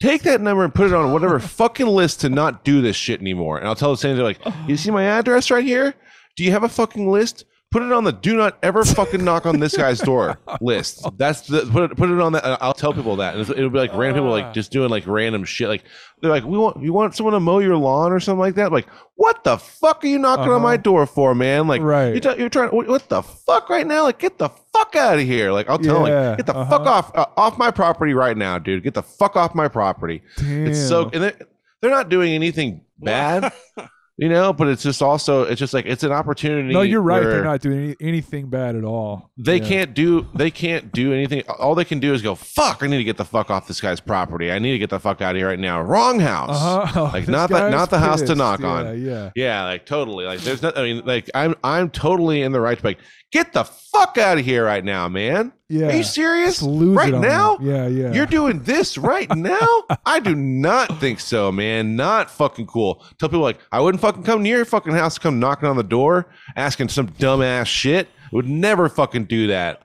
Take 0.00 0.22
that 0.22 0.40
number 0.40 0.64
and 0.64 0.74
put 0.74 0.86
it 0.88 0.94
on 0.94 1.12
whatever 1.12 1.38
fucking 1.40 1.86
list 1.86 2.20
to 2.22 2.28
not 2.28 2.64
do 2.64 2.80
this 2.82 2.96
shit 2.96 3.20
anymore." 3.20 3.58
And 3.58 3.68
I'll 3.68 3.76
tell 3.76 3.90
the 3.90 3.96
same 3.96 4.16
thing 4.16 4.24
like, 4.24 4.40
"You 4.66 4.76
see 4.76 4.90
my 4.90 5.04
address 5.04 5.50
right 5.50 5.64
here? 5.64 5.94
Do 6.36 6.44
you 6.44 6.50
have 6.52 6.64
a 6.64 6.68
fucking 6.68 7.10
list? 7.10 7.44
Put 7.72 7.84
it 7.84 7.92
on 7.92 8.02
the 8.02 8.10
do 8.10 8.36
not 8.36 8.58
ever 8.64 8.84
fucking 8.84 9.22
knock 9.22 9.46
on 9.46 9.60
this 9.60 9.76
guy's 9.76 10.00
door 10.00 10.40
list. 10.60 11.06
That's 11.16 11.42
the 11.42 11.60
put 11.70 11.92
it 11.92 11.96
put 11.96 12.10
it 12.10 12.20
on 12.20 12.32
that. 12.32 12.44
I'll 12.60 12.72
tell 12.74 12.92
people 12.92 13.14
that, 13.16 13.36
and 13.36 13.48
it'll 13.48 13.70
be 13.70 13.78
like 13.78 13.94
random 13.94 14.24
people 14.24 14.30
like 14.30 14.52
just 14.52 14.72
doing 14.72 14.90
like 14.90 15.06
random 15.06 15.44
shit. 15.44 15.68
Like 15.68 15.84
they're 16.20 16.32
like, 16.32 16.42
"We 16.42 16.58
want 16.58 16.82
you 16.82 16.92
want 16.92 17.14
someone 17.14 17.34
to 17.34 17.38
mow 17.38 17.60
your 17.60 17.76
lawn 17.76 18.10
or 18.10 18.18
something 18.18 18.40
like 18.40 18.56
that." 18.56 18.72
Like, 18.72 18.88
what 19.14 19.44
the 19.44 19.56
fuck 19.56 20.02
are 20.02 20.08
you 20.08 20.18
knocking 20.18 20.50
on 20.50 20.62
my 20.62 20.76
door 20.76 21.06
for, 21.06 21.32
man? 21.32 21.68
Like, 21.68 21.80
Right. 21.80 22.12
you 22.12 22.34
you're 22.36 22.48
trying. 22.48 22.70
What, 22.70 23.08
the 23.08 23.22
fuck 23.22 23.68
right 23.70 23.86
now? 23.86 24.02
Like, 24.02 24.18
get 24.18 24.38
the 24.38 24.48
fuck 24.72 24.96
out 24.96 25.20
of 25.20 25.24
here! 25.24 25.52
Like, 25.52 25.70
I'll 25.70 25.78
tell 25.78 26.02
them, 26.04 26.12
Yeah, 26.12 26.28
like, 26.30 26.38
get 26.38 26.46
the 26.46 26.56
uh-huh. 26.56 26.70
fuck 26.70 26.86
off 26.88 27.12
uh, 27.14 27.26
off 27.36 27.56
my 27.56 27.70
property 27.70 28.14
right 28.14 28.36
now, 28.36 28.58
dude. 28.58 28.82
Get 28.82 28.94
the 28.94 29.02
fuck 29.04 29.36
off 29.36 29.54
my 29.54 29.68
property. 29.68 30.22
It's 30.38 30.80
so 30.88 31.04
Damn. 31.04 31.22
and 31.22 31.22
they're, 31.38 31.46
they're 31.82 31.90
not 31.92 32.08
doing 32.08 32.32
anything 32.32 32.80
bad, 32.98 33.52
you 34.20 34.28
know. 34.28 34.52
But 34.52 34.68
it's 34.68 34.82
just 34.84 35.02
also 35.02 35.42
it's 35.42 35.58
just 35.58 35.74
like 35.74 35.86
it's 35.86 36.04
an 36.04 36.12
opportunity. 36.12 36.72
no, 36.72 36.82
you're 36.82 37.00
right. 37.02 37.22
They're 37.22 37.42
not 37.42 37.60
doing 37.60 37.80
any, 37.80 37.96
anything 38.00 38.48
bad 38.48 38.76
at 38.76 38.84
all. 38.84 39.30
They 39.36 39.56
Yeah. 39.58 39.68
can't 39.68 39.94
do 39.94 40.26
they 40.34 40.50
can't 40.52 40.92
do 40.92 41.12
anything. 41.12 41.42
All 41.58 41.74
they 41.74 41.84
can 41.84 41.98
do 41.98 42.14
is 42.14 42.22
go 42.22 42.34
fuck. 42.36 42.82
I 42.82 42.86
need 42.86 42.98
to 42.98 43.04
get 43.04 43.16
the 43.16 43.24
fuck 43.24 43.50
off 43.50 43.66
this 43.66 43.80
guy's 43.80 43.98
property. 44.00 44.52
I 44.52 44.58
need 44.60 44.72
to 44.72 44.78
get 44.78 44.90
the 44.90 45.00
fuck 45.00 45.20
out 45.20 45.32
of 45.34 45.38
here 45.38 45.48
right 45.48 45.58
now. 45.58 45.80
Wrong 45.82 46.20
house. 46.20 46.50
Uh-huh. 46.60 47.02
Like 47.12 47.26
This 47.26 47.32
not 47.32 47.48
the 47.50 47.58
guy's 47.58 47.72
not 47.72 47.90
the 47.90 47.98
house 47.98 48.22
to 48.22 48.34
knock 48.36 48.60
Yeah, 48.60 48.66
on. 48.68 49.02
yeah. 49.02 49.30
Yeah, 49.34 49.64
like 49.64 49.86
totally. 49.86 50.26
Like 50.26 50.40
there's 50.40 50.62
not. 50.62 50.76
I 50.78 50.82
mean, 50.84 51.02
like 51.04 51.28
I'm 51.34 51.54
I'm 51.64 51.90
totally 51.90 52.42
in 52.42 52.52
the 52.52 52.60
right 52.60 52.78
to 52.78 52.84
like 52.86 52.98
get 53.30 53.52
the 53.52 53.64
fuck 53.64 54.18
out 54.18 54.38
of 54.38 54.44
here 54.44 54.64
right 54.64 54.84
now, 54.84 55.08
man. 55.08 55.52
Yeah. 55.68 55.88
Are 55.88 55.92
you 55.92 56.02
serious? 56.02 56.60
Right 56.62 57.12
now? 57.12 57.56
them. 57.56 57.66
Yeah, 57.66 57.86
yeah. 57.86 58.12
You're 58.12 58.26
doing 58.26 58.62
this 58.62 58.98
right 58.98 59.28
now? 59.36 59.84
I 60.04 60.20
do 60.20 60.34
not 60.34 60.98
think 61.00 61.20
so, 61.20 61.52
man. 61.52 61.96
Not 61.96 62.30
fucking 62.30 62.66
cool. 62.66 63.04
Tell 63.18 63.28
people 63.28 63.40
like 63.40 63.58
I 63.70 63.80
wouldn't 63.80 64.00
fucking 64.00 64.24
come 64.24 64.42
near 64.42 64.56
your 64.56 64.64
fucking 64.64 64.92
house, 64.92 65.14
to 65.14 65.20
come 65.20 65.38
knocking 65.38 65.68
on 65.68 65.76
the 65.76 65.82
door, 65.82 66.26
asking 66.56 66.88
some 66.88 67.08
dumbass 67.08 67.66
shit. 67.66 68.08
Would 68.32 68.48
never 68.48 68.88
fucking 68.88 69.24
do 69.24 69.48
that. 69.48 69.82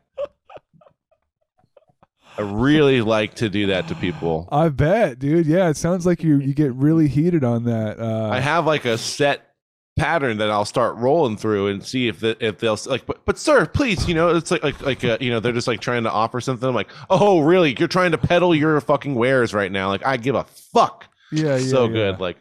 I 2.38 2.42
really 2.42 3.02
like 3.02 3.36
to 3.36 3.50
do 3.50 3.68
that 3.68 3.88
to 3.88 3.96
people. 3.96 4.50
I 4.52 4.68
bet, 4.70 5.20
dude. 5.20 5.46
Yeah, 5.46 5.70
it 5.70 5.78
sounds 5.78 6.06
like 6.06 6.22
you 6.22 6.38
you 6.40 6.54
get 6.54 6.74
really 6.74 7.08
heated 7.08 7.44
on 7.44 7.64
that. 7.64 8.00
Uh, 8.00 8.30
I 8.30 8.42
have 8.42 8.66
like 8.66 8.84
a 8.86 8.98
set 8.98 9.55
pattern 9.98 10.38
that 10.38 10.52
I'll 10.52 10.66
start 10.66 10.98
rolling 10.98 11.38
through 11.38 11.68
and 11.68 11.84
see 11.84 12.08
if 12.08 12.20
the, 12.20 12.36
if 12.46 12.60
they'll 12.60 12.78
like 12.86 13.06
but, 13.06 13.24
but 13.26 13.38
sir 13.38 13.66
please 13.66 14.08
you 14.08 14.14
know 14.14 14.36
it's 14.36 14.52
like 14.52 14.64
like 14.64 14.82
like 14.82 15.04
uh, 15.04 15.18
you 15.22 15.30
know 15.30 15.40
they're 15.40 15.54
just 15.54 15.68
like 15.68 15.80
trying 15.80 16.04
to 16.04 16.12
offer 16.12 16.42
something. 16.42 16.68
I'm 16.68 16.76
like 16.76 16.90
oh 17.10 17.40
really? 17.40 17.76
You're 17.78 17.88
trying 17.88 18.12
to 18.12 18.18
peddle 18.18 18.54
your 18.54 18.80
fucking 18.82 19.16
wares 19.16 19.54
right 19.54 19.72
now. 19.72 19.88
Like 19.88 20.06
I 20.06 20.18
give 20.18 20.36
a 20.36 20.44
fuck. 20.44 21.06
Yeah, 21.32 21.56
yeah, 21.56 21.68
so 21.70 21.86
yeah. 21.86 21.94
good 21.94 22.20
like. 22.20 22.38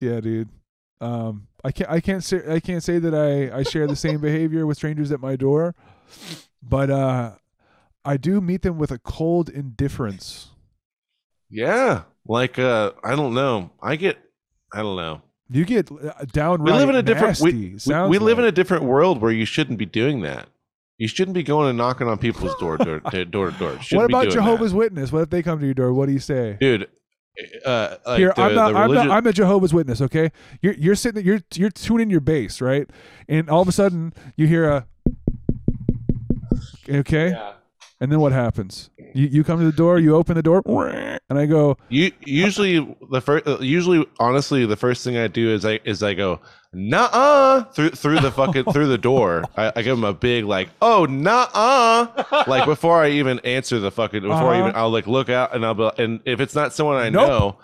Yeah, 0.00 0.20
dude. 0.20 0.48
Um, 1.00 1.46
I 1.64 1.72
can't 1.72 1.90
I 1.90 2.00
can't 2.00 2.24
say 2.24 2.42
I 2.48 2.60
can't 2.60 2.82
say 2.82 2.98
that 2.98 3.14
I 3.14 3.58
I 3.58 3.62
share 3.62 3.86
the 3.86 3.96
same 3.96 4.20
behavior 4.20 4.66
with 4.66 4.76
strangers 4.76 5.12
at 5.12 5.20
my 5.20 5.36
door, 5.36 5.74
but 6.62 6.90
uh, 6.90 7.32
I 8.04 8.16
do 8.16 8.40
meet 8.40 8.62
them 8.62 8.78
with 8.78 8.90
a 8.90 8.98
cold 8.98 9.48
indifference. 9.48 10.48
yeah 11.48 12.02
like 12.26 12.58
uh 12.58 12.92
I 13.04 13.14
don't 13.14 13.34
know. 13.34 13.70
I 13.82 13.96
get 13.96 14.18
I 14.72 14.82
don't 14.82 14.96
know 14.96 15.22
You 15.52 15.64
get 15.64 15.90
uh, 15.90 16.12
downright 16.32 16.72
we 16.72 16.78
live 16.78 16.88
in 16.88 16.96
a 16.96 17.02
different 17.02 17.40
we, 17.40 17.76
we, 17.86 18.08
we 18.08 18.18
live 18.18 18.38
in 18.38 18.44
a 18.44 18.52
different 18.52 18.84
world 18.84 19.20
where 19.20 19.32
you 19.32 19.44
shouldn't 19.44 19.78
be 19.78 19.86
doing 19.86 20.20
that 20.22 20.48
you 20.98 21.08
shouldn't 21.08 21.34
be 21.34 21.42
going 21.42 21.68
and 21.68 21.78
knocking 21.78 22.06
on 22.06 22.18
people's 22.18 22.54
door 22.56 22.76
door 22.76 23.00
to 23.10 23.24
door 23.24 23.50
door 23.52 23.78
What 23.92 24.04
about 24.04 24.22
doing 24.22 24.28
that. 24.28 24.30
Jehovah's 24.30 24.74
Witness? 24.74 25.10
What 25.10 25.22
if 25.22 25.30
they 25.30 25.42
come 25.42 25.58
to 25.58 25.64
your 25.64 25.74
door? 25.74 25.92
What 25.92 26.06
do 26.06 26.12
you 26.12 26.20
say? 26.20 26.56
dude 26.60 26.88
uh 27.64 27.96
like 28.06 28.18
Here, 28.18 28.32
the, 28.36 28.42
I'm 28.42 28.54
not. 28.54 28.72
the 28.72 28.78
I'm 28.78 28.92
not. 28.92 29.10
I'm 29.10 29.26
a 29.26 29.32
Jehovah's 29.32 29.72
Witness. 29.72 30.00
Okay, 30.00 30.30
you're 30.60 30.74
you're 30.74 30.94
sitting. 30.94 31.24
You're 31.24 31.40
you're 31.54 31.70
tuning 31.70 32.10
your 32.10 32.20
bass, 32.20 32.60
right? 32.60 32.88
And 33.28 33.48
all 33.48 33.62
of 33.62 33.68
a 33.68 33.72
sudden, 33.72 34.12
you 34.36 34.46
hear 34.46 34.68
a. 34.68 34.86
Okay. 36.88 37.32
And 38.02 38.10
then 38.10 38.18
what 38.20 38.32
happens? 38.32 38.88
You 39.14 39.26
you 39.26 39.44
come 39.44 39.58
to 39.58 39.66
the 39.66 39.72
door, 39.76 39.98
you 39.98 40.16
open 40.16 40.34
the 40.34 40.42
door, 40.42 40.62
and 40.66 41.38
I 41.38 41.44
go, 41.46 41.76
You 41.90 42.10
usually 42.24 42.96
the 43.10 43.20
first, 43.20 43.46
usually 43.60 44.06
honestly, 44.18 44.64
the 44.64 44.76
first 44.76 45.04
thing 45.04 45.18
I 45.18 45.26
do 45.28 45.50
is 45.50 45.66
I 45.66 45.80
is 45.84 46.02
I 46.02 46.14
go, 46.14 46.40
nah, 46.72 47.64
through 47.64 47.90
through 47.90 48.20
the 48.20 48.30
fucking 48.30 48.64
through 48.72 48.88
the 48.88 48.96
door. 48.96 49.44
I, 49.56 49.72
I 49.76 49.82
give 49.82 49.96
them 49.96 50.04
a 50.04 50.14
big 50.14 50.44
like, 50.46 50.70
oh, 50.80 51.04
nah, 51.04 52.06
like 52.46 52.64
before 52.64 53.02
I 53.02 53.10
even 53.10 53.38
answer 53.40 53.78
the 53.80 53.90
fucking 53.90 54.22
before 54.22 54.48
I 54.54 54.58
even 54.60 54.70
Uh-huh. 54.70 54.80
I'll 54.84 54.90
like 54.90 55.06
look 55.06 55.28
out 55.28 55.54
and 55.54 55.66
I'll 55.66 55.74
be 55.74 55.90
and 55.98 56.20
if 56.24 56.40
it's 56.40 56.54
not 56.54 56.72
someone 56.72 56.96
I 56.96 57.10
Nope. 57.10 57.28
know, 57.28 57.58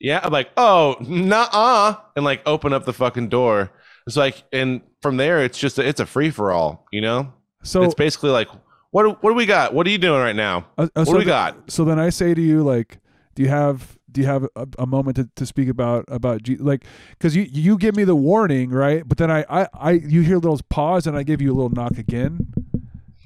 yeah, 0.00 0.20
I'm 0.22 0.32
like, 0.32 0.50
oh, 0.56 0.96
nah, 1.00 1.96
and 2.16 2.24
like 2.24 2.40
open 2.46 2.72
up 2.72 2.86
the 2.86 2.92
fucking 2.94 3.28
door. 3.28 3.72
It's 4.06 4.16
like, 4.16 4.42
and 4.52 4.80
from 5.02 5.16
there, 5.18 5.44
it's 5.44 5.58
just 5.58 5.78
a, 5.78 5.86
it's 5.86 6.00
a 6.00 6.06
free 6.06 6.30
for 6.30 6.50
all, 6.52 6.86
you 6.92 7.00
know. 7.02 7.32
So- 7.62 7.82
it's 7.82 7.94
basically 7.94 8.30
like, 8.30 8.48
what 8.96 9.02
do- 9.04 9.18
what 9.20 9.30
do 9.30 9.34
we 9.36 9.44
got? 9.46 9.74
What 9.74 9.86
are 9.86 9.90
you 9.90 9.98
doing 9.98 10.20
right 10.20 10.34
now? 10.36 10.66
Uh, 10.78 10.82
uh, 10.82 10.88
what 10.94 11.06
so 11.06 11.12
do 11.12 11.18
we 11.18 11.24
got? 11.24 11.70
So 11.70 11.84
then 11.84 11.98
I 11.98 12.08
say 12.10 12.32
to 12.34 12.40
you, 12.40 12.62
like, 12.62 12.98
do 13.34 13.42
you 13.42 13.48
have 13.50 13.98
do 14.10 14.22
you 14.22 14.26
have 14.26 14.44
a, 14.56 14.66
a 14.78 14.86
moment 14.86 15.16
to, 15.16 15.28
to 15.36 15.44
speak 15.44 15.68
about 15.68 16.06
about 16.08 16.42
G- 16.42 16.56
like 16.56 16.84
because 17.10 17.36
you 17.36 17.42
you 17.50 17.76
give 17.76 17.94
me 17.94 18.04
the 18.04 18.16
warning 18.16 18.70
right, 18.70 19.06
but 19.06 19.18
then 19.18 19.30
I, 19.30 19.44
I 19.50 19.68
I 19.74 19.90
you 19.92 20.22
hear 20.22 20.36
a 20.36 20.38
little 20.38 20.58
pause 20.70 21.06
and 21.06 21.16
I 21.16 21.22
give 21.22 21.42
you 21.42 21.52
a 21.52 21.56
little 21.56 21.68
knock 21.68 21.98
again, 21.98 22.52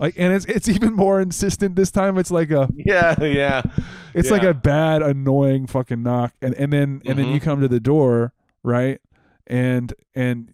like 0.00 0.14
and 0.18 0.32
it's 0.32 0.46
it's 0.46 0.68
even 0.76 0.94
more 0.94 1.20
insistent 1.20 1.76
this 1.76 1.92
time. 1.92 2.18
It's 2.18 2.32
like 2.32 2.50
a 2.50 2.68
Yeah, 2.74 3.14
yeah. 3.22 3.62
it's 4.14 4.30
like 4.32 4.42
a 4.42 4.52
bad 4.54 5.02
annoying 5.02 5.68
fucking 5.68 6.02
knock 6.02 6.34
and 6.42 6.54
and 6.54 6.72
then 6.72 7.02
and 7.06 7.16
then 7.18 7.28
you 7.28 7.38
Mhm. 7.38 7.42
come 7.44 7.60
to 7.60 7.68
the 7.68 7.80
door 7.80 8.32
right 8.64 9.00
and 9.46 9.94
and 10.16 10.50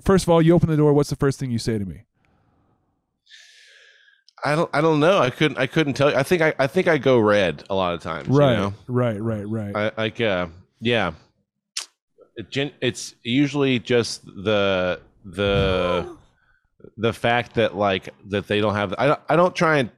first 0.00 0.24
of 0.24 0.28
all 0.28 0.40
you 0.40 0.54
open 0.54 0.68
the 0.70 0.76
door. 0.76 0.92
What's 0.92 1.10
the 1.10 1.16
first 1.16 1.40
thing 1.40 1.50
you 1.50 1.58
say 1.58 1.78
to 1.78 1.84
me? 1.84 2.04
I 4.44 4.54
don't 4.54 4.70
I 4.72 4.80
don't 4.80 5.00
know. 5.00 5.18
I 5.18 5.30
couldn't 5.30 5.58
I 5.58 5.66
couldn't 5.66 5.94
tell 5.94 6.10
you. 6.10 6.16
I 6.16 6.22
think 6.22 6.42
I, 6.42 6.54
I 6.58 6.66
think 6.66 6.88
I 6.88 6.98
go 6.98 7.18
red 7.18 7.64
a 7.70 7.74
lot 7.74 7.94
of 7.94 8.00
times. 8.00 8.28
Right, 8.28 8.52
You 8.52 8.56
know? 8.56 8.74
right, 8.86 9.20
right, 9.20 9.48
right. 9.48 9.76
I 9.76 9.92
like 9.96 10.20
uh 10.20 10.48
yeah. 10.80 11.12
It, 12.36 12.74
it's 12.80 13.14
usually 13.22 13.78
just 13.78 14.24
the 14.24 15.00
the 15.24 16.16
the 16.96 17.12
fact 17.12 17.54
that 17.54 17.76
like 17.76 18.08
that 18.28 18.46
they 18.46 18.60
don't 18.60 18.74
have 18.74 18.94
I 18.98 19.06
don't 19.08 19.20
I 19.28 19.36
don't 19.36 19.54
try 19.54 19.78
and 19.78 19.90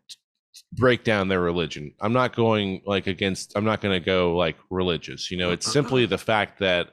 break 0.73 1.05
down 1.05 1.29
their 1.29 1.41
religion. 1.41 1.93
I'm 2.01 2.13
not 2.13 2.35
going 2.35 2.83
like 2.87 3.07
against 3.07 3.53
I'm 3.57 3.65
not 3.65 3.81
going 3.81 3.99
to 3.99 4.05
go 4.05 4.37
like 4.37 4.57
religious, 4.71 5.31
you 5.31 5.37
know. 5.37 5.51
It's 5.51 5.71
simply 5.71 6.07
the 6.07 6.19
fact 6.19 6.59
that 6.61 6.91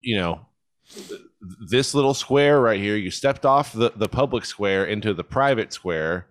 you 0.00 0.16
know 0.16 0.46
this 1.68 1.94
little 1.94 2.14
square 2.14 2.60
right 2.60 2.80
here 2.80 2.96
you 2.96 3.10
stepped 3.10 3.44
off 3.44 3.72
the 3.72 3.92
the 3.96 4.08
public 4.08 4.44
square 4.44 4.84
into 4.84 5.14
the 5.14 5.24
private 5.24 5.72
square. 5.72 6.26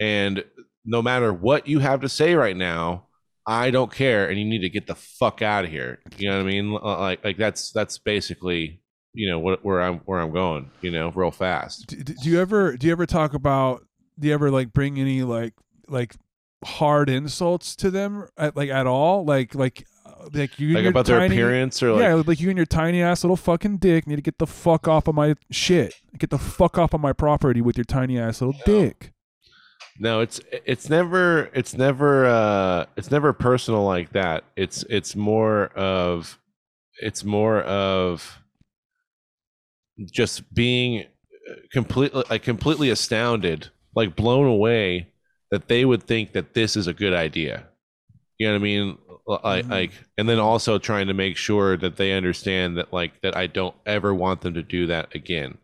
And 0.00 0.44
no 0.84 1.00
matter 1.00 1.32
what 1.32 1.68
you 1.68 1.78
have 1.78 2.00
to 2.00 2.08
say 2.08 2.34
right 2.34 2.56
now 2.56 3.06
i 3.46 3.70
don't 3.70 3.92
care. 3.92 4.28
And 4.28 4.38
you 4.38 4.44
need 4.44 4.60
to 4.60 4.68
get 4.68 4.86
the 4.86 4.94
fuck 4.94 5.42
out 5.42 5.64
of 5.64 5.70
here. 5.70 5.98
You 6.16 6.30
know 6.30 6.36
what 6.36 6.46
i 6.46 6.48
mean? 6.48 6.72
Like 6.72 7.24
like 7.24 7.36
that's 7.36 7.72
that's 7.72 7.98
basically 7.98 8.80
you 9.14 9.28
know 9.28 9.38
what, 9.38 9.62
where 9.64 9.82
i'm 9.82 9.98
where 10.06 10.20
i'm 10.20 10.32
going 10.32 10.70
you 10.80 10.90
know 10.90 11.10
real 11.10 11.30
fast. 11.30 11.88
Do, 11.88 12.02
do 12.02 12.30
you 12.30 12.40
ever 12.40 12.76
do 12.76 12.86
you 12.86 12.92
ever 12.92 13.06
talk 13.06 13.34
about 13.34 13.84
do 14.18 14.28
you 14.28 14.34
ever 14.34 14.50
like 14.50 14.72
bring 14.72 14.98
any 14.98 15.22
like 15.22 15.54
like 15.88 16.14
hard 16.64 17.10
insults 17.10 17.76
to 17.76 17.90
them 17.90 18.28
at, 18.36 18.56
like 18.56 18.70
at 18.70 18.86
all? 18.86 19.24
Like 19.24 19.54
like 19.54 19.80
uh, 19.80 19.91
like 20.32 20.58
you 20.58 20.68
and 20.68 20.74
Like 20.76 20.82
your 20.82 20.90
about 20.90 21.06
their 21.06 21.18
tiny- 21.20 21.34
appearance 21.34 21.82
or, 21.82 21.98
yeah 22.00 22.14
like- 22.14 22.26
like 22.26 22.40
you 22.40 22.48
and 22.50 22.56
your 22.56 22.66
tiny 22.66 23.02
ass 23.02 23.24
little 23.24 23.36
fucking 23.36 23.78
dick 23.78 24.06
need 24.06 24.16
to 24.16 24.22
get 24.22 24.38
the 24.38 24.46
fuck 24.46 24.86
off 24.88 25.08
of 25.08 25.14
my 25.14 25.34
shit. 25.50 25.94
Get 26.18 26.30
the 26.30 26.38
fuck 26.38 26.78
off 26.78 26.92
of 26.94 27.00
my 27.00 27.12
property 27.12 27.60
with 27.60 27.76
your 27.76 27.84
tiny 27.84 28.18
ass 28.18 28.40
little 28.40 28.60
dick. 28.64 29.12
No 29.98 30.20
it's 30.20 30.40
it's 30.66 30.88
never 30.88 31.50
it's 31.54 31.74
never 31.76 32.26
uh 32.26 32.86
it's 32.96 33.10
never 33.10 33.32
personal 33.32 33.84
like 33.84 34.12
that. 34.12 34.44
It's 34.56 34.84
it's 34.88 35.14
more 35.14 35.66
of 35.76 36.38
it's 37.00 37.24
more 37.24 37.60
of 37.62 38.38
just 40.10 40.52
being 40.54 41.00
uh, 41.50 41.54
completely 41.72 42.24
like 42.30 42.42
completely 42.42 42.90
astounded 42.90 43.68
like 43.94 44.16
blown 44.16 44.46
away 44.46 45.08
that 45.50 45.68
they 45.68 45.84
would 45.84 46.02
think 46.02 46.32
that 46.32 46.54
this 46.54 46.76
is 46.76 46.86
a 46.86 46.94
good 46.94 47.12
idea. 47.12 47.66
You 48.38 48.46
know 48.48 48.54
what 48.54 48.60
i 48.60 48.62
mean 48.62 48.98
like 49.26 49.68
like 49.68 49.92
and 50.18 50.28
then 50.28 50.38
also 50.38 50.78
trying 50.78 51.06
to 51.06 51.14
make 51.14 51.36
sure 51.36 51.76
that 51.76 51.96
they 51.96 52.12
understand 52.12 52.76
that 52.76 52.92
like 52.92 53.20
that 53.22 53.36
i 53.36 53.46
don't 53.46 53.74
ever 53.86 54.12
want 54.14 54.40
them 54.40 54.54
to 54.54 54.62
do 54.62 54.86
that 54.88 55.14
again 55.14 55.56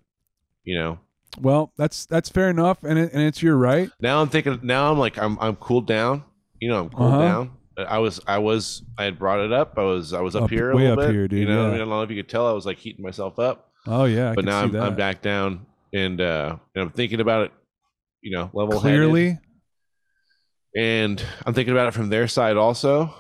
you 0.65 0.79
know 0.79 0.99
well 1.41 1.73
that's 1.77 2.07
that's 2.07 2.29
fair 2.29 2.51
enough 2.51 2.83
and 2.85 2.99
it, 2.99 3.13
and 3.13 3.23
it's 3.23 3.43
your 3.43 3.57
right 3.57 3.91
now 4.01 4.21
I'm 4.23 4.29
thinking. 4.29 4.61
Now 4.63 4.91
I'm 4.93 4.99
like 4.99 5.19
I'm 5.19 5.39
I'm 5.41 5.57
cooled 5.57 5.87
down. 5.87 6.25
You 6.61 6.69
know, 6.71 6.81
I'm 6.85 6.91
cooled 6.91 7.13
Uh-huh. 7.15 7.23
down. 7.23 7.51
I 7.77 7.99
was 7.99 8.19
I 8.27 8.39
was 8.39 8.83
I 8.97 9.05
had 9.05 9.19
brought 9.19 9.39
it 9.41 9.53
up. 9.53 9.75
I 9.79 9.83
was 9.83 10.13
I 10.13 10.21
was 10.21 10.35
up, 10.35 10.45
Up- 10.45 10.51
here 10.51 10.71
a 10.71 10.77
way 10.77 10.83
little 10.89 10.99
up 11.01 11.07
bit. 11.09 11.15
here, 11.15 11.29
dude, 11.29 11.41
You 11.41 11.47
know, 11.47 11.61
yeah. 11.63 11.67
I, 11.69 11.71
mean, 11.73 11.75
I 11.77 11.79
don't 11.79 11.91
know 11.91 12.03
if 12.03 12.11
you 12.11 12.17
could 12.17 12.29
tell. 12.29 12.47
I 12.49 12.53
was 12.53 12.65
like 12.67 12.79
heating 12.79 13.05
myself 13.05 13.39
up. 13.39 13.71
oh 13.87 14.05
yeah 14.07 14.31
I 14.31 14.35
but 14.35 14.45
now 14.45 14.61
I'm. 14.63 14.75
I'm 14.75 14.97
back 14.97 15.21
down 15.23 15.67
and 15.93 16.21
uh 16.21 16.57
and 16.75 16.83
I'm 16.83 16.91
thinking 16.91 17.21
about 17.21 17.45
it. 17.47 17.53
You 18.23 18.33
know, 18.37 18.51
level 18.53 18.81
clearly 18.81 19.39
and 20.77 21.23
I'm 21.47 21.55
thinking 21.55 21.73
about 21.73 21.89
it 21.89 21.95
from 21.95 22.09
their 22.09 22.27
side 22.29 22.57
also, 22.57 23.15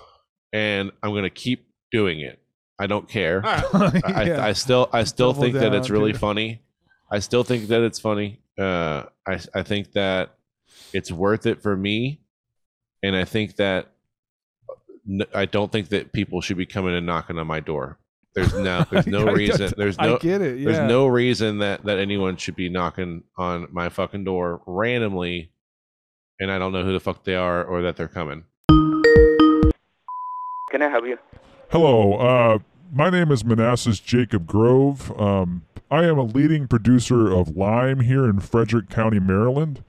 and 0.52 0.90
I'm 1.02 1.14
gonna 1.14 1.30
keep 1.30 1.66
doing 1.90 2.20
it. 2.20 2.38
I 2.78 2.86
don't 2.86 3.08
care. 3.08 3.42
I, 3.46 3.62
Yeah. 4.26 4.44
I, 4.44 4.48
I 4.48 4.52
still 4.52 4.88
I 4.92 5.04
still 5.04 5.32
Double 5.32 5.42
think 5.42 5.54
that 5.54 5.74
it's 5.74 5.90
really 5.90 6.12
dude. 6.12 6.20
funny. 6.20 6.62
I 7.10 7.18
still 7.20 7.42
think 7.44 7.68
that 7.68 7.82
it's 7.82 7.98
funny. 7.98 8.40
Uh, 8.58 9.04
I 9.26 9.40
I 9.54 9.62
think 9.62 9.92
that 9.92 10.30
it's 10.92 11.10
worth 11.10 11.46
it 11.46 11.62
for 11.62 11.76
me, 11.76 12.20
and 13.02 13.16
I 13.16 13.24
think 13.24 13.56
that 13.56 13.88
I 15.34 15.46
don't 15.46 15.72
think 15.72 15.88
that 15.88 16.12
people 16.12 16.40
should 16.40 16.56
be 16.58 16.66
coming 16.66 16.94
and 16.94 17.06
knocking 17.06 17.38
on 17.38 17.46
my 17.46 17.60
door. 17.60 17.98
There's 18.34 18.52
no 18.54 18.84
there's 18.90 19.06
no 19.06 19.26
I- 19.26 19.30
I- 19.30 19.32
reason. 19.32 19.72
There's 19.76 19.96
I 19.98 20.06
no 20.06 20.18
get 20.18 20.42
it, 20.42 20.58
yeah. 20.58 20.64
There's 20.72 20.88
no 20.88 21.06
reason 21.06 21.58
that 21.58 21.84
that 21.84 21.98
anyone 21.98 22.36
should 22.36 22.56
be 22.56 22.68
knocking 22.68 23.22
on 23.36 23.68
my 23.72 23.88
fucking 23.88 24.24
door 24.24 24.60
randomly, 24.66 25.50
and 26.38 26.50
I 26.50 26.58
don't 26.58 26.72
know 26.72 26.84
who 26.84 26.92
the 26.92 27.00
fuck 27.00 27.24
they 27.24 27.34
are 27.36 27.64
or 27.64 27.82
that 27.82 27.96
they're 27.96 28.06
coming. 28.08 28.44
Can 30.70 30.82
I 30.82 30.88
help 30.88 31.06
you? 31.06 31.18
Hello, 31.70 32.14
uh, 32.14 32.58
my 32.92 33.10
name 33.10 33.30
is 33.30 33.44
Manassas 33.44 34.00
Jacob 34.00 34.46
Grove. 34.46 35.18
Um, 35.18 35.62
I 35.90 36.04
am 36.04 36.18
a 36.18 36.22
leading 36.22 36.68
producer 36.68 37.32
of 37.32 37.56
lime 37.56 38.00
here 38.00 38.24
in 38.24 38.40
Frederick 38.40 38.90
County, 38.90 39.18
Maryland, 39.18 39.82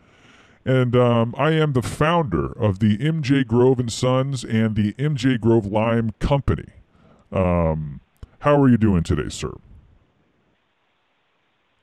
and 0.63 0.95
um, 0.95 1.35
I 1.37 1.51
am 1.51 1.73
the 1.73 1.81
founder 1.81 2.51
of 2.53 2.79
the 2.79 2.97
MJ 2.97 3.45
Grove 3.45 3.79
and 3.79 3.91
Sons 3.91 4.45
and 4.45 4.75
the 4.75 4.93
MJ 4.93 5.39
Grove 5.39 5.65
Lime 5.65 6.11
Company. 6.19 6.67
Um, 7.31 7.99
how 8.39 8.61
are 8.61 8.69
you 8.69 8.77
doing 8.77 9.03
today, 9.03 9.29
sir? 9.29 9.53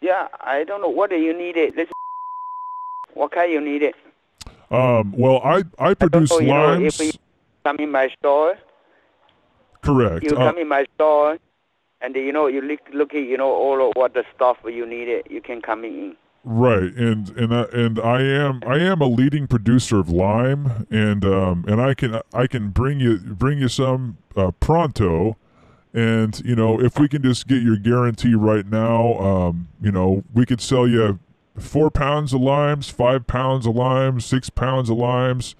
Yeah, 0.01 0.28
I 0.40 0.64
don't 0.64 0.80
know 0.80 0.88
what 0.88 1.11
do 1.11 1.16
you 1.16 1.36
need 1.36 1.57
it. 1.57 1.76
This 1.76 1.88
what 3.14 3.32
kind 3.32 3.53
you 3.53 3.61
need 3.61 3.82
it? 3.82 3.94
Um, 4.70 5.12
well, 5.16 5.40
I 5.44 5.64
I 5.78 5.94
produce 5.94 6.30
you 6.30 6.42
know 6.42 6.66
limes. 6.66 7.01
if 7.01 7.07
you 7.07 7.20
come 7.64 7.76
in 7.78 7.90
my 7.90 8.09
store, 8.18 8.57
correct. 9.87 10.24
you 10.24 10.37
Uh, 10.37 10.51
come 10.51 10.59
in 10.59 10.68
my 10.68 10.84
store, 10.95 11.39
and 12.01 12.14
you 12.14 12.32
know 12.32 12.47
you 12.47 12.61
look 12.61 12.80
look 12.93 13.14
at 13.14 13.22
you 13.22 13.37
know 13.37 13.51
all 13.51 13.89
of 13.89 13.93
what 13.97 14.14
the 14.14 14.24
stuff 14.34 14.59
you 14.64 14.87
need 14.87 15.09
it. 15.09 15.30
You 15.30 15.41
can 15.41 15.61
come 15.62 15.84
in. 15.84 16.16
Right, 16.49 16.95
and 16.95 17.28
and 17.30 17.53
I, 17.53 17.62
and 17.72 17.99
I 17.99 18.22
am 18.22 18.62
I 18.64 18.78
am 18.78 19.01
a 19.01 19.09
leading 19.09 19.49
producer 19.49 19.99
of 19.99 20.11
lime, 20.11 20.87
and 20.91 21.24
um 21.24 21.64
and 21.66 21.80
I 21.80 21.95
can 21.95 22.20
I 22.32 22.47
can 22.47 22.68
bring 22.70 23.01
you 23.01 23.18
bring 23.18 23.59
you 23.59 23.68
some 23.68 24.18
uh, 24.37 24.53
pronto, 24.61 25.37
and 25.93 26.41
you 26.45 26.55
know 26.55 26.80
if 26.80 27.01
we 27.01 27.09
can 27.09 27.22
just 27.22 27.49
get 27.49 27.62
your 27.62 27.76
guarantee 27.76 28.34
right 28.34 28.66
now, 28.66 29.14
um 29.18 29.68
you 29.80 29.91
know 29.91 30.22
we 30.32 30.47
could 30.47 30.61
sell 30.61 30.87
you 30.87 31.18
four 31.59 31.91
pounds 31.91 32.32
of 32.32 32.41
limes, 32.41 32.91
five 32.91 33.26
pounds 33.26 33.66
of 33.66 33.74
limes, 33.74 34.24
six 34.24 34.49
pounds 34.49 34.89
of 34.89 34.99
limes. 34.99 35.57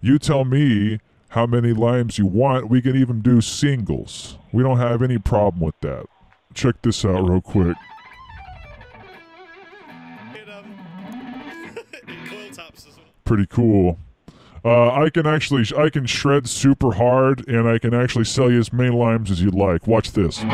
You 0.00 0.18
tell 0.18 0.46
me 0.46 1.00
how 1.34 1.46
many 1.46 1.72
limes 1.72 2.16
you 2.16 2.26
want. 2.26 2.70
We 2.70 2.80
can 2.80 2.94
even 2.94 3.20
do 3.20 3.40
singles. 3.40 4.38
We 4.52 4.62
don't 4.62 4.78
have 4.78 5.02
any 5.02 5.18
problem 5.18 5.64
with 5.64 5.74
that. 5.80 6.06
Check 6.54 6.80
this 6.82 7.04
out 7.04 7.28
real 7.28 7.40
quick. 7.40 7.76
pretty 13.24 13.46
cool. 13.46 13.98
Uh, 14.64 14.92
I 14.92 15.10
can 15.10 15.26
actually 15.26 15.64
I 15.76 15.90
can 15.90 16.06
shred 16.06 16.48
super 16.48 16.92
hard, 16.92 17.44
and 17.48 17.68
I 17.68 17.80
can 17.80 17.94
actually 17.94 18.26
sell 18.26 18.48
you 18.48 18.60
as 18.60 18.72
many 18.72 18.90
limes 18.90 19.32
as 19.32 19.42
you'd 19.42 19.56
like. 19.56 19.88
Watch 19.88 20.12
this. 20.12 20.44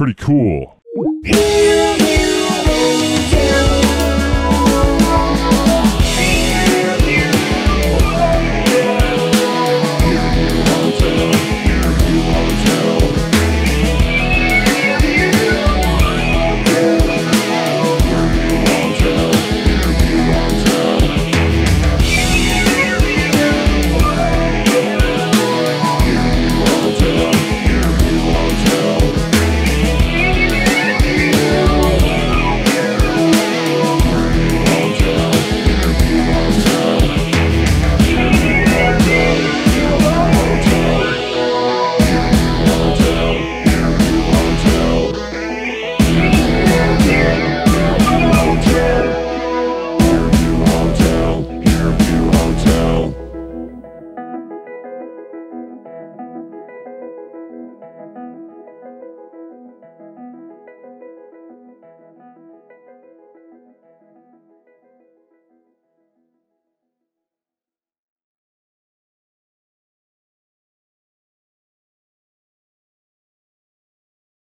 Pretty 0.00 0.14
cool. 0.14 0.80